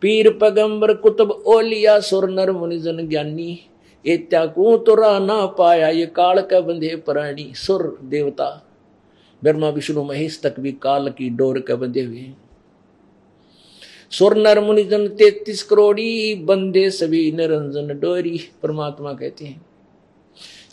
पीर 0.00 0.38
पगंबर 0.38 0.94
कुतुब 0.94 1.30
ओलिया, 1.30 2.00
सुर 2.00 2.30
नर 2.30 2.52
मुनिजन 2.52 3.08
ज्ञानी। 3.08 3.60
इत्याकू 4.06 4.76
तो 4.76 4.94
ना 5.18 5.46
पाया, 5.46 5.88
ये 5.88 6.06
काल 6.06 6.40
का 6.40 6.60
बंधे 6.60 6.94
प्राणी 6.96 7.52
सुर 7.54 7.98
देवता। 8.04 8.50
ब्रह्मा, 9.42 9.68
विष्णु, 9.68 10.02
महेश 10.04 10.40
तक 10.42 10.60
भी 10.60 10.72
काल 10.72 11.08
की 11.08 11.28
डोर 11.30 11.60
का 11.60 11.74
बंधे 11.76 12.02
हुए 12.02 12.18
हैं। 12.18 12.36
सुर 14.10 14.36
नर 14.36 14.60
मुनिजन 14.60 15.06
तैतीस 15.08 15.62
करोड़ी 15.62 16.34
बंदे 16.34 16.90
सभी 16.90 17.30
निरंजन 17.32 17.98
डोरी, 17.98 18.40
परमात्मा 18.62 19.12
कहते 19.12 19.44
हैं। 19.44 19.64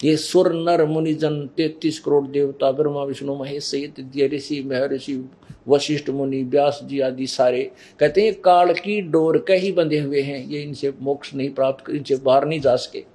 ये 0.03 0.15
सुर 0.17 0.51
नर 0.53 0.85
मुनिजन 0.85 1.39
तैतीस 1.57 1.99
करोड़ 1.99 2.25
देवता, 2.27 2.71
ब्रह्मा, 2.71 3.03
विष्णु, 3.03 3.35
महेश 3.35 3.63
सहित 3.63 4.33
ऋषि, 4.33 4.63
महर्षि, 4.63 5.29
वशिष्ठ 5.67 6.09
मुनि, 6.09 6.43
व्यास 6.43 6.79
जी 6.83 6.99
आदि 6.99 7.27
सारे 7.27 7.71
कहते 7.99 8.21
हैं, 8.21 8.33
काल 8.41 8.73
की 8.73 9.01
डोर 9.01 9.37
के 9.37 9.53
ही 9.53 9.71
बंधे 9.71 9.99
हुए 9.99 10.21
हैं। 10.21 10.45
ये 10.47 10.61
इनसे 10.61 10.93
मोक्ष 11.01 11.33
नहीं 11.33 11.49
प्राप्त, 11.49 11.89
इनसे 11.89 12.15
बाहर 12.15 12.45
नहीं 12.45 12.59
जा 12.59 12.75
सके। 12.75 13.12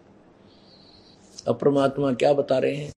अब 1.48 1.58
परमात्मा 1.58 2.12
क्या 2.12 2.32
बता 2.32 2.58
रहे 2.58 2.74
हैं? 2.74 2.92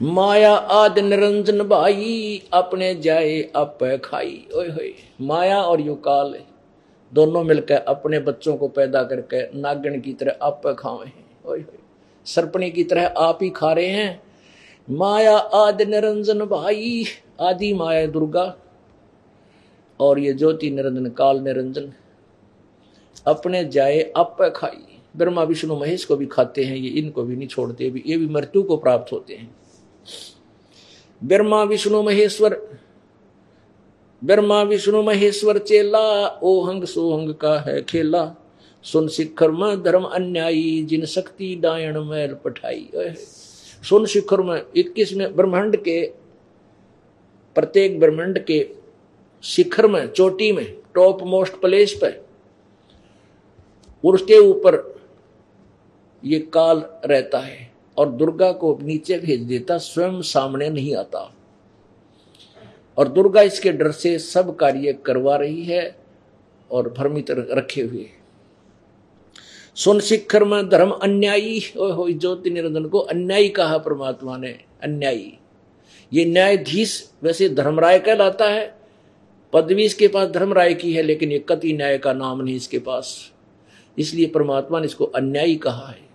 माया 0.00 0.54
आद 0.54 0.98
निरंजन 0.98 1.62
भाई, 1.62 2.42
अपने 2.52 2.94
जाए 2.94 3.42
अप 3.56 3.78
खाई। 4.04 4.48
ओए 4.54 4.68
होए, 4.68 4.94
माया 5.20 5.62
और 5.62 5.80
यु 5.80 5.94
काल 5.94 6.34
दोनों 7.12 7.44
मिलकर 7.44 7.74
अपने 7.74 8.18
बच्चों 8.18 8.56
को 8.56 8.68
पैदा 8.68 9.02
करके 9.02 9.60
नागन 9.60 10.00
की 10.00 10.12
तरह 10.12 10.32
अप 10.42 10.62
खावे 10.78 11.06
हैं। 11.06 11.42
ओए 11.46 11.60
होए, 11.60 11.78
सरपणी 12.26 12.70
की 12.70 12.84
तरह 12.84 13.06
आप 13.06 13.38
ही 13.42 13.50
खा 13.50 13.72
रहे 13.72 13.86
हैं। 13.86 14.22
माया 14.90 15.36
आदि 15.36 15.84
निरंजन 15.84 16.38
भाई, 16.38 17.04
आदि 17.40 17.74
माया 17.74 18.06
दुर्गा। 18.06 18.56
और 20.00 20.18
ये 20.18 20.32
ज्योति 20.32 20.70
निरंजन, 20.70 21.06
काल 21.06 21.40
निरंजन। 21.40 21.92
अपने 23.26 23.64
जाए 23.64 24.12
आप 24.16 24.36
खाई। 24.56 24.91
ब्रह्मा, 25.16 25.42
विष्णु, 25.42 25.76
महेश 25.76 26.04
को 26.04 26.16
भी 26.16 26.26
खाते 26.26 26.64
हैं, 26.64 26.76
ये 26.76 26.88
इनको 26.88 27.22
भी 27.22 27.36
नहीं 27.36 27.48
छोड़ते 27.48 27.90
भी 27.90 28.02
ये 28.06 28.16
भी 28.16 28.26
मृत्यु 28.26 28.62
को 28.62 28.76
प्राप्त 28.76 29.12
होते 29.12 29.34
हैं। 29.34 29.56
ब्रह्मा, 31.24 31.62
विष्णु, 31.62 32.02
महेश्वर, 32.02 32.78
ब्रह्मा, 34.24 34.62
विष्णु, 34.62 35.02
महेश्वर 35.02 35.58
चेला, 35.58 36.40
ओहंग 36.42 36.84
सोहंग 36.84 37.34
का 37.34 37.58
है 37.60 37.82
खेला। 37.82 38.34
सुन 38.82 39.08
शिखर 39.08 39.50
में 39.50 39.82
धर्म 39.82 40.02
अन्यायी, 40.02 40.82
जिन 40.82 41.04
शक्ति 41.04 41.54
डायण 41.56 42.00
मैल 42.00 42.34
पठाई। 42.34 42.88
सुन 43.82 44.06
शिखर 44.06 44.40
में 44.40 44.62
इक्कीस 44.76 45.12
में 45.12 45.36
ब्रह्मांड 45.36 45.76
के, 45.76 46.06
प्रत्येक 47.54 48.00
ब्रह्मांड 48.00 48.38
के 48.38 48.68
शिखर 49.42 49.86
में, 49.86 50.08
चोटी 50.08 50.52
में, 50.52 50.76
टॉप 50.94 51.22
मोस्ट 51.22 51.52
प्लेस 51.52 51.94
पर 51.94 52.22
उसके 54.04 54.38
ऊपर 54.38 55.01
ये 56.24 56.38
काल 56.54 56.84
रहता 57.06 57.38
है 57.38 57.70
और 57.98 58.08
दुर्गा 58.08 58.52
को 58.52 58.78
नीचे 58.82 59.18
भेज 59.18 59.40
देता, 59.40 59.78
स्वयं 59.78 60.20
सामने 60.22 60.68
नहीं 60.70 60.94
आता। 60.96 61.34
और 62.98 63.08
दुर्गा 63.08 63.42
इसके 63.42 63.72
डर 63.72 63.90
से 63.90 64.18
सब 64.18 64.56
कार्य 64.56 64.92
करवा 64.92 65.36
रही 65.36 65.64
है 65.64 65.96
और 66.70 66.88
भ्रमित 66.88 67.30
रखे 67.30 67.82
हुए। 67.82 68.06
सुन 69.76 70.00
शिखर 70.00 70.44
में 70.44 70.68
धर्म 70.68 70.90
अन्यायी 70.90 71.58
हो 71.76 72.10
ज्योति 72.10 72.50
निरंजन 72.50 72.84
को 72.84 72.98
अन्यायी 72.98 73.48
कहा 73.48 73.78
परमात्मा 73.78 74.36
ने, 74.36 74.58
अन्यायी। 74.82 75.38
ये 76.12 76.24
न्यायाधीश 76.24 77.12
वैसे 77.22 77.48
धर्मराय 77.48 77.98
कहलाता 77.98 78.48
है। 78.48 78.74
पदवी 79.52 79.84
इसके 79.84 80.08
पास 80.08 80.28
धर्मराय 80.28 80.74
की 80.74 80.92
है, 80.92 81.02
लेकिन 81.02 81.32
ये 81.32 81.38
कति 81.38 81.72
न्याय 81.72 81.98
का 81.98 82.12
नाम 82.12 82.40
नहीं 82.42 82.56
इसके 82.56 82.78
पास। 82.78 83.32
इसलिए 83.98 84.26
परमात्मा 84.26 84.80
ने 84.80 84.86
इसको 84.86 85.04
अन्यायी 85.04 85.56
कहा 85.56 85.86
है। 85.88 86.11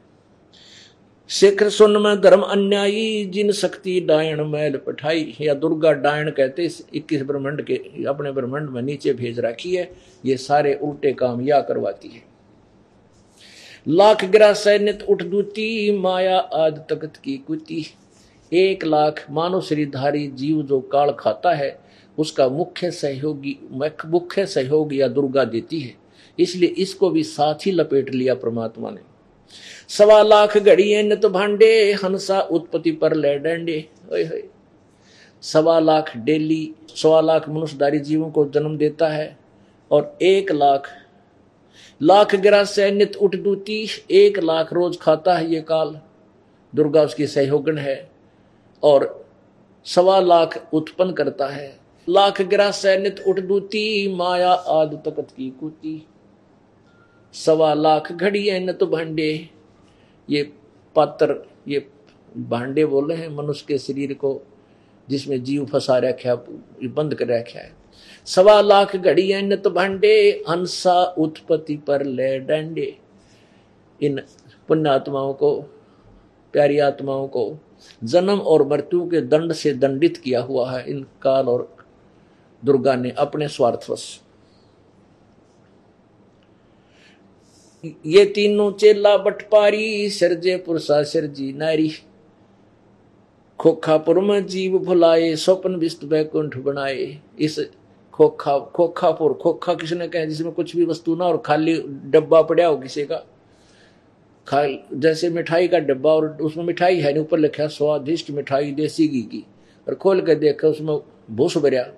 शेखर 1.30 1.70
सुन 1.70 2.02
में 2.02 2.20
धर्म 2.22 2.42
अन्यायी 2.42 3.26
जिन 3.26 3.52
शक्ति 3.52 4.00
डायण 4.00 4.44
मैल 4.46 4.78
पठाई 4.78 5.36
या 5.42 5.54
दुर्गा 5.54 5.92
डायण 5.94 6.30
कहते 6.32 6.70
इक्कीस 6.96 7.22
ब्रह्मंड 7.22 7.62
के 7.62 7.76
अपने 8.08 8.32
ब्रह्मंड 8.32 8.70
में 8.70 8.82
नीचे 8.82 9.14
भेज 9.14 9.40
रखी 9.40 9.76
है 9.76 9.90
ये 10.24 10.38
सारे 10.38 10.74
उल्टे 10.84 11.12
काम 11.14 11.42
या 11.42 11.60
करवाती 11.62 12.10
है 12.10 12.24
लाख 13.88 14.24
गिरा 14.26 14.52
सैन्य 14.54 14.98
उठ 15.10 15.24
दूती 15.24 15.68
माया 16.00 16.38
आद 16.56 16.86
तकत 16.92 17.18
की 17.24 17.38
कुती 17.48 17.86
एक 18.52 18.86
लाख 18.86 19.26
मानव 19.32 19.62
श्रीधारी 19.62 20.28
जीव 20.36 20.62
जो 20.64 20.80
काल 20.92 21.12
खाता 21.20 21.54
है 21.56 21.78
उसका 22.18 22.48
मुख्य 22.50 22.92
सहयोगी 22.94 23.58
मुख्य 24.08 24.46
सहयोग 24.46 24.94
या 24.94 25.08
दुर्गा 25.10 25.44
देती 25.46 25.80
है 25.80 25.94
इसलिए 26.38 26.70
इसको 26.80 27.10
भी 27.10 27.24
साथ 27.26 27.66
ही 27.66 27.72
लपेट 27.72 28.10
लिया 28.10 28.36
परमात्मा 28.36 28.90
ने 28.90 29.02
सवा 29.88 30.22
लाख 30.24 30.58
घड़ी 30.58 31.04
नत 31.04 31.26
भांडे, 31.26 31.94
हंसा 31.94 32.40
उत्पत्ति 32.42 32.92
पर 32.92 33.14
ले 33.14 33.38
डंडे। 33.40 33.90
सवा 35.42 35.80
लाख 35.80 36.18
डेली, 36.18 36.74
सवा 36.96 37.22
लाख 37.22 37.50
मनुष्यदारी 37.50 38.00
जीवों 38.00 38.30
को 38.32 38.46
जन्म 38.46 38.78
देता 38.78 39.08
है 39.08 39.38
और 39.92 40.18
एक 40.22 40.52
लाख 40.52 40.88
लाख 42.02 42.36
गिरा 42.36 42.64
सैन्य 42.64 43.12
उठ 43.22 43.36
दूती, 43.36 43.88
एक 44.12 44.40
लाख 44.40 44.74
रोज 44.74 44.98
खाता 44.98 45.38
है 45.38 45.52
ये 45.52 45.62
काल। 45.62 46.00
दुर्गा 46.76 47.02
उसकी 47.02 47.28
सहयोगन 47.28 47.78
है 47.78 48.12
और 48.84 49.26
सवा 49.86 50.20
लाख 50.20 50.68
उत्पन्न 50.74 51.12
करता 51.12 51.48
है। 51.48 51.80
लाख 52.10 52.42
गिरा 52.42 52.72
सैनित 52.72 53.24
उठ 53.28 53.40
दूती, 53.40 54.16
माया 54.16 54.52
आदि 54.52 54.98
तकत 54.98 55.28
की 55.32 55.50
कुती। 55.50 56.08
सवा 57.38 57.74
लाख 57.74 58.12
घड़ी 58.12 58.48
है 58.48 58.60
न 58.60 58.74
तो 58.74 58.86
भांडे। 58.88 59.50
ये 60.30 60.44
पात्र, 60.96 61.36
ये 61.68 61.88
भांडे 62.38 62.86
बोले 62.86 63.16
हैं 63.16 63.30
मनुष्य 63.30 63.66
के 63.68 63.78
शरीर 63.78 64.14
को, 64.14 64.42
जिसमें 65.08 65.44
जीव 65.44 65.66
फंसा 65.66 65.98
रखा 65.98 66.36
बंद 66.36 67.16
कर 67.16 67.28
रखा 67.28 67.60
है। 67.60 67.76
सवा 68.28 68.60
लाख 68.62 68.96
घड़ी 68.96 69.30
है 69.32 69.42
न 69.42 69.56
तो 69.56 69.70
भांडे, 69.70 70.44
हंसा 70.50 71.04
उत्पत्ति 71.04 71.78
पर 71.78 72.06
ले 72.06 72.38
डंडे। 72.40 72.98
इन 74.02 74.22
पुण्य 74.68 74.90
आत्माओं 74.90 75.34
को, 75.34 75.56
प्यारी 76.54 76.80
आत्माओं 76.80 77.28
को 77.28 77.58
जन्म 78.04 78.40
और 78.40 78.68
मृत्यु 78.68 79.08
के 79.10 79.22
दंड 79.22 79.54
से 79.54 79.74
दंडित 79.74 80.18
किया 80.18 80.42
हुआ 80.42 80.72
है। 80.72 80.84
इन 80.90 81.06
काल 81.22 81.50
और 81.50 81.76
दुर्गा 82.64 82.96
ने 82.96 83.12
अपने 83.12 83.48
स्वार्थवश 83.48 84.22
ये 88.06 88.26
तीनों 88.26 88.72
चेला 88.72 89.18
बटपारी 89.18 90.10
सरजे 90.10 90.58
पुरुषा 90.58 91.04
सरजी 91.04 91.54
नारी। 91.54 91.92
खोखापुर 93.60 94.20
में 94.20 94.46
जीव 94.46 94.80
भुलाए, 94.80 95.36
स्वप्न 95.36 95.76
विस्त 95.76 96.06
बैकुंठ 96.06 96.58
बनाए। 96.58 97.18
इस 97.40 97.60
खोखा 98.14 98.60
खोखापुर 98.60 99.34
खोखा 99.34 99.74
किसने 99.74 100.08
कहे 100.08 100.28
जिसमें 100.28 100.52
कुछ 100.52 100.76
भी 100.76 100.86
वस्तु 100.86 101.16
ना 101.16 101.26
और 101.26 101.38
खाली 101.38 101.84
डब्बा 102.06 102.42
पड़ा 102.42 102.66
हो 102.66 102.78
किसी 102.78 103.06
का? 103.06 103.16
खा, 104.48 104.68
जैसे 104.94 105.30
मिठाई 105.30 105.68
का 105.68 105.80
डब्बा 105.80 106.12
और 106.12 106.38
उसमें 106.42 106.64
मिठाई 106.64 107.00
है 107.00 107.14
नहीं, 107.14 107.24
ऊपर 107.24 107.40
लिखा 107.40 107.68
स्वादिष्ट 107.68 108.32
मिठाई 108.32 108.72
देसी 108.72 109.08
घी 109.08 109.22
की। 109.22 109.46
और 109.88 109.96
खोल 109.96 110.22
कर 110.22 110.36
देखा, 110.36 110.68
उसमें 110.68 111.00
भूस 111.32 111.58
भरिया। 111.58 111.92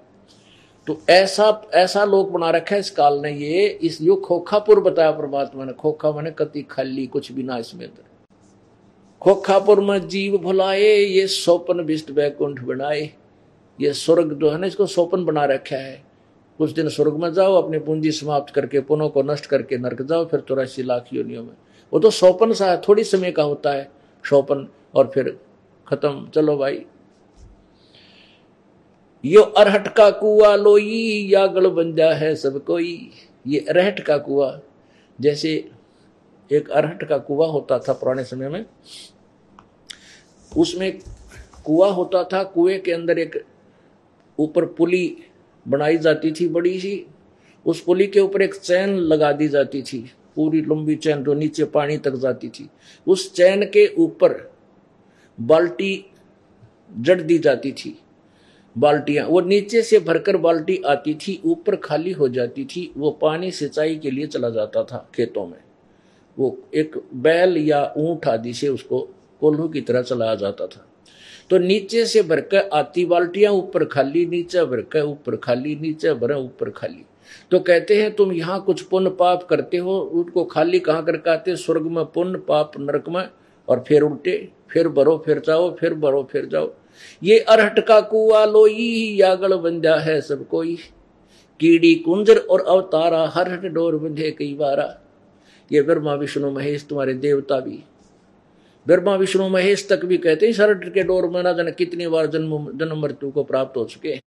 तो 0.90 1.00
ऐसा 1.10 1.46
ऐसा 1.74 2.04
लोग 2.06 2.32
बना 2.32 2.50
रखा 2.50 2.76
है 2.76 2.80
इस 2.80 2.90
काल 2.90 3.20
ने 3.20 3.32
ये 3.32 3.68
इस 3.68 4.02
यो 4.02 4.16
खोखापुर 4.16 4.80
बताया 4.80 5.12
परमात्मा 5.12 5.66
ने, 5.66 5.74
खोखा 5.74 6.12
मैंने 6.12 6.32
कति 6.32 6.62
खाली 6.62 7.06
कुछ 7.08 7.32
भी 7.32 7.44
ना 7.44 7.58
इसमें 7.58 7.86
अंदर। 7.86 8.04
खोखापुर 9.22 9.80
में 9.80 10.08
जीव 10.08 10.38
भुलाए, 10.38 10.96
ये 10.96 11.28
सोपन 11.28 11.80
विष्ट 11.80 12.12
बैकुंठ 12.12 12.60
बनाए। 12.60 13.10
ये 13.80 13.94
स्वर्ग 13.94 14.34
जो 14.34 14.50
है 14.50 14.58
ना, 14.58 14.68
इसको 14.68 14.86
सोपन 14.86 15.26
बना 15.26 15.46
रखा 15.46 15.76
है। 15.76 16.04
कुछ 16.60 16.72
दिन 16.72 16.90
स्वर्ग 16.90 17.14
में 17.14 17.34
जाओ, 17.34 17.54
अपनी 17.54 17.80
पूंजी 17.80 18.12
समाप्त 18.12 18.54
करके, 18.54 18.80
पुनों 18.80 19.10
को 19.10 19.24
नष्ट 19.24 19.46
करके 19.46 19.78
नरक 19.78 20.02
जाओ, 20.02 20.26
फिर 20.26 20.40
चौरासी 20.40 20.84
लाख 20.84 21.14
योनियों 21.14 21.44
में। 21.44 21.54
वो 21.94 22.00
तो 22.00 22.10
सोपन 22.10 22.54
सा 22.54 22.72
है, 22.72 22.82
थोड़ी 22.82 23.04
समय 23.04 23.32
का 23.32 23.44
होता 23.44 23.72
है 23.72 23.92
शोपन 24.26 24.68
और 24.96 25.12
फिर 25.14 25.38
खत्म। 25.88 26.28
चलो 26.36 26.58
भाई 26.58 26.86
यो 29.24 29.42
अरहट 29.42 29.88
का 29.88 30.10
कुआ 30.12 30.56
लोई 30.56 31.28
या 31.32 31.46
गल 31.48 31.68
बंजा 31.70 32.12
है 32.14 32.36
सब 32.36 32.64
कोई। 32.66 33.12
ये 33.48 33.60
अरहट 33.60 34.00
का 34.00 34.18
कुआ, 34.18 34.60
जैसे 35.20 35.54
एक 36.52 36.70
अरहट 36.70 37.04
का 37.04 37.18
कुआ 37.18 37.48
होता 37.48 37.80
था 37.80 37.94
पुराने 37.94 38.24
समय 38.24 38.50
में, 38.50 38.66
उसमें 40.52 41.00
कुआ 41.66 41.90
होता 41.90 42.24
था, 42.24 42.44
कुएँ 42.44 42.80
के 42.80 42.92
अंदर 42.92 43.20
एक 43.20 43.44
ऊपर 44.40 44.66
पुली 44.66 45.18
बनाई 45.66 45.98
जाती 45.98 46.32
थी 46.32 46.48
बड़ी 46.48 46.80
सी, 46.80 47.06
उस 47.66 47.82
पुली 47.82 48.08
के 48.08 48.20
ऊपर 48.20 48.42
एक 48.42 48.56
चैन 48.56 48.96
लगा 48.96 49.32
दी 49.32 49.48
जाती 49.48 49.82
थी, 49.82 50.00
पूरी 50.36 50.62
लंबी 50.62 50.96
चैन 50.96 51.24
जो 51.24 51.34
नीचे 51.34 51.64
पानी 51.66 51.98
तक 51.98 52.16
जाती 52.16 52.50
थी, 52.50 52.70
उस 53.08 53.34
चैन 53.34 53.66
के 53.66 53.88
ऊपर 53.98 54.42
बाल्टी 55.38 56.06
जड़ 56.92 57.22
दी 57.22 57.38
जाती 57.38 57.72
थी। 57.72 58.00
बाल्टियाँ, 58.78 59.28
वो 59.28 59.42
नीचे 59.42 59.82
से 59.82 60.00
भरकर 60.00 60.38
बाल्टी 60.38 60.82
आती 60.86 61.14
थी, 61.14 61.42
ऊपर 61.46 61.76
खाली 61.76 62.12
हो 62.12 62.30
जाती 62.30 62.66
थी, 62.66 62.92
वो 62.98 63.12
पानी 63.12 63.52
सिंचाई 63.52 63.96
के 63.96 64.12
लिए 64.12 64.28
चला 64.28 64.50
जाता 64.50 64.84
था 64.84 65.10
खेतों 65.16 65.46
में। 65.46 65.58
वो 66.38 66.58
एक 66.74 67.02
बैल 67.14 67.58
या 67.58 67.94
ऊँट 67.98 68.28
आदि 68.28 68.54
से 68.54 68.68
उसको 68.68 69.00
कोल्हू 69.42 69.68
की 69.68 69.82
तरह 69.82 70.02
चलाया 70.02 70.36
जाता 70.36 70.68
था। 70.68 70.86
तो 71.50 71.58
नीचे 71.58 72.06
से 72.06 72.22
भरकर 72.22 72.70
आती 72.74 73.06
बाल्टियाँ, 73.06 73.54
ऊपर 73.54 73.86
खाली, 73.86 74.26
नीचे 74.26 74.66
भरकर 74.66 75.02
ऊपर 75.02 75.36
खाली, 75.36 75.76
नीचे 75.76 76.14
भर 76.14 76.34
ऊपर 76.34 76.70
खाली। 76.70 77.06
तो 77.52 77.60
कहते 77.60 78.02
हैं, 78.02 78.16
तुम 78.16 78.32
यहाँ 78.32 78.64
कुछ 78.64 78.82
पुण्य 78.82 79.10
पाप 79.10 79.44
करते 79.44 79.78
हो, 79.78 80.00
उनको 80.00 80.46
खाली 80.46 80.80
कहाँ 80.80 81.06
करके 81.06 81.30
आते 81.30 81.56
स्वर्ग 81.56 81.82
में 81.82 82.06
पुण्य 82.06 82.40
पाप 82.40 82.72
नरक 82.80 83.10
में 83.10 83.30
और 83.70 83.84
फिर 83.88 84.02
उल्टे, 84.02 84.50
फिर 84.70 84.88
भरो 84.88 85.24
फिर 85.26 85.40
जाओ, 85.40 85.76
फिर 85.76 85.94
भरो 85.94 86.28
फिर 86.32 86.46
जाओ। 86.46 86.74
ये 87.24 87.40
अरहट 87.40 87.80
का 87.80 88.02
कुआ 88.02 88.46
लोई, 88.46 89.18
यागल 89.20 89.54
बंजा 89.54 89.96
है 89.96 90.22
सब 90.22 90.48
कोई। 90.48 90.78
कीड़ी, 91.60 91.96
कुंजर 91.96 92.38
और 92.38 92.62
अवतारा, 92.62 93.28
हर 93.28 93.52
हट 93.52 93.66
डोर 93.66 93.96
बंधे 93.96 94.32
कई 94.32 94.54
बारा। 94.54 95.02
ये 95.72 95.82
ब्रह्मा, 95.82 96.14
विष्णु, 96.14 96.52
महेश, 96.52 96.86
तुम्हारे 96.90 97.14
देवता 97.14 97.60
भी। 97.60 97.84
ब्रह्मा, 98.88 99.16
विष्णु, 99.16 99.50
महेश 99.50 99.88
तक 99.90 100.06
भी 100.06 100.18
कहते 100.18 100.46
हैं 100.46 100.54
सरट 100.54 100.94
के 100.94 101.04
डोर 101.04 101.30
में 101.30 101.44
ना 101.44 101.54
जाने 101.54 101.72
कितनी 101.72 102.08
बार 102.08 102.26
जन्म 102.26 102.72
जन्म 102.76 103.02
मृत्यु 103.02 103.32
को 103.32 103.44
प्राप्त 103.44 103.78
हो 103.78 103.86
चुके 103.86 104.10
हैं। 104.10 104.22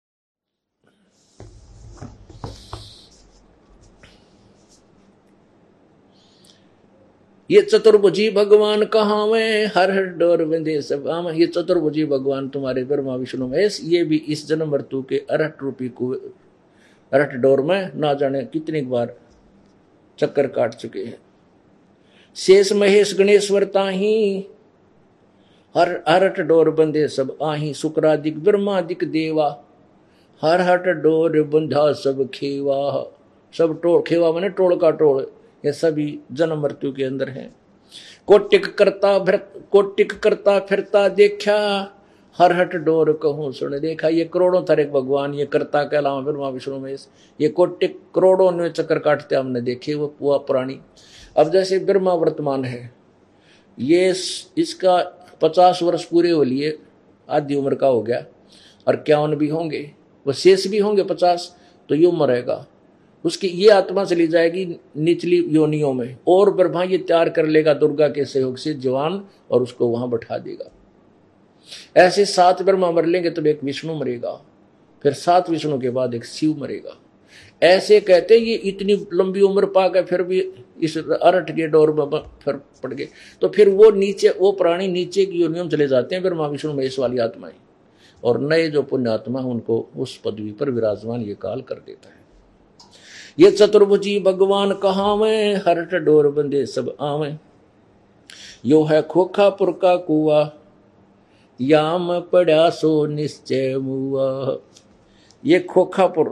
ये 7.49 7.61
चतुर्भुजी 7.61 8.29
भगवान 8.29 8.83
कहा 8.85 9.25
में 9.25 9.65
हर 9.65 9.91
हर 9.91 10.05
डोर 10.17 10.43
बंधे 10.45 10.81
सब 10.81 11.07
आम 11.07 11.27
ये 11.29 11.45
चतुर्भुजी 11.47 12.05
भगवान 12.05 12.49
तुम्हारे 12.49 12.83
ब्रह्मा 12.83 13.15
विष्णु 13.15 13.47
महेश 13.47 13.79
ये 13.83 14.03
भी 14.03 14.17
इस 14.27 14.47
जन्म 14.47 14.69
मृत्यु 14.71 15.01
के 15.01 15.17
अरहट 15.29 15.61
रूपी 15.61 15.89
को 15.89 16.11
अरहट 16.11 17.33
डोर 17.35 17.61
में 17.61 17.91
ना 17.95 18.13
जाने 18.13 18.43
कितनी 18.43 18.81
बार 18.81 19.15
चक्कर 20.19 20.47
काट 20.47 20.73
चुके 20.73 21.03
हैं। 21.03 21.17
शेष 22.37 22.73
महेश 22.73 23.15
गणेश्वर 23.17 23.63
ताही 23.63 24.45
हर 25.75 25.89
हरट 26.07 26.39
डोर 26.39 26.69
बंधे 26.69 27.07
सब 27.07 27.37
आही। 27.43 27.73
शुक्रादिक, 27.73 28.39
ब्रह्मादिक 28.43 29.03
देवा, 29.03 29.49
हर 30.41 30.61
हट 30.61 30.87
डोर 31.03 31.41
बंधा 31.43 31.91
सब 31.93 32.29
खेवा। 32.33 33.11
सब 33.53 33.79
टोल 33.81 34.01
खेवा 34.01 34.31
मैंने 34.31 34.49
टोल 34.49 34.77
का 34.77 34.91
टोल। 34.91 35.25
ये 35.63 35.71
सभी 35.73 36.19
जन्म 36.31 36.61
मृत्यु 36.61 36.91
के 36.91 37.03
अंदर 37.03 37.29
है। 37.29 37.49
कोटिक 38.27 38.65
करता 38.75 39.17
कोटिक 39.71 40.11
करता 40.13 40.59
फिरता 40.59 41.07
देखा, 41.09 41.55
हर 42.35 42.53
हट 42.53 42.75
डोर 42.75 43.11
कहूँ 43.23 43.51
सुन 43.53 43.77
देखा। 43.79 44.07
ये 44.07 44.23
करोड़ों 44.33 44.61
तरह 44.63 44.89
भगवान, 44.91 45.33
ये 45.33 45.45
करता 45.45 45.83
के 45.83 45.97
अलावा 45.97 46.21
ब्रह्मा 46.21 46.49
विष्णु 46.49 46.79
में 46.79 46.95
ये 47.39 47.47
कोटिक 47.49 47.99
करोड़ों 48.15 48.51
ने 48.51 48.69
चक्कर 48.69 48.99
काटते 48.99 49.35
हमने 49.35 49.61
देखे, 49.61 49.93
वो 49.93 50.07
पुआ 50.09 50.37
पुरानी। 50.39 50.79
अब 51.37 51.51
जैसे 51.51 51.79
ब्रह्मा 51.79 52.13
वर्तमान 52.13 52.65
है, 52.65 52.91
ये 53.77 54.09
इसका 54.57 54.97
पचास 55.41 55.79
वर्ष 55.83 56.03
पूरे 56.05 56.31
हो 56.31 56.43
लिए, 56.43 56.77
आधी 57.29 57.55
उम्र 57.55 57.75
का 57.75 57.87
हो 57.87 58.01
गया, 58.01 58.23
और 58.87 58.95
क्यावन 58.97 59.35
भी 59.35 59.47
होंगे? 59.47 59.91
वो 60.25 60.33
शेष 60.33 60.67
भी 60.67 60.77
होंगे 60.77 61.03
पचास 61.03 61.55
तो 61.89 61.95
ये 61.95 62.11
मरेगा 62.11 62.65
उसकी 63.25 63.47
ये 63.47 63.69
आत्मा 63.69 64.03
चली 64.05 64.27
जाएगी 64.27 64.65
निचली 64.97 65.37
योनियों 65.49 65.93
में। 65.93 66.17
और 66.27 66.53
ब्रह्मा 66.53 66.83
ये 66.83 66.97
तैयार 66.97 67.29
कर 67.29 67.45
लेगा 67.45 67.73
दुर्गा 67.73 68.07
के 68.07 68.25
सहयोग 68.25 68.57
से 68.57 68.73
जवान 68.73 69.23
और 69.51 69.63
उसको 69.63 69.87
वहाँ 69.87 70.09
बैठा 70.09 70.37
देगा। 70.37 70.71
ऐसे 71.97 72.25
सात 72.25 72.61
ब्रह्मा 72.61 72.91
मर 72.91 73.05
लेंगे 73.05 73.29
तब 73.29 73.47
एक 73.47 73.63
विष्णु 73.63 73.95
मरेगा। 73.95 74.31
फिर 75.03 75.13
सात 75.13 75.49
विष्णु 75.49 75.79
के 75.79 75.89
बाद 75.89 76.13
एक 76.13 76.25
शिव 76.25 76.57
मरेगा। 76.61 76.97
ऐसे 77.61 77.99
कहते 77.99 78.37
ये 78.37 78.55
इतनी 78.55 79.07
लंबी 79.13 79.41
उम्र 79.41 79.65
पा 79.65 79.87
के 79.87 80.01
फिर 80.01 80.23
भी 80.23 80.39
इस 80.81 80.97
अरट 80.97 81.49
के 81.51 81.67
डोर 81.67 81.93
में 81.93 82.19
फिर 82.43 82.53
पड़ 82.53 82.93
गए। 82.93 83.07
तो 83.41 83.47
फिर 83.47 83.69
वो 83.69 83.89
नीचे, 83.91 84.29
वो 84.29 84.51
प्राणी 84.51 84.87
नीचे 84.87 85.25
की 85.25 85.41
योनियों 85.41 85.63
में 85.63 85.71
चले 85.71 85.87
जाते 85.87 86.15
हैं 86.15 86.23
फिर 86.23 86.33
माँ 86.33 86.49
विष्णु 86.49 86.73
महेश 86.73 86.99
वाली 86.99 87.17
आत्माएँ। 87.17 87.53
और 88.23 88.39
नए 88.41 88.67
जो 88.67 88.81
पुण्यात्मा 88.83 89.39
उनको 89.39 89.89
उस 89.97 90.17
पदवी 90.17 90.51
पर 90.51 90.69
विराजमान 90.69 91.21
ये 91.21 91.35
काल 91.41 91.61
कर 91.61 91.75
देता 91.75 92.09
है। 92.09 92.18
ये 93.37 93.51
चतुर्भुजी 93.51 94.19
भगवान 94.19 94.73
कहावे 94.73 95.35
हरट 95.67 95.93
डोर 95.95 96.27
बंदे 96.29 96.65
सब 96.65 96.95
आवे। 97.01 97.35
यो 98.65 98.83
है 98.83 99.01
खोखापुर 99.01 99.71
का 99.81 99.95
कुआ, 99.97 100.49
याम 101.59 102.19
पड़ा 102.31 102.69
सो 102.69 103.05
निश्चय 103.05 103.77
मुआ। 103.77 104.57
ये 105.43 105.59
खोखापुर 105.59 106.27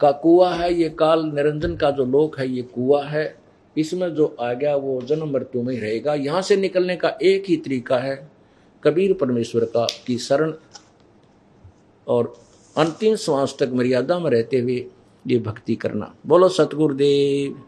का 0.00 0.10
कुआ 0.12 0.52
है, 0.54 0.72
ये 0.74 0.88
काल 0.88 1.24
निरंजन 1.24 1.76
का 1.76 1.90
जो 1.90 2.04
लोक 2.04 2.38
है, 2.38 2.48
ये 2.48 2.62
कुआ 2.64 3.02
है। 3.04 3.34
इसमें 3.76 4.08
जो 4.14 4.26
आ 4.40 4.52
गया, 4.52 4.76
वो 4.76 5.00
जन्म 5.02 5.32
मृत्यु 5.32 5.62
में 5.62 5.80
रहेगा। 5.80 6.14
यहाँ 6.14 6.42
से 6.42 6.56
निकलने 6.56 6.96
का 6.96 7.08
एक 7.22 7.44
ही 7.48 7.56
तरीका 7.56 7.98
है, 7.98 8.16
कबीर 8.82 9.12
परमेश्वर 9.12 9.64
का, 9.64 9.86
की 10.06 10.18
शरण 10.18 10.52
और 12.10 12.32
अंतिम 12.76 13.16
श्वास 13.16 13.56
तक 13.60 13.70
मर्यादा 13.72 14.18
में 14.18 14.30
रहते 14.30 14.60
हुए 14.60 14.84
ये 15.26 15.38
भक्ति 15.38 15.74
करना। 15.76 16.14
बोलो, 16.26 16.48
सतगुरुदेव। 16.48 17.62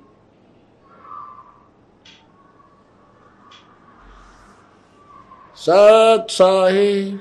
सत 5.57 6.27
साहिब 6.31 7.21